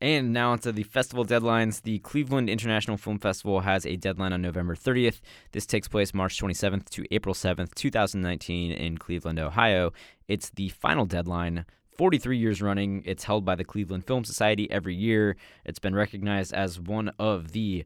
And 0.00 0.32
now 0.32 0.52
onto 0.52 0.72
the 0.72 0.82
festival 0.82 1.24
deadlines. 1.24 1.82
The 1.82 1.98
Cleveland 2.00 2.50
International 2.50 2.96
Film 2.98 3.18
Festival 3.18 3.60
has 3.60 3.86
a 3.86 3.96
deadline 3.96 4.32
on 4.32 4.42
November 4.42 4.74
30th. 4.74 5.20
This 5.52 5.64
takes 5.64 5.88
place 5.88 6.12
March 6.12 6.38
27th 6.40 6.88
to 6.90 7.04
April 7.10 7.34
7th, 7.34 7.74
2019, 7.74 8.72
in 8.72 8.98
Cleveland, 8.98 9.38
Ohio. 9.38 9.92
It's 10.28 10.50
the 10.50 10.68
final 10.68 11.06
deadline. 11.06 11.64
43 11.96 12.36
years 12.38 12.62
running. 12.62 13.02
It's 13.06 13.24
held 13.24 13.44
by 13.44 13.54
the 13.54 13.64
Cleveland 13.64 14.06
Film 14.06 14.24
Society 14.24 14.70
every 14.70 14.94
year. 14.94 15.36
It's 15.64 15.78
been 15.78 15.94
recognized 15.94 16.52
as 16.52 16.78
one 16.80 17.10
of 17.18 17.52
the 17.52 17.84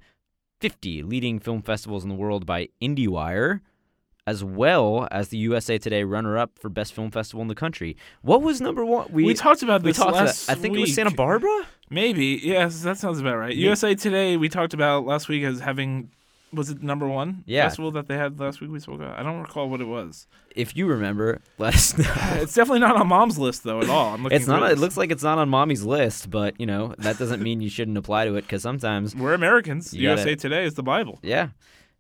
50 0.61 1.03
leading 1.03 1.39
film 1.39 1.63
festivals 1.63 2.03
in 2.03 2.09
the 2.11 2.15
world 2.15 2.45
by 2.47 2.69
IndieWire, 2.83 3.61
as 4.27 4.45
well 4.45 5.09
as 5.11 5.29
the 5.29 5.39
USA 5.39 5.79
Today 5.79 6.05
runner-up 6.05 6.59
for 6.59 6.69
best 6.69 6.93
film 6.93 7.11
festival 7.11 7.41
in 7.43 7.49
the 7.49 7.55
country. 7.55 7.97
What 8.23 8.43
was 8.43 8.61
number 8.61 8.85
one? 8.85 9.09
We, 9.11 9.33
talked 9.35 9.63
about 9.63 9.83
we 9.83 9.91
this 9.91 9.97
talked 9.97 10.11
about- 10.11 10.27
last 10.27 10.51
I 10.51 10.55
think 10.55 10.77
it 10.77 10.81
was. 10.81 10.95
Santa 10.95 11.11
Barbara. 11.13 11.67
Maybe, 11.89 12.39
yes, 12.43 12.83
that 12.83 12.99
sounds 12.99 13.19
about 13.21 13.37
right. 13.37 13.57
Me- 13.57 13.63
USA 13.63 13.95
Today, 13.95 14.37
we 14.37 14.49
talked 14.49 14.75
about 14.75 15.07
last 15.07 15.29
week 15.29 15.43
as 15.43 15.59
having, 15.61 16.11
was 16.53 16.71
it 16.71 16.83
number 16.83 17.07
one 17.09 17.45
Yeah. 17.47 17.65
festival 17.65 17.91
that 17.93 18.09
they 18.09 18.17
had 18.17 18.41
last 18.41 18.61
week? 18.61 18.71
We 18.71 18.81
spoke 18.81 18.97
about. 18.97 19.19
I 19.19 19.23
don't 19.23 19.41
recall 19.41 19.69
what 19.69 19.81
it 19.81 19.85
was. 19.87 20.27
If 20.57 20.77
you 20.77 20.87
remember, 20.87 21.41
let 21.59 21.75
us 21.75 21.97
know. 21.99 22.05
it's 22.43 22.55
definitely 22.55 22.81
not 22.81 22.97
on 22.97 23.07
Mom's 23.09 23.39
list 23.39 23.63
though 23.65 23.81
at 23.81 23.89
all. 23.89 24.15
I'm 24.15 24.23
looking. 24.23 24.37
It's 24.37 24.47
not. 24.47 24.71
It 24.71 24.79
looks 24.79 24.97
like 24.97 25.11
it's 25.11 25.23
not 25.23 25.39
on 25.39 25.49
mommy's 25.49 25.83
list, 25.85 26.31
but 26.31 26.59
you 26.61 26.67
know 26.67 26.95
that 26.99 27.19
doesn't 27.19 27.43
mean 27.43 27.61
you 27.61 27.71
shouldn't 27.71 27.97
apply 27.99 28.25
to 28.27 28.35
it 28.37 28.43
because 28.43 28.63
sometimes, 28.63 29.15
We're 29.15 29.35
Americans. 29.35 29.95
You 29.95 30.09
gotta- 30.09 30.21
USA 30.23 30.35
Today 30.37 30.65
is 30.65 30.75
the 30.75 30.83
Bible. 30.83 31.19
yeah. 31.23 31.49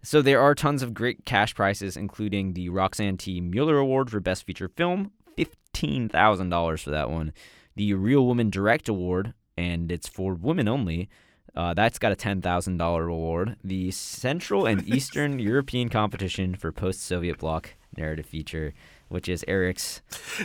So 0.02 0.22
there 0.22 0.40
are 0.40 0.54
tons 0.54 0.82
of 0.82 0.94
great 0.94 1.26
cash 1.26 1.54
prizes, 1.54 1.94
including 1.96 2.54
the 2.54 2.70
Roxanne 2.70 3.18
T. 3.18 3.38
Mueller 3.40 3.76
Award 3.76 4.10
for 4.10 4.18
Best 4.18 4.44
Feature 4.46 4.68
Film, 4.68 5.12
fifteen 5.36 6.08
thousand 6.08 6.48
dollars 6.48 6.80
for 6.82 6.90
that 6.90 7.10
one. 7.10 7.32
The 7.76 7.92
Reel 7.94 8.26
Woman 8.26 8.48
Direct 8.50 8.88
Award, 8.88 9.34
and 9.58 9.92
it's 9.92 10.08
for 10.08 10.34
women 10.34 10.68
only. 10.68 11.08
Uh, 11.56 11.74
that's 11.74 11.98
got 11.98 12.12
a 12.12 12.16
$10,000 12.16 12.98
reward. 13.06 13.56
The 13.64 13.90
Central 13.90 14.66
and 14.66 14.86
Eastern 14.94 15.38
European 15.38 15.88
Competition 15.88 16.54
for 16.54 16.70
Post 16.72 17.02
Soviet 17.02 17.38
Bloc 17.38 17.74
Narrative 17.96 18.26
Feature, 18.26 18.72
which 19.08 19.28
is 19.28 19.44
Erik's 19.48 20.00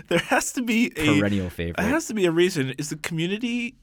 There 0.08 0.18
has 0.20 0.52
to 0.54 0.64
be 0.64 0.92
a 0.98 1.20
perennial 1.20 1.50
favorite. 1.50 1.78
there 1.78 1.90
has 1.90 2.08
to 2.08 2.14
be 2.16 2.26
a 2.26 2.32
reason. 2.32 2.72
Is 2.80 2.90
the 2.90 2.96
community 2.98 3.76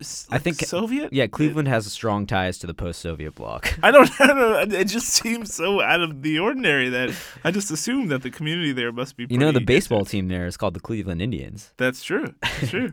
s- 0.00 0.28
I 0.30 0.36
like, 0.36 0.42
think- 0.42 0.60
Soviet? 0.60 1.12
yeah, 1.12 1.26
Cleveland 1.26 1.66
has 1.66 1.90
strong 1.92 2.24
ties 2.26 2.56
to 2.58 2.68
the 2.68 2.72
post 2.74 3.00
Soviet 3.00 3.34
bloc. 3.34 3.76
I 3.82 3.90
don't, 3.90 4.08
I 4.20 4.26
don't 4.28 4.38
know. 4.70 4.78
It 4.78 4.84
just 4.84 5.08
seems 5.08 5.52
so 5.52 5.80
out 5.82 6.00
of 6.00 6.22
the 6.22 6.38
ordinary 6.38 6.88
that 6.88 7.10
I 7.42 7.50
just 7.50 7.72
assume 7.72 8.06
that 8.08 8.22
the 8.22 8.30
community 8.30 8.70
there 8.70 8.92
must 8.92 9.16
be. 9.16 9.26
You 9.28 9.38
know, 9.38 9.50
the 9.50 9.60
baseball 9.60 10.04
team 10.04 10.28
there 10.28 10.46
is 10.46 10.56
called 10.56 10.74
the 10.74 10.80
Cleveland 10.80 11.20
Indians. 11.20 11.72
That's 11.78 12.04
true. 12.04 12.32
That's 12.42 12.70
true. 12.70 12.92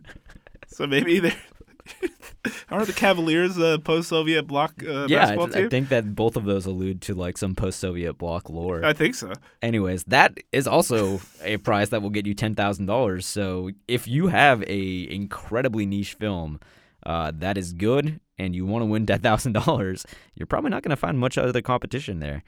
so 0.67 0.87
maybe 0.87 1.19
they're. 1.19 1.35
Aren't 2.69 2.87
the 2.87 2.93
Cavaliers 2.93 3.57
a 3.57 3.79
post-Soviet 3.79 4.43
bloc 4.43 4.83
uh, 4.83 5.07
yeah, 5.07 5.19
basketball 5.19 5.47
I, 5.47 5.49
team? 5.51 5.65
I 5.65 5.69
think 5.69 5.89
that 5.89 6.15
both 6.15 6.35
of 6.35 6.43
those 6.43 6.65
allude 6.65 7.01
to 7.03 7.13
like 7.13 7.37
some 7.37 7.55
post 7.55 7.79
Soviet 7.79 8.15
bloc 8.15 8.49
lore. 8.49 8.83
I 8.83 8.91
think 8.91 9.15
so. 9.15 9.31
Anyways, 9.61 10.03
that 10.05 10.37
is 10.51 10.67
also 10.67 11.21
a 11.43 11.57
prize 11.57 11.91
that 11.91 12.01
will 12.01 12.09
get 12.09 12.25
you 12.25 12.33
ten 12.33 12.55
thousand 12.55 12.87
dollars. 12.87 13.25
So 13.25 13.71
if 13.87 14.07
you 14.07 14.27
have 14.27 14.63
a 14.63 15.09
incredibly 15.09 15.85
niche 15.85 16.15
film 16.15 16.59
uh, 17.03 17.31
that 17.35 17.57
is 17.57 17.71
good 17.71 18.19
and 18.37 18.53
you 18.53 18.65
want 18.65 18.81
to 18.81 18.87
win 18.87 19.05
ten 19.05 19.21
thousand 19.21 19.53
dollars, 19.53 20.05
you're 20.35 20.45
probably 20.45 20.69
not 20.69 20.83
going 20.83 20.89
to 20.89 20.97
find 20.97 21.17
much 21.17 21.37
other 21.37 21.61
competition 21.61 22.19
there. 22.19 22.43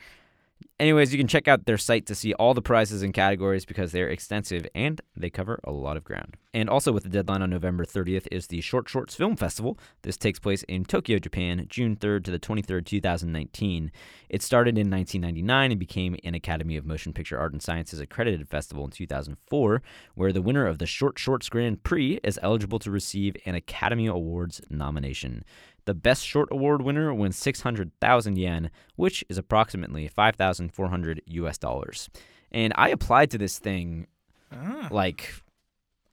Anyways, 0.80 1.12
you 1.12 1.18
can 1.18 1.28
check 1.28 1.50
out 1.50 1.66
their 1.66 1.78
site 1.78 2.06
to 2.06 2.16
see 2.16 2.34
all 2.36 2.54
the 2.54 2.62
prizes 2.62 3.04
and 3.04 3.14
categories 3.14 3.66
because 3.66 3.92
they're 3.92 4.08
extensive 4.08 4.66
and 4.74 5.02
they 5.14 5.30
cover 5.30 5.60
a 5.66 5.72
lot 5.72 5.98
of 5.98 6.06
ground. 6.06 6.38
And 6.54 6.70
also, 6.70 6.94
with 6.94 7.04
the 7.04 7.10
deadline 7.10 7.42
on 7.42 7.50
November 7.50 7.84
30th, 7.84 8.28
is 8.32 8.48
the 8.48 8.62
Short 8.62 8.88
Shorts 8.88 9.14
Film 9.14 9.36
Festival. 9.36 9.78
This 10.04 10.16
takes 10.16 10.40
place 10.40 10.64
in 10.64 10.86
Tokyo, 10.86 11.20
Japan, 11.20 11.66
June 11.68 11.98
3rd 11.98 12.24
to 12.24 12.32
the 12.32 12.40
23rd, 12.40 12.86
2019. 12.86 13.92
It 14.30 14.42
started 14.42 14.78
in 14.78 14.90
1999 14.90 15.72
and 15.72 15.80
became 15.80 16.16
an 16.24 16.34
Academy 16.34 16.78
of 16.78 16.86
Motion 16.86 17.12
Picture 17.12 17.38
Art 17.38 17.52
and 17.52 17.62
Sciences 17.62 18.00
accredited 18.00 18.48
festival 18.48 18.86
in 18.86 18.92
2004, 18.92 19.82
where 20.16 20.32
the 20.32 20.42
winner 20.42 20.66
of 20.66 20.78
the 20.78 20.86
Short 20.86 21.20
Shorts 21.20 21.50
Grand 21.50 21.84
Prix 21.84 22.22
is 22.24 22.40
eligible 22.42 22.80
to 22.80 22.90
receive 22.90 23.36
an 23.46 23.54
Academy 23.54 24.08
Awards 24.08 24.62
nomination. 24.70 25.44
The 25.86 25.94
Best 25.94 26.26
Short 26.26 26.50
Award 26.52 26.82
winner 26.82 27.14
wins 27.14 27.38
600,000 27.38 28.38
yen, 28.38 28.70
which 28.96 29.24
is 29.30 29.38
approximately 29.38 30.08
5,400 30.08 31.22
US 31.28 31.58
dollars. 31.58 32.10
And 32.52 32.74
I 32.76 32.90
applied 32.90 33.32
to 33.32 33.38
this 33.38 33.60
thing 33.60 34.08
Ah. 34.52 34.88
like 34.92 35.34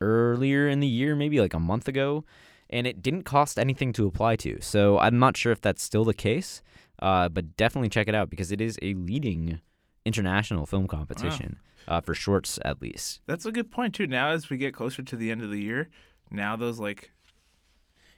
earlier 0.01 0.69
in 0.69 0.81
the 0.81 0.87
year, 0.87 1.17
maybe 1.17 1.41
like 1.41 1.55
a 1.55 1.61
month 1.61 1.89
ago, 1.89 2.25
and 2.69 2.87
it 2.87 3.03
didn't 3.03 3.23
cost 3.23 3.59
anything 3.59 3.93
to 3.95 4.07
apply 4.07 4.37
to. 4.37 4.61
So 4.61 4.99
I'm 4.99 5.19
not 5.19 5.37
sure 5.37 5.53
if 5.53 5.61
that's 5.61 5.83
still 5.83 6.05
the 6.05 6.15
case, 6.15 6.63
uh, 7.01 7.29
but 7.29 7.57
definitely 7.57 7.89
check 7.89 8.09
it 8.09 8.15
out 8.15 8.29
because 8.31 8.53
it 8.53 8.61
is 8.61 8.79
a 8.83 8.95
leading 8.95 9.61
international 10.05 10.67
film 10.67 10.87
competition 10.87 11.59
uh, 11.89 12.01
for 12.01 12.15
shorts, 12.15 12.59
at 12.65 12.83
least. 12.83 13.21
That's 13.27 13.47
a 13.47 13.53
good 13.53 13.71
point 13.71 13.95
too. 13.95 14.07
Now, 14.07 14.31
as 14.31 14.51
we 14.51 14.57
get 14.57 14.75
closer 14.75 15.03
to 15.03 15.17
the 15.17 15.31
end 15.31 15.43
of 15.43 15.51
the 15.51 15.61
year, 15.63 15.89
now 16.31 16.57
those 16.57 16.79
like 16.79 17.13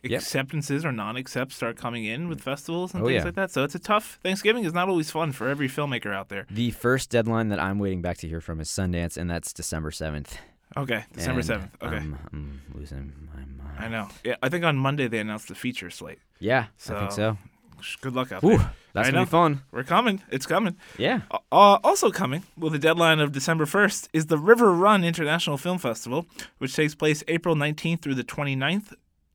Yep. 0.05 0.21
acceptances 0.21 0.85
or 0.85 0.93
non-accepts 0.93 1.57
start 1.57 1.77
coming 1.77 2.05
in 2.05 2.29
with 2.29 2.41
festivals 2.41 2.95
and 2.95 3.03
Oh, 3.03 3.07
things 3.07 3.17
yeah. 3.19 3.25
like 3.25 3.35
that. 3.35 3.51
So 3.51 3.65
it's 3.65 3.75
a 3.75 3.79
tough. 3.81 4.19
Thanksgiving 4.23 4.65
is 4.65 4.73
not 4.73 4.89
always 4.89 5.11
fun 5.11 5.33
for 5.33 5.49
every 5.49 5.69
filmmaker 5.69 6.15
out 6.15 6.29
there. 6.29 6.47
The 6.51 6.71
first 6.71 7.11
deadline 7.11 7.49
that 7.49 7.59
I'm 7.61 7.79
waiting 7.79 8.01
back 8.03 8.17
to 8.19 8.29
hear 8.29 8.41
from 8.41 8.61
is 8.61 8.69
Sundance, 8.69 9.17
and 9.17 9.29
that's 9.31 9.53
December 9.53 9.91
7th. 9.91 10.37
Okay, 10.77 11.05
December 11.15 11.41
seventh. 11.43 11.71
Okay, 11.83 11.97
I'm, 11.97 12.19
I'm 12.33 12.61
losing 12.75 13.13
my 13.35 13.41
mind. 13.65 13.79
I 13.79 13.89
know. 13.89 14.09
Yeah, 14.23 14.37
I 14.43 14.51
think 14.51 14.65
on 14.67 14.77
Monday 14.77 15.09
they 15.09 15.19
announced 15.19 15.49
the 15.49 15.55
feature 15.55 15.89
slate. 15.89 16.19
Yeah, 16.41 16.59
I 16.59 16.63
think 16.99 17.11
So, 17.13 17.37
so. 17.81 17.99
Good 18.03 18.13
luck 18.15 18.33
out 18.33 18.45
Ooh, 18.45 18.59
there. 18.59 18.71
that's 18.93 19.09
I 19.09 19.11
gonna 19.13 19.21
know. 19.23 19.25
be 19.25 19.31
fun. 19.31 19.63
We're 19.73 19.85
coming. 19.85 20.21
It's 20.31 20.45
coming. 20.47 20.77
Yeah. 20.99 21.21
Uh, 21.31 21.79
also 21.83 22.11
coming 22.11 22.43
with 22.59 22.75
a 22.75 22.79
deadline 22.79 23.19
of 23.19 23.33
December 23.33 23.65
1st 23.65 24.09
is 24.13 24.27
the 24.27 24.37
RiverRun 24.37 25.07
International 25.07 25.57
Film 25.57 25.79
Festival, 25.79 26.27
which 26.59 26.77
takes 26.77 26.95
place 26.95 27.25
April 27.29 27.55
19th 27.55 28.01
through 28.03 28.17
the 28.17 28.25
29th, 28.25 28.93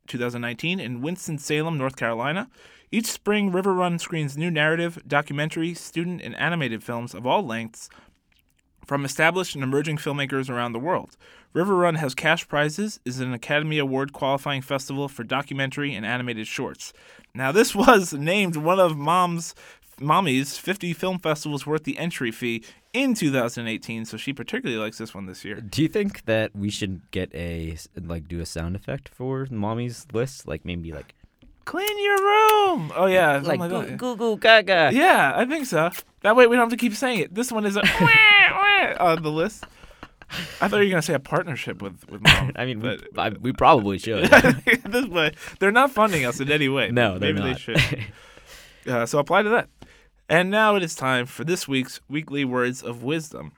2019, 0.07 0.79
in 0.79 1.01
Winston-Salem, 1.01 1.77
North 1.77 1.95
Carolina. 1.95 2.49
Each 2.91 3.07
spring, 3.07 3.51
RiverRun 3.51 3.99
screens 3.99 4.37
new 4.37 4.51
narrative, 4.51 5.01
documentary, 5.07 5.73
student, 5.73 6.21
and 6.21 6.35
animated 6.35 6.83
films 6.83 7.13
of 7.13 7.25
all 7.25 7.45
lengths 7.45 7.89
from 8.85 9.05
established 9.05 9.55
and 9.55 9.63
emerging 9.63 9.97
filmmakers 9.97 10.49
around 10.49 10.73
the 10.73 10.79
world. 10.79 11.17
RiverRun 11.55 11.97
has 11.97 12.15
cash 12.15 12.47
prizes, 12.47 12.99
is 13.05 13.19
an 13.19 13.33
Academy 13.33 13.77
Award 13.77 14.13
qualifying 14.13 14.61
festival 14.61 15.07
for 15.07 15.23
documentary 15.23 15.93
and 15.93 16.05
animated 16.05 16.47
shorts. 16.47 16.93
Now, 17.33 17.51
this 17.51 17.75
was 17.75 18.13
named 18.13 18.55
one 18.55 18.79
of 18.79 18.97
Mom's 18.97 19.55
Mommy's 19.99 20.57
50 20.57 20.93
film 20.93 21.19
festivals 21.19 21.65
worth 21.65 21.83
the 21.83 21.97
entry 21.97 22.31
fee 22.31 22.63
in 22.93 23.13
2018, 23.13 24.05
so 24.05 24.17
she 24.17 24.33
particularly 24.33 24.81
likes 24.81 24.97
this 24.97 25.13
one 25.13 25.25
this 25.25 25.43
year. 25.45 25.61
Do 25.61 25.81
you 25.81 25.87
think 25.87 26.25
that 26.25 26.55
we 26.55 26.69
should 26.69 27.09
get 27.11 27.33
a 27.33 27.77
like 27.95 28.27
do 28.27 28.39
a 28.39 28.45
sound 28.45 28.75
effect 28.75 29.09
for 29.09 29.47
mommy's 29.49 30.05
list, 30.13 30.47
like 30.47 30.65
maybe 30.65 30.91
like 30.91 31.15
Clean 31.65 32.03
your 32.03 32.17
room. 32.17 32.91
Oh 32.95 33.05
yeah, 33.05 33.37
like 33.37 33.45
something 33.45 33.59
like 33.59 33.71
oh, 33.71 33.81
goo 33.81 33.87
that. 33.87 33.97
goo 33.97 34.15
goo 34.17 34.37
gaga? 34.37 34.89
Yeah, 34.93 35.31
I 35.33 35.45
think 35.45 35.65
so. 35.65 35.91
That 36.21 36.35
way 36.35 36.45
we 36.45 36.55
don't 36.57 36.69
have 36.69 36.77
to 36.77 36.81
keep 36.81 36.93
saying 36.93 37.19
it. 37.19 37.33
This 37.33 37.51
one 37.51 37.65
is 37.65 37.77
a 37.77 37.81
on 38.99 39.23
the 39.23 39.31
list. 39.31 39.65
I 40.59 40.67
thought 40.67 40.77
you 40.77 40.85
were 40.85 40.89
gonna 40.89 41.01
say 41.01 41.13
a 41.13 41.19
partnership 41.19 41.81
with 41.81 42.09
with 42.09 42.21
mom. 42.21 42.51
I 42.55 42.65
mean, 42.65 42.81
we, 42.81 42.99
I, 43.17 43.29
we 43.29 43.53
probably 43.53 43.97
should. 43.99 44.25
this 44.25 45.05
way 45.07 45.31
they're 45.59 45.71
not 45.71 45.91
funding 45.91 46.25
us 46.25 46.39
in 46.39 46.51
any 46.51 46.67
way. 46.67 46.89
no, 46.91 47.17
maybe 47.17 47.39
not. 47.39 47.53
they 47.53 47.59
should. 47.59 48.05
Uh, 48.87 49.05
so 49.05 49.19
apply 49.19 49.43
to 49.43 49.49
that. 49.49 49.69
And 50.29 50.49
now 50.49 50.75
it 50.75 50.83
is 50.83 50.95
time 50.95 51.25
for 51.25 51.43
this 51.43 51.67
week's 51.67 51.99
weekly 52.07 52.45
words 52.45 52.81
of 52.81 53.03
wisdom. 53.03 53.53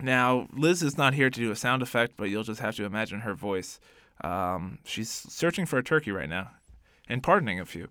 Now 0.00 0.48
Liz 0.52 0.82
is 0.82 0.96
not 0.96 1.14
here 1.14 1.30
to 1.30 1.40
do 1.40 1.50
a 1.50 1.56
sound 1.56 1.82
effect, 1.82 2.12
but 2.16 2.30
you'll 2.30 2.44
just 2.44 2.60
have 2.60 2.76
to 2.76 2.84
imagine 2.84 3.20
her 3.20 3.34
voice. 3.34 3.80
Um, 4.22 4.78
she's 4.84 5.10
searching 5.10 5.66
for 5.66 5.78
a 5.78 5.82
turkey 5.82 6.10
right 6.10 6.28
now, 6.28 6.50
and 7.08 7.22
pardoning 7.22 7.60
a 7.60 7.64
few. 7.64 7.88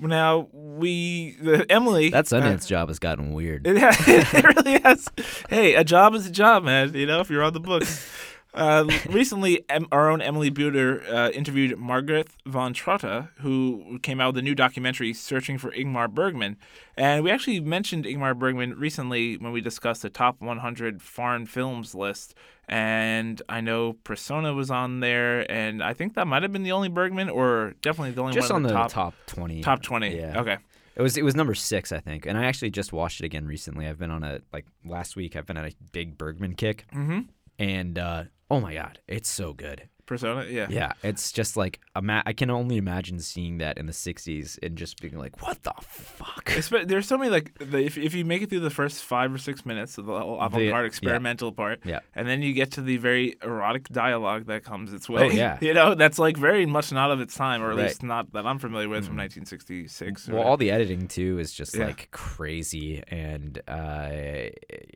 Now 0.00 0.48
we 0.52 1.36
uh, 1.44 1.64
Emily. 1.70 2.10
that 2.10 2.32
uh, 2.32 2.40
Sundance 2.40 2.66
job 2.66 2.88
has 2.88 2.98
gotten 2.98 3.32
weird. 3.32 3.66
it, 3.66 3.76
it 3.76 4.56
really 4.56 4.80
has. 4.80 5.08
Hey, 5.48 5.74
a 5.74 5.84
job 5.84 6.14
is 6.14 6.26
a 6.26 6.30
job, 6.30 6.64
man. 6.64 6.94
You 6.94 7.06
know, 7.06 7.20
if 7.20 7.30
you're 7.30 7.42
on 7.42 7.52
the 7.52 7.60
books. 7.60 8.08
Uh, 8.54 8.86
recently, 9.08 9.64
em- 9.70 9.86
our 9.90 10.10
own 10.10 10.20
Emily 10.20 10.50
Buder 10.50 11.02
uh, 11.10 11.30
interviewed 11.30 11.78
Margarethe 11.78 12.28
von 12.46 12.74
Trotta, 12.74 13.28
who 13.38 13.98
came 14.02 14.20
out 14.20 14.34
with 14.34 14.38
a 14.38 14.42
new 14.42 14.54
documentary 14.54 15.14
searching 15.14 15.56
for 15.56 15.70
Ingmar 15.70 16.10
Bergman. 16.10 16.58
And 16.96 17.24
we 17.24 17.30
actually 17.30 17.60
mentioned 17.60 18.04
Ingmar 18.04 18.38
Bergman 18.38 18.78
recently 18.78 19.38
when 19.38 19.52
we 19.52 19.62
discussed 19.62 20.02
the 20.02 20.10
top 20.10 20.40
100 20.42 21.00
foreign 21.00 21.46
films 21.46 21.94
list. 21.94 22.34
And 22.68 23.40
I 23.48 23.60
know 23.62 23.94
Persona 24.04 24.52
was 24.52 24.70
on 24.70 25.00
there, 25.00 25.50
and 25.50 25.82
I 25.82 25.94
think 25.94 26.14
that 26.14 26.26
might 26.26 26.42
have 26.42 26.52
been 26.52 26.62
the 26.62 26.72
only 26.72 26.88
Bergman, 26.88 27.28
or 27.30 27.74
definitely 27.82 28.12
the 28.12 28.20
only 28.22 28.34
Just 28.34 28.50
one 28.50 28.56
on 28.56 28.62
the 28.62 28.68
the 28.68 28.74
top, 28.74 28.92
top 28.92 29.14
twenty. 29.26 29.62
top 29.62 29.82
20. 29.82 30.14
Yeah. 30.16 30.40
Okay. 30.40 30.58
It 30.94 31.00
was 31.02 31.16
it 31.16 31.24
was 31.24 31.34
number 31.34 31.54
six, 31.54 31.90
I 31.90 32.00
think, 32.00 32.26
and 32.26 32.36
I 32.38 32.44
actually 32.44 32.70
just 32.70 32.92
watched 32.92 33.20
it 33.20 33.24
again 33.26 33.46
recently. 33.46 33.86
I've 33.88 33.98
been 33.98 34.10
on 34.10 34.22
a 34.22 34.40
like 34.52 34.66
last 34.84 35.16
week. 35.16 35.36
I've 35.36 35.46
been 35.46 35.56
on 35.56 35.64
a 35.64 35.70
big 35.92 36.18
Bergman 36.18 36.54
kick, 36.54 36.84
Mm-hmm. 36.94 37.20
and 37.58 37.98
uh, 37.98 38.24
oh 38.52 38.60
my 38.60 38.74
god, 38.74 39.00
it's 39.08 39.28
so 39.28 39.52
good. 39.52 39.88
Persona, 40.04 40.44
yeah. 40.50 40.66
Yeah, 40.68 40.92
it's 41.04 41.30
just 41.30 41.56
like 41.56 41.80
ima- 41.96 42.24
I 42.26 42.32
can 42.32 42.50
only 42.50 42.76
imagine 42.76 43.20
seeing 43.20 43.58
that 43.58 43.78
in 43.78 43.86
the 43.86 43.92
'60s 43.92 44.58
and 44.62 44.76
just 44.76 45.00
being 45.00 45.16
like, 45.16 45.40
"What 45.40 45.62
the 45.62 45.72
fuck?" 45.80 46.44
Espe- 46.46 46.88
There's 46.88 47.06
so 47.06 47.16
many 47.16 47.30
like 47.30 47.56
the, 47.58 47.78
if 47.78 47.96
if 47.96 48.12
you 48.12 48.24
make 48.24 48.42
it 48.42 48.50
through 48.50 48.60
the 48.60 48.76
first 48.82 49.04
five 49.04 49.32
or 49.32 49.38
six 49.38 49.64
minutes 49.64 49.98
of 49.98 50.06
the 50.06 50.12
avant-garde 50.12 50.82
yeah. 50.84 50.86
experimental 50.86 51.52
part, 51.52 51.80
Yeah. 51.84 52.00
and 52.16 52.26
then 52.28 52.42
you 52.42 52.52
get 52.52 52.72
to 52.72 52.82
the 52.82 52.96
very 52.98 53.36
erotic 53.42 53.88
dialogue 53.90 54.46
that 54.46 54.64
comes 54.64 54.92
its 54.92 55.08
way. 55.08 55.22
Oh, 55.22 55.30
yeah. 55.42 55.56
you 55.62 55.72
know 55.72 55.94
that's 55.94 56.18
like 56.18 56.36
very 56.36 56.66
much 56.66 56.92
not 56.92 57.12
of 57.12 57.20
its 57.20 57.34
time, 57.36 57.62
or 57.62 57.70
at 57.70 57.76
Right. 57.76 57.84
Mm. 57.84 57.88
least 57.88 58.02
not 58.02 58.32
that 58.32 58.44
I'm 58.44 58.58
familiar 58.58 58.88
with 58.88 59.06
from 59.06 59.16
1966. 59.16 60.28
or 60.28 60.34
Well, 60.34 60.42
all 60.42 60.56
the 60.56 60.72
editing 60.72 61.06
too 61.06 61.38
is 61.38 61.52
just 61.54 61.76
Yeah. 61.76 61.86
like 61.86 62.08
crazy, 62.10 63.02
and 63.08 63.62
uh, 63.68 64.08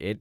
it 0.08 0.18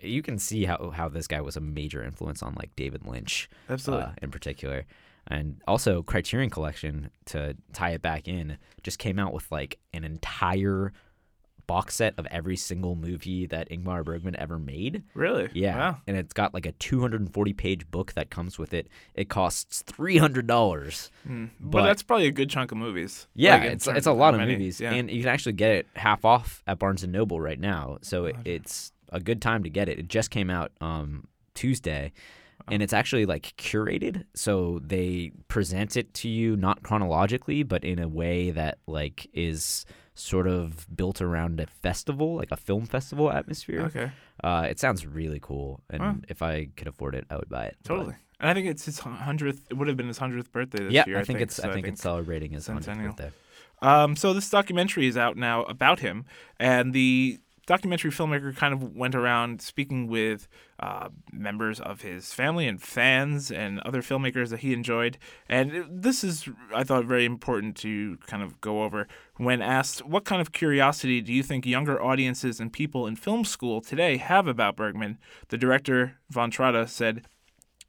you 0.00 0.22
can 0.22 0.38
see 0.38 0.64
how 0.64 0.90
how 0.90 1.08
this 1.08 1.26
guy 1.26 1.40
was 1.40 1.56
a 1.56 1.60
major 1.60 2.02
influence 2.02 2.42
on 2.42 2.54
like 2.54 2.74
David 2.76 3.06
Lynch, 3.06 3.48
Absolutely. 3.68 4.06
uh, 4.06 4.10
in 4.22 4.30
particular, 4.30 4.84
and 5.26 5.60
also 5.66 6.02
Criterion 6.02 6.50
Collection 6.50 7.10
to 7.26 7.56
tie 7.72 7.90
it 7.90 8.02
back 8.02 8.28
in 8.28 8.58
just 8.82 8.98
came 8.98 9.18
out 9.18 9.32
with 9.32 9.50
like 9.50 9.78
an 9.92 10.04
entire 10.04 10.92
box 11.66 11.96
set 11.96 12.14
of 12.16 12.26
every 12.30 12.56
single 12.56 12.94
movie 12.94 13.44
that 13.44 13.68
Ingmar 13.68 14.02
Bergman 14.02 14.34
ever 14.36 14.58
made. 14.58 15.02
really? 15.12 15.50
Yeah, 15.52 15.76
Wow. 15.76 15.96
and 16.06 16.16
it's 16.16 16.32
got 16.32 16.54
like 16.54 16.64
a 16.64 16.72
240 16.72 17.52
page 17.52 17.90
book 17.90 18.14
that 18.14 18.30
comes 18.30 18.58
with 18.58 18.72
it. 18.72 18.88
It 19.14 19.28
costs 19.28 19.82
three 19.86 20.16
hundred 20.16 20.46
dollars. 20.46 21.10
Mm. 21.28 21.50
But, 21.60 21.70
But- 21.70 21.82
that's 21.86 22.02
probably 22.02 22.26
a 22.26 22.30
good 22.30 22.48
chunk 22.48 22.72
of 22.72 22.78
movies. 22.78 23.26
Yeah, 23.34 23.56
Like, 23.56 23.70
it's 23.72 23.86
it's 23.86 24.06
a 24.06 24.12
lot 24.12 24.32
of 24.32 24.40
many. 24.40 24.52
movies, 24.52 24.80
Yeah. 24.80 24.94
and 24.94 25.10
you 25.10 25.20
can 25.20 25.28
actually 25.28 25.52
get 25.54 25.72
it 25.72 25.86
half 25.94 26.24
off 26.24 26.62
at 26.66 26.78
Barnes 26.78 27.02
and 27.02 27.12
Noble 27.12 27.38
right 27.38 27.60
now. 27.60 27.98
So 28.00 28.24
it, 28.24 28.36
it's 28.46 28.92
a 29.10 29.20
good 29.20 29.40
time 29.42 29.62
to 29.64 29.70
get 29.70 29.88
it. 29.88 29.98
It 29.98 30.08
just 30.08 30.30
came 30.30 30.50
out 30.50 30.72
um, 30.80 31.26
Tuesday, 31.54 32.12
and 32.70 32.82
it's 32.82 32.92
actually 32.92 33.26
like 33.26 33.54
curated. 33.56 34.24
So 34.34 34.80
they 34.82 35.32
present 35.48 35.96
it 35.96 36.14
to 36.14 36.28
you 36.28 36.56
not 36.56 36.82
chronologically, 36.82 37.62
but 37.62 37.84
in 37.84 37.98
a 37.98 38.08
way 38.08 38.50
that 38.50 38.78
like 38.86 39.28
is 39.32 39.86
sort 40.14 40.48
of 40.48 40.86
built 40.94 41.22
around 41.22 41.60
a 41.60 41.66
festival, 41.66 42.36
like 42.36 42.50
a 42.50 42.56
film 42.56 42.86
festival 42.86 43.30
atmosphere. 43.30 43.82
Okay, 43.82 44.10
Uh, 44.42 44.66
it 44.68 44.78
sounds 44.80 45.06
really 45.06 45.38
cool, 45.40 45.80
and 45.90 46.26
if 46.28 46.42
I 46.42 46.68
could 46.76 46.88
afford 46.88 47.14
it, 47.14 47.24
I 47.30 47.36
would 47.36 47.48
buy 47.48 47.66
it. 47.66 47.76
But- 47.82 47.88
totally. 47.88 48.14
And 48.40 48.48
I 48.48 48.54
think 48.54 48.68
it's 48.68 48.84
his 48.84 49.00
hundredth. 49.00 49.66
It 49.68 49.74
would 49.74 49.88
have 49.88 49.96
been 49.96 50.06
his 50.06 50.18
hundredth 50.18 50.52
birthday 50.52 50.84
this 50.84 50.92
yeah, 50.92 51.04
year. 51.06 51.18
I 51.18 51.24
think 51.24 51.40
it's 51.40 51.56
so 51.56 51.68
I 51.68 51.72
think 51.72 51.88
it's 51.88 52.00
celebrating 52.00 52.52
his 52.52 52.68
100th 52.68 53.02
birthday. 53.02 53.32
Um, 53.82 54.16
so 54.16 54.32
this 54.32 54.48
documentary 54.48 55.06
is 55.06 55.16
out 55.16 55.36
now 55.36 55.64
about 55.64 56.00
him, 56.00 56.24
and 56.58 56.92
the 56.92 57.40
documentary 57.68 58.10
filmmaker 58.10 58.56
kind 58.56 58.72
of 58.72 58.96
went 58.96 59.14
around 59.14 59.60
speaking 59.60 60.06
with 60.08 60.48
uh, 60.80 61.10
members 61.30 61.78
of 61.80 62.00
his 62.00 62.32
family 62.32 62.66
and 62.66 62.80
fans 62.80 63.50
and 63.50 63.78
other 63.80 64.00
filmmakers 64.00 64.48
that 64.48 64.60
he 64.60 64.72
enjoyed. 64.72 65.18
And 65.50 65.84
this 65.90 66.24
is, 66.24 66.48
I 66.74 66.82
thought, 66.82 67.04
very 67.04 67.26
important 67.26 67.76
to 67.78 68.16
kind 68.26 68.42
of 68.42 68.58
go 68.62 68.84
over. 68.84 69.06
When 69.36 69.60
asked, 69.60 70.06
what 70.06 70.24
kind 70.24 70.40
of 70.40 70.50
curiosity 70.50 71.20
do 71.20 71.30
you 71.30 71.42
think 71.42 71.66
younger 71.66 72.02
audiences 72.02 72.58
and 72.58 72.72
people 72.72 73.06
in 73.06 73.16
film 73.16 73.44
school 73.44 73.82
today 73.82 74.16
have 74.16 74.46
about 74.46 74.74
Bergman, 74.74 75.18
the 75.48 75.58
director, 75.58 76.16
Von 76.30 76.50
Trotta, 76.50 76.88
said, 76.88 77.26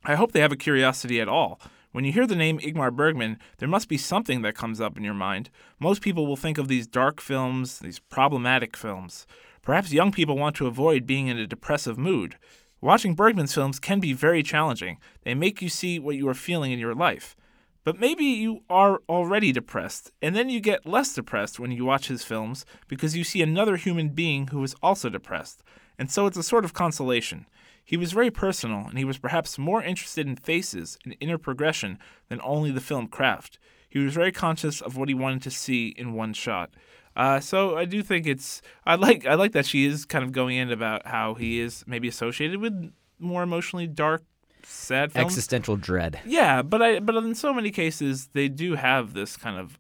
I 0.04 0.16
hope 0.16 0.34
they 0.34 0.42
have 0.42 0.52
a 0.52 0.58
curiosity 0.58 1.22
at 1.22 1.30
all. 1.30 1.58
When 1.94 2.04
you 2.04 2.12
hear 2.12 2.28
the 2.28 2.36
name 2.36 2.60
Ingmar 2.60 2.94
Bergman, 2.94 3.40
there 3.60 3.70
must 3.70 3.88
be 3.88 3.98
something 3.98 4.42
that 4.42 4.56
comes 4.56 4.82
up 4.82 4.98
in 4.98 5.06
your 5.06 5.14
mind. 5.14 5.50
Most 5.80 6.02
people 6.02 6.28
will 6.28 6.36
think 6.36 6.58
of 6.58 6.68
these 6.68 6.86
dark 6.86 7.22
films, 7.22 7.80
these 7.80 8.00
problematic 8.00 8.76
films. 8.76 9.26
Perhaps 9.70 9.94
young 9.94 10.12
people 10.12 10.36
want 10.36 10.56
to 10.56 10.66
avoid 10.66 11.06
being 11.06 11.28
in 11.28 11.38
a 11.38 11.46
depressive 11.46 11.96
mood. 11.96 12.38
Watching 12.82 13.14
Bergman's 13.14 13.54
films 13.54 13.80
can 13.80 14.00
be 14.00 14.14
very 14.14 14.42
challenging. 14.42 14.98
They 15.22 15.36
make 15.36 15.62
you 15.62 15.70
see 15.70 16.00
what 16.00 16.16
you 16.16 16.28
are 16.28 16.34
feeling 16.34 16.72
in 16.72 16.80
your 16.80 16.96
life. 16.96 17.36
But 17.84 18.00
maybe 18.00 18.24
you 18.24 18.64
are 18.68 19.04
already 19.08 19.52
depressed, 19.52 20.12
and 20.24 20.36
then 20.36 20.50
you 20.50 20.60
get 20.60 20.88
less 20.88 21.14
depressed 21.14 21.60
when 21.60 21.70
you 21.70 21.86
watch 21.86 22.08
his 22.08 22.24
films 22.24 22.66
because 22.88 23.16
you 23.16 23.24
see 23.24 23.44
another 23.44 23.76
human 23.76 24.10
being 24.10 24.48
who 24.48 24.64
is 24.64 24.74
also 24.82 25.08
depressed. 25.08 25.62
And 26.00 26.10
so 26.10 26.26
it's 26.26 26.36
a 26.36 26.42
sort 26.42 26.66
of 26.66 26.74
consolation. 26.74 27.46
He 27.86 27.96
was 27.96 28.12
very 28.12 28.32
personal, 28.32 28.88
and 28.88 28.98
he 28.98 29.06
was 29.06 29.20
perhaps 29.20 29.60
more 29.60 29.84
interested 29.84 30.26
in 30.26 30.36
faces 30.38 30.98
and 31.06 31.16
inner 31.20 31.38
progression 31.38 32.00
than 32.28 32.42
only 32.44 32.72
the 32.72 32.82
film 32.82 33.06
craft. 33.06 33.60
He 33.88 34.00
was 34.00 34.16
very 34.16 34.32
conscious 34.32 34.82
of 34.82 34.98
what 34.98 35.10
he 35.10 35.14
wanted 35.14 35.44
to 35.44 35.52
see 35.52 35.90
in 35.90 36.14
one 36.14 36.34
shot. 36.34 36.72
Uh, 37.16 37.40
so 37.40 37.78
I 37.78 37.86
do 37.86 38.02
think 38.04 38.26
it's 38.28 38.62
I 38.86 38.96
like 38.96 39.26
I 39.26 39.34
like 39.36 39.52
that 39.54 39.66
she 39.66 39.86
is 39.86 40.06
kind 40.06 40.24
of 40.24 40.32
going 40.32 40.56
in 40.58 40.72
about 40.72 41.06
how 41.08 41.34
he 41.36 41.60
is 41.60 41.84
maybe 41.88 42.08
associated 42.08 42.60
with 42.62 42.94
more 43.20 43.44
emotionally 43.44 43.88
dark, 43.88 44.24
sad 44.64 45.12
films. 45.12 45.34
Existential 45.34 45.76
dread. 45.76 46.20
Yeah, 46.26 46.62
but 46.62 46.82
I 46.82 47.00
but 47.00 47.16
in 47.16 47.36
so 47.36 47.54
many 47.54 47.72
cases 47.72 48.30
they 48.34 48.48
do 48.48 48.76
have 48.76 49.14
this 49.14 49.36
kind 49.38 49.58
of 49.60 49.78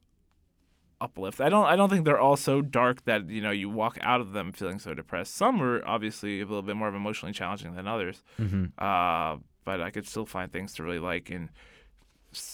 uplift. 1.01 1.39
I 1.39 1.47
don't 1.49 1.65
I 1.65 1.75
don't 1.75 1.89
think 1.89 2.03
they're 2.05 2.19
all 2.19 2.35
so 2.35 2.61
dark 2.61 3.05
that 3.05 3.29
you 3.29 3.41
know 3.41 3.51
you 3.51 3.69
walk 3.69 3.97
out 4.01 4.19
of 4.21 4.33
them 4.33 4.51
feeling 4.51 4.79
so 4.79 4.93
depressed. 4.93 5.35
Some 5.35 5.61
are 5.61 5.85
obviously 5.87 6.41
a 6.41 6.45
little 6.45 6.61
bit 6.61 6.75
more 6.75 6.89
emotionally 6.89 7.33
challenging 7.33 7.75
than 7.75 7.87
others. 7.87 8.21
hmm 8.37 8.65
Uh, 8.77 9.37
but 9.65 9.81
I 9.81 9.91
could 9.91 10.07
still 10.07 10.25
find 10.25 10.51
things 10.51 10.73
to 10.75 10.83
really 10.83 10.99
like 10.99 11.29
in 11.29 11.43
s- 11.43 11.49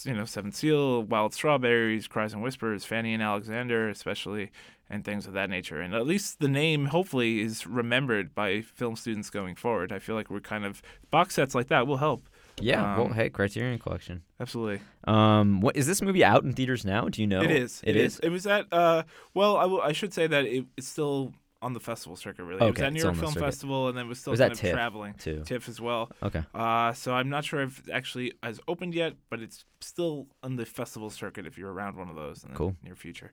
you 0.03 0.13
know 0.13 0.25
Seven 0.25 0.51
Seal, 0.51 1.03
Wild 1.03 1.33
Strawberries, 1.33 2.07
Cries 2.07 2.33
and 2.33 2.41
Whispers, 2.43 2.85
Fanny 2.85 3.13
and 3.13 3.21
Alexander, 3.23 3.89
especially, 3.89 4.51
and 4.89 5.03
things 5.03 5.27
of 5.27 5.33
that 5.33 5.49
nature. 5.49 5.81
And 5.81 5.93
at 5.93 6.05
least 6.07 6.39
the 6.39 6.47
name 6.47 6.85
hopefully 6.87 7.41
is 7.41 7.65
remembered 7.67 8.33
by 8.35 8.61
film 8.61 8.95
students 8.95 9.29
going 9.29 9.55
forward. 9.55 9.91
I 9.91 9.99
feel 9.99 10.15
like 10.15 10.29
we're 10.29 10.39
kind 10.39 10.65
of 10.65 10.81
box 11.11 11.35
sets 11.35 11.55
like 11.55 11.67
that 11.67 11.87
will 11.87 11.97
help. 11.97 12.27
Yeah. 12.61 12.95
well, 12.97 13.07
Um, 13.07 13.13
hey, 13.13 13.29
Criterion 13.29 13.79
Collection. 13.79 14.21
Absolutely. 14.39 14.79
Um, 15.05 15.59
what 15.59 15.75
is 15.75 15.87
this 15.87 16.01
movie 16.01 16.23
out 16.23 16.43
in 16.45 16.53
theaters 16.53 16.85
now? 16.85 17.09
Do 17.09 17.21
you 17.21 17.27
know? 17.27 17.41
It 17.41 17.51
is. 17.51 17.81
It 17.83 17.97
is. 17.97 18.17
It 18.19 18.29
was 18.29 18.47
at. 18.47 18.67
Uh, 18.71 19.03
well, 19.33 19.57
I, 19.57 19.63
w- 19.63 19.81
I 19.81 19.91
should 19.91 20.13
say 20.13 20.25
that 20.27 20.45
it, 20.45 20.65
it's 20.77 20.87
still 20.87 21.33
on 21.65 21.73
the 21.73 21.79
festival 21.79 22.15
circuit. 22.15 22.43
Really, 22.43 22.61
it 22.61 22.63
was 22.63 22.69
Okay, 22.71 22.85
at 22.85 22.93
New 22.93 23.01
York 23.01 23.15
Film. 23.15 23.33
Festival, 23.33 23.87
and 23.89 23.97
then 23.97 24.07
was 24.07 24.19
still 24.19 24.31
was 24.31 24.39
kind 24.39 24.51
of 24.53 24.59
TIFF, 24.59 24.71
traveling. 24.73 25.13
too. 25.15 25.41
TIFF 25.45 25.67
as 25.67 25.81
well. 25.81 26.11
Okay. 26.21 26.43
Uh, 26.53 26.93
so 26.93 27.13
I'm 27.13 27.29
not 27.29 27.43
sure 27.43 27.61
if 27.61 27.79
it 27.87 27.91
actually 27.91 28.33
has 28.43 28.59
opened 28.67 28.93
yet, 28.93 29.13
but 29.29 29.41
it's 29.41 29.65
still 29.81 30.27
on 30.43 30.55
the 30.57 30.65
festival 30.65 31.09
circuit. 31.09 31.45
If 31.47 31.57
you're 31.57 31.73
around 31.73 31.97
one 31.97 32.09
of 32.09 32.15
those 32.15 32.43
in 32.43 32.51
the 32.51 32.55
Cool. 32.55 32.75
near 32.83 32.95
future. 32.95 33.31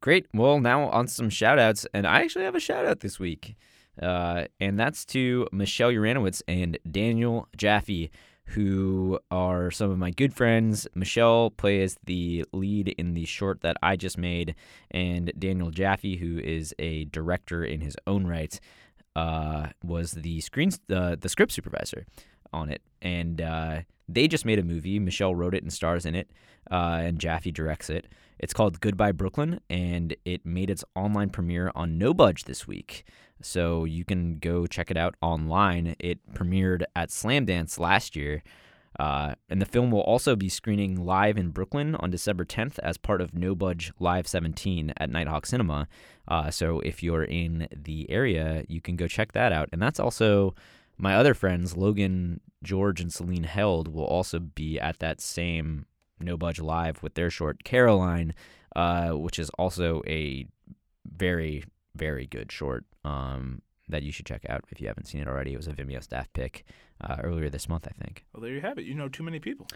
Great. 0.00 0.26
Well, 0.32 0.60
now 0.60 0.88
on 0.88 1.08
some 1.08 1.28
shout 1.30 1.58
outs. 1.58 1.86
And 1.92 2.06
I 2.06 2.22
actually 2.22 2.44
have 2.44 2.54
a 2.54 2.60
shout 2.60 2.86
out 2.86 3.00
this 3.00 3.18
week. 3.18 3.56
Uh, 4.00 4.44
and 4.60 4.78
that's 4.78 5.04
to 5.06 5.46
Michelle 5.52 5.90
Uranowitz 5.90 6.42
and 6.48 6.78
Daniel 6.90 7.48
Jaffe, 7.56 8.10
who 8.50 9.18
are 9.30 9.70
some 9.70 9.90
of 9.90 9.98
my 9.98 10.10
good 10.10 10.34
friends. 10.34 10.86
Michelle 10.94 11.50
plays 11.50 11.96
the 12.04 12.44
lead 12.52 12.88
in 12.88 13.14
the 13.14 13.24
short 13.24 13.60
that 13.60 13.76
I 13.82 13.96
just 13.96 14.18
made, 14.18 14.54
and 14.90 15.32
Daniel 15.38 15.70
Jaffe, 15.70 16.16
who 16.16 16.38
is 16.38 16.74
a 16.78 17.04
director 17.06 17.64
in 17.64 17.80
his 17.80 17.96
own 18.06 18.26
right, 18.26 18.58
uh, 19.16 19.68
was 19.84 20.12
the 20.12 20.40
screen 20.40 20.70
uh, 20.92 21.16
the 21.20 21.28
script 21.28 21.52
supervisor 21.52 22.06
on 22.52 22.70
it. 22.70 22.82
And 23.02 23.40
uh, 23.40 23.80
they 24.08 24.28
just 24.28 24.44
made 24.44 24.58
a 24.58 24.64
movie. 24.64 24.98
Michelle 24.98 25.34
wrote 25.34 25.54
it 25.54 25.62
and 25.62 25.72
stars 25.72 26.04
in 26.04 26.14
it, 26.14 26.30
uh, 26.70 27.00
and 27.02 27.18
Jaffe 27.18 27.50
directs 27.50 27.90
it. 27.90 28.06
It's 28.38 28.54
called 28.54 28.80
Goodbye 28.80 29.12
Brooklyn, 29.12 29.60
and 29.68 30.16
it 30.24 30.44
made 30.46 30.70
its 30.70 30.84
online 30.96 31.30
premiere 31.30 31.70
on 31.74 31.98
NoBudge 31.98 32.44
this 32.44 32.66
week. 32.66 33.04
So 33.42 33.84
you 33.84 34.04
can 34.04 34.38
go 34.38 34.66
check 34.66 34.90
it 34.90 34.96
out 34.96 35.14
online. 35.20 35.96
It 35.98 36.18
premiered 36.34 36.84
at 36.94 37.10
Slamdance 37.10 37.78
last 37.78 38.16
year. 38.16 38.42
Uh, 38.98 39.34
and 39.48 39.62
the 39.62 39.66
film 39.66 39.90
will 39.90 40.00
also 40.00 40.34
be 40.34 40.48
screening 40.48 41.04
live 41.04 41.38
in 41.38 41.50
Brooklyn 41.50 41.94
on 41.94 42.10
December 42.10 42.44
10th 42.44 42.78
as 42.80 42.98
part 42.98 43.20
of 43.20 43.30
NoBudge 43.30 43.92
Live 44.00 44.26
17 44.26 44.92
at 44.96 45.10
Nitehawk 45.10 45.46
Cinema. 45.46 45.86
Uh, 46.26 46.50
so 46.50 46.80
if 46.80 47.02
you're 47.02 47.24
in 47.24 47.68
the 47.74 48.10
area, 48.10 48.64
you 48.68 48.80
can 48.80 48.96
go 48.96 49.06
check 49.06 49.32
that 49.32 49.52
out. 49.52 49.68
And 49.72 49.80
that's 49.80 50.00
also 50.00 50.54
my 50.98 51.14
other 51.14 51.34
friends, 51.34 51.76
Logan, 51.76 52.40
George, 52.62 53.00
and 53.00 53.12
Celine 53.12 53.44
Held, 53.44 53.88
will 53.88 54.04
also 54.04 54.38
be 54.40 54.78
at 54.78 54.98
that 54.98 55.20
same 55.20 55.86
NoBudge 56.22 56.60
Live 56.60 57.02
with 57.02 57.14
their 57.14 57.30
short 57.30 57.64
Caroline, 57.64 58.34
uh, 58.76 59.10
which 59.10 59.38
is 59.38 59.50
also 59.50 60.02
a 60.06 60.46
very, 61.06 61.64
very 61.94 62.26
good 62.26 62.52
short 62.52 62.84
um, 63.04 63.62
that 63.88 64.02
you 64.02 64.12
should 64.12 64.26
check 64.26 64.44
out 64.48 64.64
if 64.70 64.80
you 64.80 64.86
haven't 64.88 65.06
seen 65.06 65.20
it 65.20 65.28
already. 65.28 65.52
It 65.52 65.56
was 65.56 65.68
a 65.68 65.72
Vimeo 65.72 66.02
staff 66.02 66.32
pick 66.32 66.64
uh, 67.00 67.16
earlier 67.22 67.50
this 67.50 67.68
month, 67.68 67.86
I 67.88 68.02
think. 68.02 68.24
Well, 68.32 68.42
there 68.42 68.52
you 68.52 68.60
have 68.60 68.78
it. 68.78 68.84
You 68.84 68.94
know 68.94 69.08
too 69.08 69.22
many 69.22 69.38
people. 69.38 69.66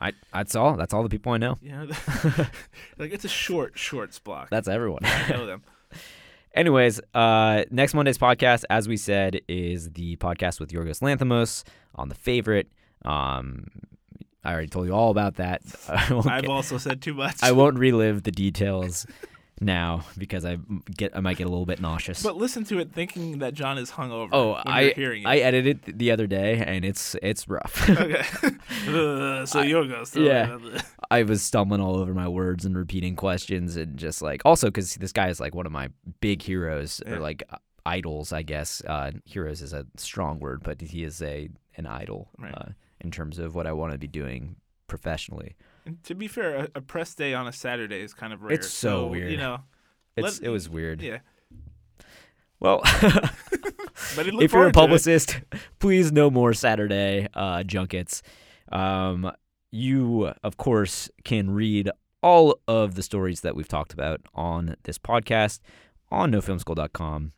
I 0.00 0.12
that's 0.32 0.56
all. 0.56 0.76
That's 0.76 0.92
all 0.92 1.02
the 1.02 1.08
people 1.08 1.32
I 1.32 1.38
know. 1.38 1.58
Yeah, 1.62 1.84
like 2.98 3.12
it's 3.12 3.24
a 3.24 3.28
short 3.28 3.78
shorts 3.78 4.18
block. 4.18 4.50
That's 4.50 4.68
everyone. 4.68 5.00
I 5.04 5.28
know 5.30 5.46
them. 5.46 5.62
Anyways, 6.54 7.00
uh, 7.14 7.64
next 7.70 7.94
Monday's 7.94 8.18
podcast, 8.18 8.62
as 8.70 8.86
we 8.86 8.96
said, 8.96 9.40
is 9.48 9.90
the 9.90 10.16
podcast 10.16 10.60
with 10.60 10.70
Yorgos 10.70 11.00
Lanthimos 11.00 11.64
on 11.96 12.08
the 12.08 12.14
favorite. 12.14 12.68
Um, 13.04 13.66
I 14.44 14.52
already 14.52 14.68
told 14.68 14.86
you 14.86 14.92
all 14.92 15.10
about 15.10 15.36
that. 15.36 15.62
I've 15.88 16.48
also 16.48 16.78
said 16.78 17.02
too 17.02 17.14
much. 17.14 17.42
I 17.42 17.50
won't 17.52 17.78
relive 17.78 18.22
the 18.22 18.30
details 18.30 19.04
now 19.60 20.04
because 20.18 20.44
I 20.44 20.58
get 20.96 21.16
I 21.16 21.20
might 21.20 21.36
get 21.36 21.46
a 21.46 21.50
little 21.50 21.66
bit 21.66 21.80
nauseous. 21.80 22.22
But 22.22 22.36
listen 22.36 22.64
to 22.64 22.78
it 22.78 22.92
thinking 22.92 23.38
that 23.38 23.54
Jon 23.54 23.78
is 23.78 23.92
hungover. 23.92 24.30
oh, 24.32 24.54
I 24.66 24.92
hearing 24.96 25.22
it. 25.22 25.26
I 25.26 25.38
edited 25.38 25.88
it 25.88 25.98
the 25.98 26.10
other 26.10 26.26
day 26.26 26.62
and 26.66 26.84
it's 26.84 27.14
it's 27.22 27.48
rough. 27.48 27.88
okay. 27.90 28.24
Uh, 28.88 29.44
so 29.46 30.04
so- 30.04 30.20
yeah. 30.20 30.58
I 31.10 31.22
was 31.22 31.42
stumbling 31.42 31.80
all 31.80 31.96
over 31.96 32.14
my 32.14 32.28
words 32.28 32.64
and 32.64 32.76
repeating 32.76 33.14
questions 33.16 33.76
and 33.76 33.96
just 33.96 34.22
like 34.22 34.42
also 34.44 34.68
because 34.68 34.94
this 34.96 35.12
guy 35.12 35.28
is 35.28 35.38
like 35.40 35.54
one 35.54 35.66
of 35.66 35.72
my 35.72 35.88
big 36.20 36.42
heroes 36.42 37.00
Yeah. 37.06 37.14
or 37.14 37.20
like 37.20 37.42
idols, 37.86 38.32
I 38.32 38.42
guess. 38.42 38.82
Uh, 38.86 39.12
heroes 39.24 39.62
is 39.62 39.72
a 39.72 39.86
strong 39.96 40.40
word, 40.40 40.62
but 40.62 40.80
he 40.80 41.04
is 41.04 41.20
a 41.22 41.48
an 41.76 41.86
idol 41.86 42.30
Right. 42.38 42.54
uh, 42.54 42.68
in 43.00 43.10
terms 43.10 43.38
of 43.38 43.54
what 43.54 43.66
I 43.66 43.72
want 43.72 43.92
to 43.92 43.98
be 43.98 44.06
doing 44.08 44.56
professionally. 44.88 45.54
To 46.04 46.14
be 46.14 46.28
fair, 46.28 46.56
a, 46.56 46.68
a 46.76 46.80
press 46.80 47.14
day 47.14 47.34
on 47.34 47.46
a 47.46 47.52
Saturday 47.52 48.00
is 48.00 48.14
kind 48.14 48.32
of 48.32 48.42
rare. 48.42 48.52
It's 48.54 48.70
so 48.70 49.06
weird. 49.06 49.30
You 49.30 49.36
know. 49.38 49.58
It's 50.16 50.40
Let- 50.40 50.46
it 50.48 50.50
was 50.50 50.68
weird. 50.68 51.02
Yeah. 51.02 51.18
Well, 52.60 52.80
But 54.16 54.26
if 54.26 54.32
you're 54.32 54.42
a 54.44 54.48
forward 54.48 54.64
to 54.64 54.68
it. 54.68 54.74
publicist, 54.74 55.40
please 55.78 56.10
no 56.12 56.30
more 56.30 56.52
Saturday 56.54 57.28
uh, 57.34 57.62
junkets. 57.64 58.22
Um, 58.72 59.30
you, 59.70 60.32
of 60.42 60.56
course, 60.56 61.08
can 61.24 61.50
read 61.50 61.90
all 62.22 62.58
of 62.66 62.94
the 62.94 63.02
stories 63.02 63.40
that 63.42 63.54
we've 63.54 63.68
talked 63.68 63.92
about 63.92 64.20
on 64.34 64.76
this 64.84 64.98
podcast 64.98 65.60
on 66.10 66.32
nofilmschool.com. 66.32 67.32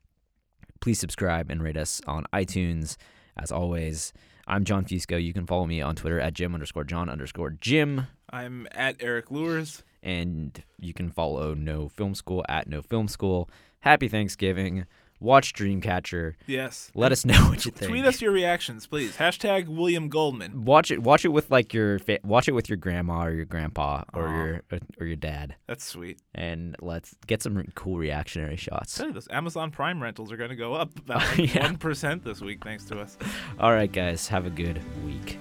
Please 0.80 1.01
subscribe 1.01 1.51
and 1.51 1.62
rate 1.62 1.76
us 1.76 2.01
on 2.07 2.26
iTunes. 2.32 2.97
As 3.36 3.51
always, 3.51 4.12
I'm 4.49 4.64
Jon 4.64 4.84
Fusco. 4.84 5.20
You 5.20 5.32
can 5.32 5.44
follow 5.44 5.66
me 5.66 5.80
on 5.80 5.97
Twitter 5.97 6.20
at 6.20 6.32
Jim 6.32 6.55
underscore 6.55 6.84
John 6.84 7.09
underscore 7.09 7.51
Jim. 7.51 8.07
I'm 8.30 8.68
at 8.70 9.03
Erik 9.03 9.32
Luers. 9.32 9.82
And 10.05 10.62
you 10.78 10.94
can 10.94 11.11
follow 11.11 11.53
No 11.55 11.88
Film 11.88 12.14
School 12.14 12.44
at 12.49 12.68
No 12.68 12.80
Film 12.80 13.09
School. 13.09 13.51
Happy 13.80 14.07
Thanksgiving. 14.07 14.86
Watch 15.21 15.53
Dreamcatcher. 15.53 16.35
Yes. 16.47 16.91
Let 16.95 17.12
us 17.12 17.25
know 17.25 17.35
what 17.49 17.64
you 17.64 17.71
think. 17.71 17.91
Tweet 17.91 18.05
us 18.05 18.21
your 18.21 18.33
reactions, 18.33 18.87
please. 18.87 19.17
Hashtag 19.17 19.69
William 19.69 20.09
Goldman. 20.09 20.64
Watch 20.64 20.91
it. 20.91 21.03
Watch 21.03 21.25
it 21.25 21.29
with 21.29 21.51
like 21.51 21.73
your 21.75 21.99
fa- 21.99 22.19
watch 22.25 22.49
it 22.49 22.53
with 22.53 22.69
your 22.69 22.77
grandma 22.77 23.25
or 23.27 23.31
your 23.33 23.45
grandpa 23.45 24.03
or 24.14 24.29
Aw. 24.29 24.37
your 24.45 24.62
uh, 24.73 24.79
or 25.01 25.07
your 25.07 25.17
dad, 25.17 25.57
That's 25.67 25.85
sweet. 25.85 26.21
and 26.35 26.77
let's 26.81 27.14
get 27.27 27.43
some 27.43 27.57
re- 27.57 27.69
cool 27.75 27.99
reactionary 27.99 28.57
shots. 28.57 28.97
Tell 28.97 29.07
you 29.09 29.12
this, 29.12 29.29
Amazon 29.31 29.71
Prime 29.71 30.03
rentals 30.03 30.31
are 30.33 30.37
going 30.37 30.51
to 30.51 30.57
go 30.57 30.75
up 30.75 30.99
about 30.99 31.39
Yeah. 31.39 31.73
one 31.73 32.21
this 32.25 32.41
week 32.41 32.62
thanks 32.64 32.85
to 32.87 33.01
us. 33.01 33.17
All 33.59 33.73
right, 33.73 33.91
guys. 33.91 34.29
Have 34.29 34.47
a 34.47 34.51
good 34.51 34.81
week. 35.05 35.39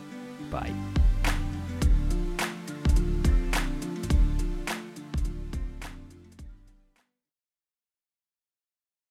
Bye. 0.52 0.72